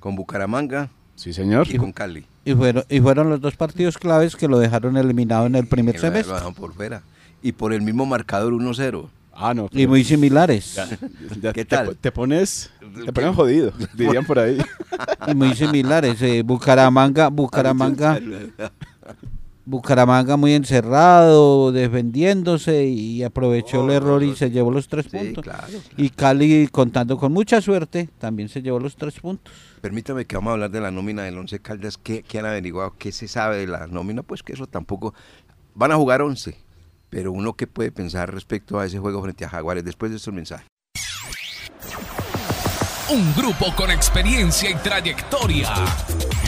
Con 0.00 0.16
Bucaramanga 0.16 0.90
Sí, 1.14 1.32
señor. 1.32 1.68
y 1.70 1.76
con 1.78 1.92
Cali. 1.92 2.24
Y 2.44 2.54
fueron, 2.54 2.84
y 2.88 3.00
fueron 3.00 3.30
los 3.30 3.40
dos 3.40 3.54
partidos 3.56 3.96
claves 3.98 4.34
que 4.34 4.48
lo 4.48 4.58
dejaron 4.58 4.96
eliminado 4.96 5.46
en 5.46 5.54
el 5.54 5.66
primer 5.66 5.94
lo- 5.94 6.00
lo 6.02 6.06
semestre. 6.08 6.32
dejaron 6.34 6.54
por 6.54 6.74
fuera. 6.74 7.02
Y 7.42 7.52
por 7.52 7.72
el 7.72 7.82
mismo 7.82 8.06
marcador 8.06 8.52
1-0. 8.52 9.08
Ah, 9.42 9.54
no. 9.54 9.68
Y 9.72 9.86
muy 9.86 10.04
similares. 10.04 10.74
ya- 10.74 10.88
ya 11.40 11.52
¿Qué 11.52 11.64
te 11.64 11.76
tal? 11.76 11.96
Te, 11.96 12.12
pones, 12.12 12.70
te 13.04 13.12
ponen 13.12 13.34
jodido, 13.34 13.72
dirían 13.94 14.24
por 14.24 14.38
ahí. 14.38 14.58
y 15.26 15.34
muy 15.34 15.54
similares. 15.54 16.20
eh, 16.22 16.42
Bucaramanga, 16.42 17.28
Bucaramanga, 17.28 18.20
Bucaramanga 19.64 20.36
muy 20.36 20.54
encerrado, 20.54 21.70
defendiéndose 21.70 22.84
y 22.86 23.22
aprovechó 23.22 23.84
el 23.84 23.92
error 23.92 24.20
y 24.24 24.34
se 24.34 24.50
llevó 24.50 24.72
los 24.72 24.88
tres 24.88 25.06
Sí, 25.08 25.16
puntos. 25.16 25.44
claro. 25.44 25.66
Y 25.96 26.10
Cali, 26.10 26.66
contando 26.66 27.16
con 27.16 27.32
mucha 27.32 27.60
suerte, 27.60 28.08
también 28.18 28.48
se 28.48 28.60
llevó 28.60 28.80
los 28.80 28.96
tres 28.96 29.20
puntos. 29.20 29.54
Permítame 29.80 30.24
que 30.24 30.34
vamos 30.36 30.50
a 30.50 30.54
hablar 30.54 30.70
de 30.70 30.80
la 30.80 30.90
nómina 30.90 31.22
del 31.22 31.38
Once 31.38 31.60
Caldas. 31.60 31.96
¿Qué, 31.96 32.24
qué 32.24 32.40
han 32.40 32.46
averiguado? 32.46 32.94
¿Qué 32.98 33.12
se 33.12 33.28
sabe 33.28 33.58
de 33.58 33.68
la 33.68 33.86
nómina? 33.86 34.22
Pues 34.24 34.42
que 34.42 34.52
eso 34.52 34.66
tampoco... 34.66 35.14
Van 35.74 35.90
a 35.92 35.96
jugar 35.96 36.20
11, 36.22 36.56
pero 37.12 37.30
uno 37.30 37.52
que 37.52 37.66
puede 37.66 37.92
pensar 37.92 38.32
respecto 38.32 38.80
a 38.80 38.86
ese 38.86 38.98
juego 38.98 39.20
frente 39.20 39.44
a 39.44 39.48
Jaguares 39.50 39.84
después 39.84 40.10
de 40.10 40.16
estos 40.16 40.32
mensajes. 40.32 40.66
Un 43.10 43.34
grupo 43.34 43.66
con 43.76 43.90
experiencia 43.90 44.70
y 44.70 44.74
trayectoria. 44.76 45.68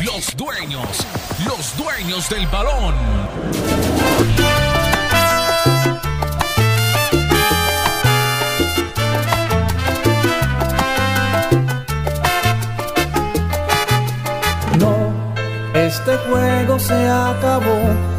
Los 0.03 0.35
dueños, 0.35 1.07
los 1.47 1.77
dueños 1.77 2.31
del 2.31 2.47
balón. 2.47 2.95
No, 14.79 15.35
este 15.75 16.17
juego 16.17 16.79
se 16.79 16.95
acabó. 16.95 18.14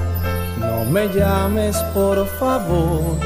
Me 0.91 1.07
llames, 1.13 1.77
por 1.93 2.27
favor. 2.37 3.19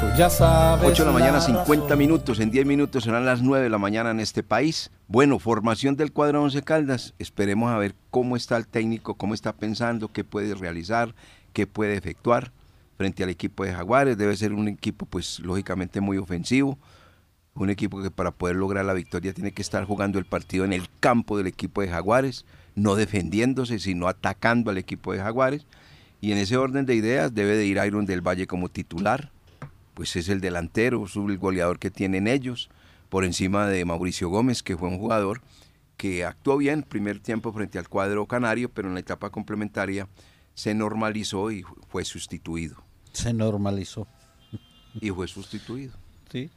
Tú 0.00 0.06
ya 0.16 0.28
sabes. 0.28 0.90
8 0.90 1.04
de 1.04 1.06
la 1.06 1.18
mañana, 1.18 1.40
50 1.40 1.84
razón. 1.84 1.98
minutos. 1.98 2.38
En 2.38 2.50
10 2.50 2.66
minutos 2.66 3.04
serán 3.04 3.24
las 3.24 3.42
9 3.42 3.64
de 3.64 3.70
la 3.70 3.78
mañana 3.78 4.10
en 4.10 4.20
este 4.20 4.42
país. 4.42 4.90
Bueno, 5.08 5.38
formación 5.38 5.96
del 5.96 6.12
cuadro 6.12 6.42
Once 6.42 6.62
Caldas. 6.62 7.14
Esperemos 7.18 7.70
a 7.72 7.78
ver 7.78 7.94
cómo 8.10 8.36
está 8.36 8.56
el 8.56 8.66
técnico, 8.66 9.14
cómo 9.14 9.34
está 9.34 9.54
pensando, 9.54 10.12
qué 10.12 10.22
puede 10.22 10.54
realizar, 10.54 11.14
qué 11.52 11.66
puede 11.66 11.96
efectuar 11.96 12.52
frente 12.96 13.24
al 13.24 13.30
equipo 13.30 13.64
de 13.64 13.72
Jaguares. 13.72 14.18
Debe 14.18 14.36
ser 14.36 14.52
un 14.52 14.68
equipo, 14.68 15.06
pues, 15.06 15.40
lógicamente 15.40 16.00
muy 16.00 16.18
ofensivo. 16.18 16.78
Un 17.54 17.70
equipo 17.70 18.02
que 18.02 18.10
para 18.10 18.30
poder 18.30 18.56
lograr 18.56 18.84
la 18.84 18.92
victoria 18.92 19.32
tiene 19.32 19.52
que 19.52 19.62
estar 19.62 19.84
jugando 19.84 20.18
el 20.18 20.26
partido 20.26 20.64
en 20.64 20.72
el 20.72 20.88
campo 21.00 21.38
del 21.38 21.48
equipo 21.48 21.80
de 21.80 21.88
Jaguares, 21.88 22.44
no 22.76 22.94
defendiéndose, 22.94 23.78
sino 23.80 24.06
atacando 24.06 24.70
al 24.70 24.78
equipo 24.78 25.12
de 25.12 25.20
Jaguares. 25.20 25.66
Y 26.20 26.32
en 26.32 26.38
ese 26.38 26.56
orden 26.56 26.86
de 26.86 26.94
ideas 26.94 27.34
debe 27.34 27.56
de 27.56 27.66
ir 27.66 27.78
Iron 27.86 28.06
del 28.06 28.26
Valle 28.26 28.46
como 28.46 28.68
titular, 28.68 29.30
pues 29.94 30.16
es 30.16 30.28
el 30.28 30.40
delantero, 30.40 31.04
es 31.04 31.16
el 31.16 31.38
goleador 31.38 31.78
que 31.78 31.90
tienen 31.90 32.26
ellos, 32.26 32.70
por 33.08 33.24
encima 33.24 33.66
de 33.66 33.84
Mauricio 33.84 34.28
Gómez, 34.28 34.62
que 34.62 34.76
fue 34.76 34.88
un 34.88 34.98
jugador 34.98 35.40
que 35.96 36.24
actuó 36.24 36.56
bien 36.56 36.82
primer 36.82 37.18
tiempo 37.18 37.52
frente 37.52 37.78
al 37.78 37.88
cuadro 37.88 38.26
canario, 38.26 38.68
pero 38.68 38.88
en 38.88 38.94
la 38.94 39.00
etapa 39.00 39.30
complementaria 39.30 40.08
se 40.54 40.74
normalizó 40.74 41.50
y 41.50 41.64
fue 41.88 42.04
sustituido. 42.04 42.76
Se 43.12 43.32
normalizó. 43.32 44.06
Y 45.00 45.10
fue 45.10 45.28
sustituido. 45.28 45.94
Sí. 46.30 46.50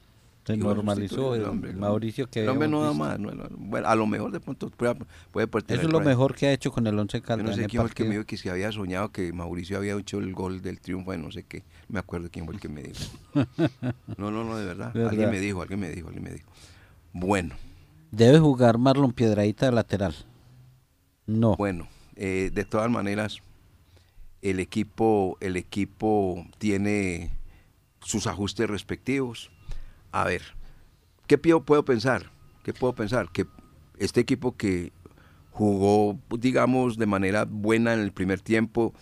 Se 0.46 0.58
normalizó. 0.58 1.36
el 1.36 1.46
hombre, 1.46 1.70
el 1.72 1.78
Mauricio 1.78 2.28
que 2.28 2.42
El 2.44 2.50
hombre 2.50 2.68
no 2.68 2.82
da 2.82 2.94
más. 2.94 3.20
no, 3.20 3.32
no, 3.32 3.48
bueno, 3.52 3.88
a 3.88 3.96
lo 3.96 4.08
mejor 4.08 4.32
de 4.32 4.40
pronto 4.40 4.70
puede, 4.72 4.96
puede 5.48 5.48
Eso 5.68 5.84
es 5.84 5.92
lo 5.92 6.00
mejor 6.00 6.34
que 6.36 6.48
ha 6.48 6.52
hecho 6.54 6.72
con 6.72 6.88
el 6.88 6.98
Once 6.98 7.20
Yo 7.20 7.24
Caldas. 7.24 7.46
no 7.46 7.52
en 7.52 7.58
sé 7.58 7.68
quién 7.68 7.82
fue 7.82 7.90
el 7.90 7.94
que 7.94 8.04
me 8.06 8.10
dijo 8.12 8.26
que 8.26 8.38
se 8.38 8.50
había 8.50 8.72
soñado 8.72 9.12
que 9.12 9.32
Mauricio 9.34 9.78
había 9.78 9.94
hecho 9.98 10.18
el 10.18 10.34
gol 10.34 10.62
del 10.62 10.80
triunfo 10.82 11.12
de 11.12 11.20
no 11.20 11.32
sé 11.32 11.44
qué. 11.44 11.64
Me 11.90 12.00
acuerdo 12.00 12.30
quién 12.32 12.46
fue 12.46 12.56
el 12.56 12.60
que 12.60 12.70
me 12.70 12.82
dijo. 12.84 13.00
No, 14.18 14.32
no, 14.32 14.44
no, 14.44 14.58
de 14.58 14.66
verdad. 14.66 14.94
Verdad. 14.94 15.10
Alguien 15.12 15.30
me 15.32 15.40
dijo, 15.40 15.62
alguien 15.62 15.80
me 15.80 15.90
dijo, 15.90 16.08
alguien 16.08 16.24
me 16.24 16.32
dijo. 16.32 16.50
Bueno, 17.14 17.56
Debe 18.12 18.40
jugar 18.40 18.78
Marlon 18.78 19.14
Piedradita 19.14 19.68
de 19.68 19.72
lateral. 19.72 20.16
No. 21.28 21.56
bueno. 21.56 21.88
eh, 22.16 22.50
de 22.54 22.66
todas 22.66 22.90
maneras, 22.90 23.38
el 24.42 24.60
equipo, 24.60 25.38
el 25.40 25.56
equipo 25.56 26.46
tiene 26.58 27.30
sus 28.02 28.26
ajustes 28.28 28.70
respectivos. 28.70 29.51
A 30.12 30.26
ver, 30.26 30.42
¿qué 31.28 31.38
puedo 31.38 31.86
pensar? 31.86 32.32
¿Qué 32.64 32.74
puedo 32.74 32.94
pensar? 32.94 33.32
Que 33.32 33.46
este 33.98 34.20
equipo 34.20 34.56
que 34.58 34.92
jugó, 35.52 36.20
digamos, 36.38 36.98
de 36.98 37.06
manera 37.06 37.46
buena 37.46 37.94
en 37.94 38.00
el 38.00 38.12
primer 38.12 38.42
tiempo, 38.42 38.94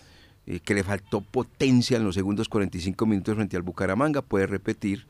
eh, 0.46 0.60
que 0.60 0.74
le 0.74 0.84
faltó 0.84 1.20
potencia 1.20 1.96
en 1.96 2.04
los 2.04 2.14
segundos 2.14 2.48
45 2.48 3.06
minutos 3.06 3.36
frente 3.36 3.56
al 3.56 3.62
Bucaramanga, 3.62 4.22
puede 4.22 4.46
repetir, 4.46 5.06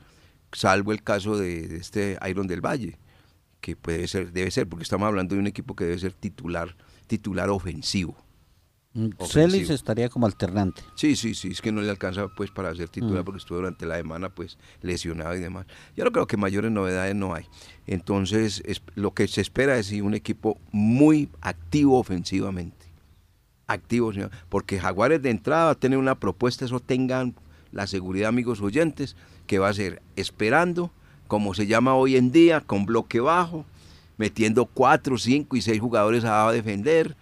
salvo 0.53 0.93
el 0.93 1.03
caso 1.03 1.37
de, 1.37 1.69
de 1.69 1.77
este 1.77 2.19
Iron 2.29 2.47
del 2.47 2.65
Valle, 2.65 2.99
que 3.61 3.77
puede 3.77 4.09
ser, 4.09 4.33
debe 4.33 4.51
ser, 4.51 4.69
porque 4.69 4.83
estamos 4.83 5.07
hablando 5.07 5.35
de 5.35 5.41
un 5.41 5.47
equipo 5.47 5.77
que 5.77 5.85
debe 5.85 5.99
ser 5.99 6.13
titular, 6.15 6.77
titular 7.07 7.51
ofensivo. 7.51 8.17
Mm. 8.93 9.11
Celis 9.25 9.71
estaría 9.71 10.09
como 10.09 10.27
alternante. 10.27 10.83
Sí, 10.97 11.15
sí, 11.15 11.35
sí, 11.37 11.49
es 11.49 11.61
que 11.63 11.71
no 11.71 11.81
le 11.81 11.91
alcanza 11.91 12.27
pues 12.29 12.51
para 12.51 12.75
ser 12.75 12.89
titular 12.89 13.23
Mm. 13.23 13.25
porque 13.25 13.39
estuvo 13.39 13.59
durante 13.59 13.87
la 13.87 13.97
semana 13.97 14.31
pues 14.31 14.59
lesionado 14.83 15.35
y 15.37 15.39
demás. 15.41 15.67
Yo 15.97 16.05
no 16.05 16.11
creo 16.11 16.27
que 16.27 16.37
mayores 16.37 16.73
novedades 16.73 17.15
no 17.15 17.33
hay. 17.35 17.45
Entonces, 17.87 18.63
es- 18.67 18.83
lo 18.97 19.13
que 19.15 19.29
se 19.29 19.41
espera 19.43 19.79
es 19.79 19.93
un 19.93 20.15
equipo 20.15 20.59
muy 20.73 21.29
activo 21.41 21.99
ofensivamente. 22.01 22.87
Activo, 23.69 24.13
señor, 24.13 24.33
porque 24.49 24.81
Jaguares 24.81 25.23
de 25.23 25.31
entrada 25.31 25.67
va 25.67 25.71
a 25.71 25.75
tener 25.77 25.97
una 25.99 26.17
propuesta, 26.19 26.65
eso 26.65 26.81
tengan 26.81 27.37
la 27.71 27.87
seguridad, 27.87 28.29
amigos 28.29 28.61
oyentes, 28.61 29.15
que 29.47 29.61
va 29.61 29.69
a 29.69 29.75
ser 29.75 30.03
esperando, 30.17 30.91
como 31.29 31.55
se 31.55 31.69
llama 31.69 31.95
hoy 31.95 32.17
en 32.17 32.33
día, 32.33 32.61
con 32.61 32.85
bloque 32.87 33.21
bajo, 33.21 33.65
metiendo 34.17 34.67
cuatro, 34.67 35.17
cinco 35.19 35.57
y 35.57 35.63
seis 35.63 35.81
jugadores 35.81 36.25
a 36.25 36.51
defender. 36.51 37.17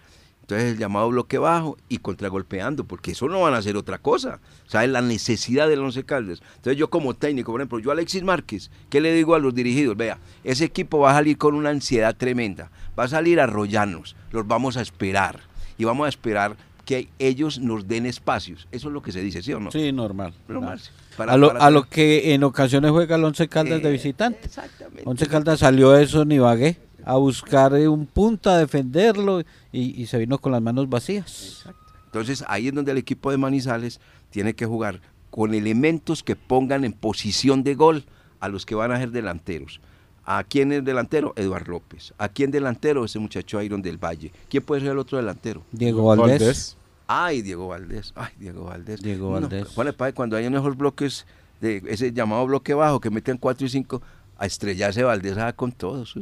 Entonces 0.49 0.71
el 0.73 0.79
llamado 0.79 1.09
bloque 1.09 1.37
bajo 1.37 1.77
y 1.89 1.99
contragolpeando, 1.99 2.83
porque 2.83 3.11
eso 3.11 3.27
no 3.27 3.41
van 3.41 3.53
a 3.53 3.57
hacer 3.57 3.77
otra 3.77 3.99
cosa. 3.99 4.39
¿Sabes? 4.65 4.89
La 4.89 4.99
necesidad 5.03 5.69
del 5.69 5.77
Once 5.81 6.03
Caldas. 6.03 6.41
Entonces 6.55 6.75
yo 6.75 6.89
como 6.89 7.13
técnico, 7.13 7.51
por 7.51 7.61
ejemplo, 7.61 7.77
yo 7.77 7.91
Alexis 7.91 8.23
Márquez, 8.23 8.71
¿qué 8.89 8.99
le 8.99 9.13
digo 9.13 9.35
a 9.35 9.39
los 9.39 9.53
dirigidos? 9.53 9.95
Vea, 9.95 10.17
ese 10.43 10.65
equipo 10.65 10.97
va 10.97 11.11
a 11.11 11.13
salir 11.13 11.37
con 11.37 11.53
una 11.53 11.69
ansiedad 11.69 12.15
tremenda. 12.17 12.71
Va 12.97 13.03
a 13.03 13.07
salir 13.07 13.39
a 13.39 13.43
arrollarnos, 13.43 14.15
los 14.31 14.47
vamos 14.47 14.75
a 14.75 14.81
esperar. 14.81 15.41
Y 15.77 15.83
vamos 15.83 16.07
a 16.07 16.09
esperar 16.09 16.57
que 16.83 17.09
ellos 17.19 17.59
nos 17.59 17.87
den 17.87 18.07
espacios. 18.07 18.67
Eso 18.71 18.87
es 18.87 18.93
lo 18.95 19.03
que 19.03 19.11
se 19.11 19.21
dice, 19.21 19.43
¿sí 19.43 19.53
o 19.53 19.59
no? 19.59 19.69
Sí, 19.69 19.91
normal. 19.91 20.33
Normal. 20.47 20.81
Para- 21.15 21.33
a, 21.33 21.37
lo, 21.37 21.49
para- 21.49 21.63
a 21.65 21.69
lo 21.69 21.83
que 21.83 22.33
en 22.33 22.43
ocasiones 22.43 22.89
juega 22.89 23.17
el 23.17 23.23
Once 23.23 23.47
Caldas 23.47 23.83
de 23.83 23.89
Eh, 23.89 23.91
visitante. 23.91 24.39
Exactamente. 24.45 25.03
Once 25.05 25.27
Caldas 25.27 25.59
salió 25.59 25.91
de 25.91 26.03
eso 26.05 26.25
ni 26.25 26.35
Ibagué 26.35 26.77
a 27.05 27.15
buscar 27.15 27.73
eh, 27.75 27.87
un 27.87 28.05
punto, 28.05 28.49
a 28.49 28.57
defenderlo 28.57 29.41
y, 29.71 30.01
y 30.01 30.05
se 30.07 30.17
vino 30.17 30.37
con 30.37 30.51
las 30.51 30.61
manos 30.61 30.89
vacías. 30.89 31.65
Entonces 32.05 32.43
ahí 32.47 32.67
es 32.67 32.73
donde 32.73 32.91
el 32.91 32.97
equipo 32.97 33.31
de 33.31 33.37
Manizales 33.37 33.99
tiene 34.29 34.53
que 34.53 34.65
jugar 34.65 35.01
con 35.29 35.53
elementos 35.53 36.23
que 36.23 36.35
pongan 36.35 36.83
en 36.83 36.93
posición 36.93 37.63
de 37.63 37.75
gol 37.75 38.05
a 38.39 38.49
los 38.49 38.65
que 38.65 38.75
van 38.75 38.91
a 38.91 38.97
ser 38.97 39.11
delanteros. 39.11 39.79
¿A 40.25 40.43
quién 40.43 40.71
es 40.71 40.83
delantero? 40.85 41.33
Eduardo 41.35 41.71
López. 41.71 42.13
¿A 42.17 42.29
quién 42.29 42.51
delantero? 42.51 43.03
Ese 43.03 43.17
muchacho 43.17 43.61
Iron 43.61 43.81
del 43.81 43.97
Valle. 43.97 44.31
¿Quién 44.47 44.63
puede 44.63 44.81
ser 44.81 44.91
el 44.91 44.99
otro 44.99 45.17
delantero? 45.17 45.63
Diego 45.71 46.03
Valdés. 46.03 46.39
Valdés. 46.39 46.77
Ay, 47.07 47.41
Diego 47.41 47.67
Valdés. 47.69 48.13
Ay, 48.15 48.33
Diego 48.37 48.65
Valdés. 48.65 49.01
Diego 49.01 49.39
No, 49.39 49.49
Valdés. 49.49 50.13
Cuando 50.13 50.37
hay 50.37 50.45
esos 50.45 50.77
bloques, 50.77 51.25
de 51.61 51.81
ese 51.87 52.13
llamado 52.13 52.45
bloque 52.45 52.75
bajo, 52.75 52.99
que 52.99 53.09
meten 53.09 53.37
4 53.37 53.65
y 53.65 53.69
5, 53.69 54.01
a 54.37 54.45
estrellarse 54.45 55.01
Valdés 55.03 55.37
ah, 55.37 55.53
con 55.53 55.71
todos. 55.71 56.15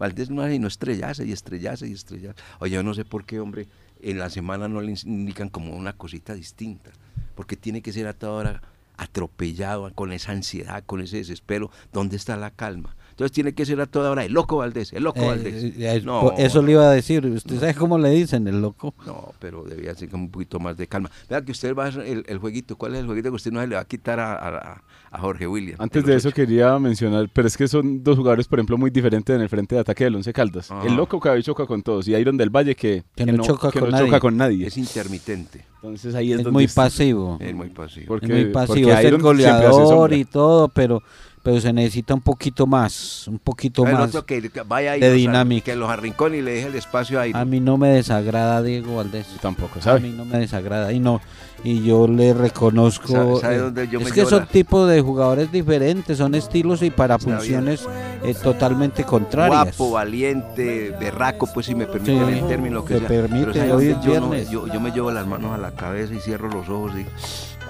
Valdés 0.00 0.30
no 0.30 0.42
hay, 0.42 0.58
no 0.58 0.66
estrellarse 0.66 1.24
y 1.24 1.30
estrellarse 1.32 1.86
y 1.86 1.92
estrellarse. 1.92 2.42
Oye, 2.58 2.74
yo 2.74 2.82
no 2.82 2.94
sé 2.94 3.04
por 3.04 3.24
qué, 3.24 3.38
hombre, 3.38 3.68
en 4.02 4.18
la 4.18 4.30
semana 4.30 4.66
no 4.66 4.80
le 4.80 4.94
indican 5.04 5.48
como 5.50 5.76
una 5.76 5.92
cosita 5.92 6.34
distinta. 6.34 6.90
Porque 7.36 7.54
tiene 7.56 7.82
que 7.82 7.92
ser 7.92 8.06
a 8.08 8.12
toda 8.14 8.32
hora 8.32 8.62
atropellado, 8.96 9.92
con 9.94 10.12
esa 10.12 10.32
ansiedad, 10.32 10.82
con 10.84 11.00
ese 11.00 11.18
desespero. 11.18 11.70
¿Dónde 11.92 12.16
está 12.16 12.36
la 12.36 12.50
calma? 12.50 12.96
Entonces 13.10 13.32
tiene 13.32 13.52
que 13.52 13.66
ser 13.66 13.80
a 13.80 13.86
toda 13.86 14.10
hora 14.10 14.24
el 14.24 14.32
loco 14.32 14.56
Valdés, 14.58 14.92
el 14.94 15.02
loco 15.04 15.20
Eh, 15.20 15.26
Valdés. 15.26 15.64
eh, 15.64 15.74
eh, 15.78 16.00
No, 16.04 16.32
eso 16.38 16.62
le 16.62 16.72
iba 16.72 16.88
a 16.88 16.92
decir. 16.92 17.26
¿Usted 17.26 17.58
sabe 17.60 17.74
cómo 17.74 17.98
le 17.98 18.10
dicen 18.10 18.46
el 18.48 18.62
loco? 18.62 18.94
no, 19.06 19.34
pero 19.38 19.64
debía 19.64 19.94
ser 19.94 20.08
con 20.08 20.20
un 20.20 20.30
poquito 20.30 20.58
más 20.58 20.76
de 20.78 20.86
calma. 20.86 21.10
Vea 21.28 21.42
que 21.42 21.52
usted 21.52 21.74
va 21.74 21.84
a 21.84 21.88
hacer 21.88 22.06
el, 22.06 22.24
el 22.28 22.38
jueguito. 22.38 22.76
¿Cuál 22.76 22.94
es 22.94 23.00
el 23.00 23.06
jueguito 23.06 23.28
que 23.30 23.36
usted 23.36 23.52
no 23.52 23.60
se 23.60 23.66
le 23.66 23.74
va 23.74 23.82
a 23.82 23.84
quitar 23.86 24.20
a, 24.20 24.32
a- 24.34 24.82
a 25.10 25.18
Jorge 25.18 25.46
William? 25.46 25.76
Antes 25.78 26.04
de 26.04 26.14
eso 26.16 26.28
ocho? 26.28 26.34
quería 26.36 26.78
mencionar, 26.78 27.28
pero 27.32 27.48
es 27.48 27.56
que 27.56 27.66
son 27.68 28.02
dos 28.04 28.16
jugadores, 28.16 28.46
por 28.46 28.58
ejemplo, 28.58 28.78
muy 28.78 28.90
diferentes 28.90 29.34
en 29.34 29.42
el 29.42 29.48
frente 29.48 29.74
de 29.74 29.80
ataque 29.80 30.04
del 30.04 30.14
Once 30.16 30.32
Caldas. 30.32 30.70
Ah. 30.70 30.82
El 30.86 30.94
loco 30.96 31.18
que 31.20 31.28
hoy 31.28 31.42
choca 31.42 31.66
con 31.66 31.82
todos 31.82 32.06
y 32.08 32.14
Iron 32.14 32.36
del 32.36 32.50
Valle 32.50 32.74
que, 32.74 33.02
Que 33.16 33.26
no 33.26 33.42
choca 33.42 33.70
que 33.70 33.80
con 33.80 33.90
no 33.90 33.96
nadie. 33.96 34.06
choca 34.06 34.20
con 34.20 34.36
nadie. 34.36 34.66
Es 34.66 34.76
intermitente, 34.78 35.64
Entonces 35.76 36.14
ahí 36.14 36.32
es, 36.32 36.38
Es 36.38 36.44
donde 36.44 36.54
muy 36.56 36.64
está. 36.64 36.82
pasivo. 36.82 37.38
es 37.40 37.54
muy 37.54 37.70
pasivo. 37.70 38.06
Porque- 38.08 38.26
es 38.26 38.32
muy 38.32 38.44
pasivo. 38.52 38.88
porque 38.88 39.06
Es 39.06 39.12
el 39.12 39.18
goleador 39.18 40.12
y 40.12 40.24
todo, 40.24 40.68
pero, 40.68 41.02
pero 41.42 41.60
se 41.60 41.72
necesita 41.72 42.14
un 42.14 42.20
poquito 42.20 42.66
más. 42.66 43.26
Un 43.28 43.38
poquito 43.38 43.86
el 43.86 43.92
más. 43.94 44.08
otro 44.10 44.26
que 44.26 44.50
que 44.50 44.62
vaya 44.62 44.96
y 44.96 45.00
de 45.00 45.12
dinámica. 45.12 45.64
que 45.64 45.76
los 45.76 45.88
arrincone 45.90 46.38
y 46.38 46.42
le 46.42 46.52
deje 46.52 46.66
el 46.68 46.74
espacio 46.74 47.18
a 47.20 47.26
Iron. 47.26 47.40
A 47.40 47.44
mí 47.44 47.60
no 47.60 47.76
me 47.78 47.88
desagrada 47.88 48.62
Diego 48.62 48.96
Valdés. 48.96 49.26
Yo 49.32 49.38
tampoco, 49.40 49.78
A 49.78 49.82
¿sabe? 49.82 50.00
mí 50.00 50.10
no 50.16 50.24
me 50.24 50.38
desagrada 50.38 50.92
y 50.92 51.00
no 51.00 51.20
y 51.62 51.84
yo 51.84 52.08
le 52.08 52.32
reconozco 52.32 53.08
¿Sabe- 53.08 53.40
sabe 53.40 53.54
eh, 53.56 53.58
dónde 53.58 53.88
yo 53.88 53.98
es 53.98 54.06
me 54.06 54.12
que 54.12 54.24
son 54.24 54.46
tipos 54.46 54.88
de 54.88 55.02
jugadores 55.02 55.52
diferentes, 55.52 56.16
son 56.16 56.34
estilos 56.34 56.80
y 56.82 56.88
para 56.90 57.16
Está 57.16 57.30
funciones 57.36 57.86
eh, 58.24 58.34
totalmente 58.42 59.04
contrarias. 59.04 59.76
Guapo, 59.76 59.90
valiente, 59.92 60.94
berraco, 60.98 61.46
pues 61.52 61.66
si 61.66 61.74
me 61.74 61.86
permiten 61.86 62.26
Sí, 62.28 62.38
el 62.38 62.46
término 62.48 62.82
que 62.82 62.94
se 62.94 63.00
sea. 63.00 63.08
permite, 63.08 63.46
Pero 63.52 63.54
¿sabe 63.54 63.72
hoy 63.74 63.86
dónde 63.88 63.90
es 64.00 64.06
yo, 64.06 64.20
no- 64.20 64.30
viernes. 64.30 64.50
yo, 64.50 64.66
yo 64.68 64.80
me 64.80 64.90
llevo 64.90 65.10
las 65.10 65.26
manos 65.26 65.52
a 65.52 65.58
la 65.58 65.72
cabeza 65.72 66.14
y 66.14 66.20
cierro 66.20 66.48
los 66.48 66.66
ojos 66.70 66.92
y 66.98 67.04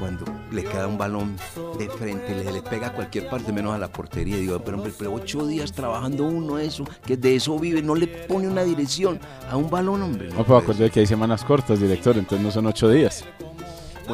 cuando 0.00 0.24
le 0.50 0.64
queda 0.64 0.86
un 0.86 0.98
balón 0.98 1.36
de 1.78 1.88
frente, 1.90 2.34
le, 2.34 2.50
le 2.50 2.62
pega 2.62 2.88
a 2.88 2.92
cualquier 2.92 3.28
parte 3.28 3.52
menos 3.52 3.74
a 3.74 3.78
la 3.78 3.88
portería. 3.88 4.36
Y 4.38 4.40
digo, 4.40 4.58
pero 4.60 4.78
hombre, 4.78 4.92
pero 4.98 5.12
ocho 5.12 5.46
días 5.46 5.72
trabajando 5.72 6.24
uno 6.24 6.58
eso, 6.58 6.84
que 7.04 7.16
de 7.16 7.36
eso 7.36 7.58
vive, 7.58 7.82
no 7.82 7.94
le 7.94 8.06
pone 8.06 8.48
una 8.48 8.64
dirección 8.64 9.20
a 9.50 9.56
un 9.56 9.70
balón, 9.70 10.02
hombre. 10.02 10.28
No, 10.28 10.36
puede 10.36 10.46
pues 10.46 10.62
acuérdate 10.62 10.90
que 10.90 11.00
hay 11.00 11.06
semanas 11.06 11.44
cortas, 11.44 11.78
director, 11.78 12.16
entonces 12.16 12.44
no 12.44 12.50
son 12.50 12.66
ocho 12.66 12.88
días. 12.88 13.24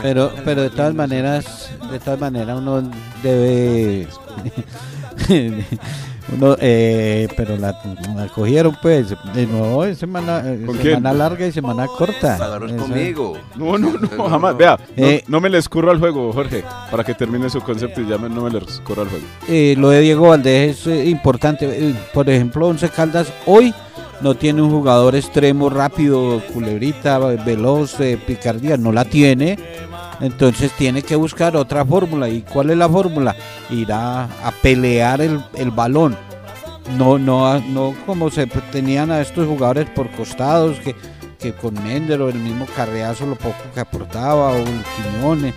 Pero 0.02 0.30
pero 0.44 0.60
de 0.60 0.70
todas 0.70 0.92
maneras, 0.92 1.70
de 1.90 1.98
todas 1.98 2.20
maneras 2.20 2.58
uno 2.58 2.82
debe 3.22 4.06
uno 6.34 6.56
eh, 6.60 7.28
pero 7.36 7.56
la, 7.56 7.78
la 8.16 8.26
cogieron 8.28 8.76
pues 8.82 9.14
de 9.34 9.46
nuevo 9.46 9.84
es 9.84 9.98
semana 9.98 10.42
eh, 10.44 10.62
¿Con 10.66 10.76
semana 10.76 11.10
quién? 11.10 11.18
larga 11.18 11.46
y 11.46 11.52
semana 11.52 11.86
corta. 11.86 12.34
Agarros 12.34 12.72
conmigo. 12.72 13.34
No, 13.56 13.78
no, 13.78 13.92
no, 13.92 14.08
No, 14.16 14.28
jamás. 14.28 14.52
no. 14.52 14.58
Vea, 14.58 14.78
no, 14.96 15.06
Eh. 15.06 15.24
no 15.28 15.40
me 15.40 15.48
le 15.48 15.58
escurro 15.58 15.90
al 15.90 15.98
juego, 15.98 16.32
Jorge, 16.32 16.64
para 16.90 17.04
que 17.04 17.14
termine 17.14 17.48
su 17.48 17.60
concepto 17.60 18.00
y 18.00 18.08
ya 18.08 18.18
me- 18.18 18.28
no 18.28 18.42
me 18.42 18.50
le 18.50 18.58
escurro 18.58 19.02
al 19.02 19.08
juego. 19.08 19.24
Eh, 19.48 19.74
lo 19.78 19.90
de 19.90 20.00
Diego 20.00 20.28
Valdés 20.28 20.80
es 20.80 20.86
eh, 20.88 21.04
importante. 21.06 21.66
Eh, 21.66 21.94
Por 22.12 22.28
ejemplo, 22.28 22.66
Once 22.66 22.88
Caldas 22.88 23.32
hoy 23.46 23.72
no 24.20 24.34
tiene 24.34 24.62
un 24.62 24.70
jugador 24.70 25.14
extremo 25.14 25.68
rápido, 25.68 26.40
culebrita, 26.52 27.18
veloz, 27.18 28.00
eh, 28.00 28.18
picardía, 28.26 28.76
no 28.76 28.90
la 28.90 29.04
tiene. 29.04 29.58
Entonces 30.20 30.72
tiene 30.72 31.02
que 31.02 31.16
buscar 31.16 31.56
otra 31.56 31.84
fórmula. 31.84 32.28
¿Y 32.28 32.42
cuál 32.42 32.70
es 32.70 32.76
la 32.76 32.88
fórmula? 32.88 33.36
Ir 33.70 33.92
a, 33.92 34.24
a 34.24 34.52
pelear 34.62 35.20
el, 35.20 35.40
el 35.54 35.70
balón. 35.70 36.16
No, 36.96 37.18
no, 37.18 37.58
no 37.60 37.94
como 38.06 38.30
se 38.30 38.46
tenían 38.46 39.10
a 39.10 39.20
estos 39.20 39.46
jugadores 39.46 39.88
por 39.90 40.10
costados, 40.12 40.78
que, 40.78 40.94
que 41.38 41.52
con 41.52 41.74
Mender 41.82 42.22
o 42.22 42.28
el 42.28 42.38
mismo 42.38 42.66
Carreazo 42.76 43.26
lo 43.26 43.34
poco 43.34 43.56
que 43.74 43.80
aportaba, 43.80 44.52
o 44.52 44.56
el 44.56 44.82
Quiñones. 44.94 45.54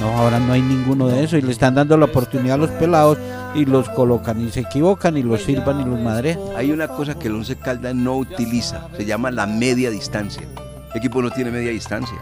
No, 0.00 0.08
ahora 0.18 0.40
no 0.40 0.54
hay 0.54 0.62
ninguno 0.62 1.08
de 1.08 1.22
eso 1.22 1.36
y 1.36 1.42
le 1.42 1.52
están 1.52 1.74
dando 1.74 1.96
la 1.96 2.06
oportunidad 2.06 2.54
a 2.54 2.58
los 2.58 2.70
pelados 2.70 3.18
y 3.54 3.66
los 3.66 3.88
colocan 3.90 4.40
y 4.44 4.50
se 4.50 4.60
equivocan 4.60 5.16
y 5.16 5.22
los 5.22 5.42
silban 5.42 5.80
y 5.80 5.84
los 5.84 6.00
madrean. 6.00 6.40
Hay 6.56 6.72
una 6.72 6.88
cosa 6.88 7.14
que 7.14 7.28
el 7.28 7.34
Once 7.34 7.54
Caldas 7.56 7.94
no 7.94 8.16
utiliza, 8.16 8.88
se 8.96 9.04
llama 9.04 9.30
la 9.30 9.46
media 9.46 9.90
distancia. 9.90 10.42
El 10.92 10.98
equipo 10.98 11.22
no 11.22 11.30
tiene 11.30 11.50
media 11.50 11.70
distancia. 11.70 12.16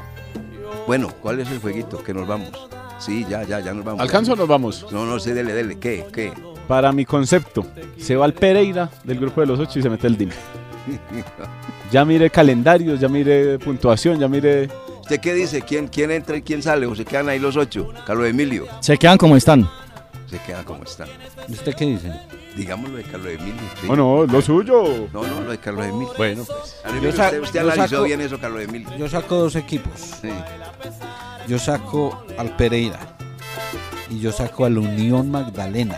Bueno, 0.86 1.08
¿cuál 1.22 1.40
es 1.40 1.50
el 1.50 1.58
jueguito? 1.58 2.02
Que 2.02 2.12
nos 2.14 2.26
vamos. 2.26 2.50
Sí, 2.98 3.24
ya, 3.28 3.44
ya, 3.44 3.60
ya 3.60 3.72
nos 3.72 3.84
vamos. 3.84 4.00
¿Alcanzo 4.00 4.32
o 4.32 4.36
nos 4.36 4.48
vamos? 4.48 4.86
No, 4.90 5.06
no 5.06 5.18
sé, 5.18 5.34
dele, 5.34 5.52
dele. 5.52 5.78
¿Qué? 5.78 6.06
¿Qué? 6.12 6.32
Para 6.68 6.92
mi 6.92 7.04
concepto, 7.04 7.66
se 7.98 8.14
va 8.16 8.26
el 8.26 8.34
Pereira 8.34 8.90
del 9.04 9.18
grupo 9.18 9.40
de 9.40 9.46
los 9.48 9.58
ocho 9.58 9.78
y 9.78 9.82
se 9.82 9.90
mete 9.90 10.06
el 10.06 10.16
DIM. 10.16 10.30
Ya 11.90 12.04
mire 12.04 12.30
calendarios, 12.30 13.00
ya 13.00 13.08
mire 13.08 13.58
puntuación, 13.58 14.20
ya 14.20 14.28
mire... 14.28 14.68
¿Usted 15.00 15.18
qué 15.18 15.34
dice? 15.34 15.62
¿Quién, 15.62 15.88
¿Quién 15.88 16.12
entra 16.12 16.36
y 16.36 16.42
quién 16.42 16.62
sale? 16.62 16.86
¿O 16.86 16.94
se 16.94 17.04
quedan 17.04 17.28
ahí 17.28 17.40
los 17.40 17.56
ocho? 17.56 17.92
Carlos 18.06 18.28
Emilio. 18.28 18.68
Se 18.78 18.96
quedan 18.96 19.18
como 19.18 19.36
están. 19.36 19.68
Se 20.28 20.38
quedan 20.38 20.64
como 20.64 20.84
están. 20.84 21.08
¿Usted 21.48 21.74
qué 21.74 21.86
dice? 21.86 22.12
Digámoslo 22.56 22.96
de 22.96 23.04
Carlos 23.04 23.28
Emilio. 23.32 23.60
sí. 23.80 23.86
Oh, 23.88 23.96
no, 23.96 24.26
lo 24.26 24.42
suyo. 24.42 25.08
No, 25.12 25.22
no, 25.26 25.40
lo 25.42 25.50
de 25.52 25.58
Carlos 25.58 25.86
Emilio. 25.86 26.12
Bueno, 26.16 26.44
pues. 26.44 26.76
Emilio, 26.84 27.10
usted, 27.10 27.40
usted 27.40 27.60
yo 27.60 27.66
analizó 27.72 27.96
saco- 27.96 28.02
bien 28.04 28.20
eso, 28.20 28.38
Carlos 28.40 28.62
Emilio. 28.62 28.88
Yo 28.98 29.08
saco 29.08 29.36
dos 29.36 29.56
equipos. 29.56 29.92
Sí. 30.20 30.28
Yo 31.46 31.58
saco 31.58 32.24
al 32.38 32.54
Pereira 32.56 32.98
y 34.10 34.18
yo 34.20 34.32
saco 34.32 34.64
al 34.64 34.78
Unión 34.78 35.30
Magdalena. 35.30 35.96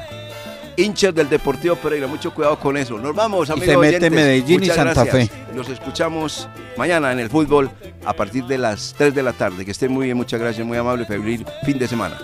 Hinchas 0.76 1.14
del 1.14 1.28
Deportivo 1.28 1.76
Pereira, 1.76 2.06
mucho 2.06 2.32
cuidado 2.32 2.58
con 2.58 2.76
eso. 2.78 2.96
Nos 2.98 3.14
vamos, 3.14 3.48
Y 3.48 3.52
amigos. 3.52 3.68
se 3.72 3.76
mete 3.76 3.88
oyentes. 3.96 4.10
Medellín 4.12 4.62
y 4.62 4.66
Santa 4.66 5.04
gracias. 5.04 5.28
Fe. 5.28 5.54
Nos 5.54 5.68
escuchamos 5.68 6.48
mañana 6.78 7.12
en 7.12 7.18
el 7.18 7.28
fútbol 7.28 7.70
a 8.06 8.12
partir 8.14 8.44
de 8.46 8.56
las 8.56 8.94
3 8.96 9.14
de 9.14 9.22
la 9.22 9.32
tarde. 9.34 9.64
Que 9.66 9.70
estén 9.72 9.92
muy 9.92 10.06
bien, 10.06 10.16
muchas 10.16 10.40
gracias, 10.40 10.66
muy 10.66 10.78
amable, 10.78 11.04
febril 11.04 11.44
fin 11.64 11.78
de 11.78 11.86
semana. 11.88 12.18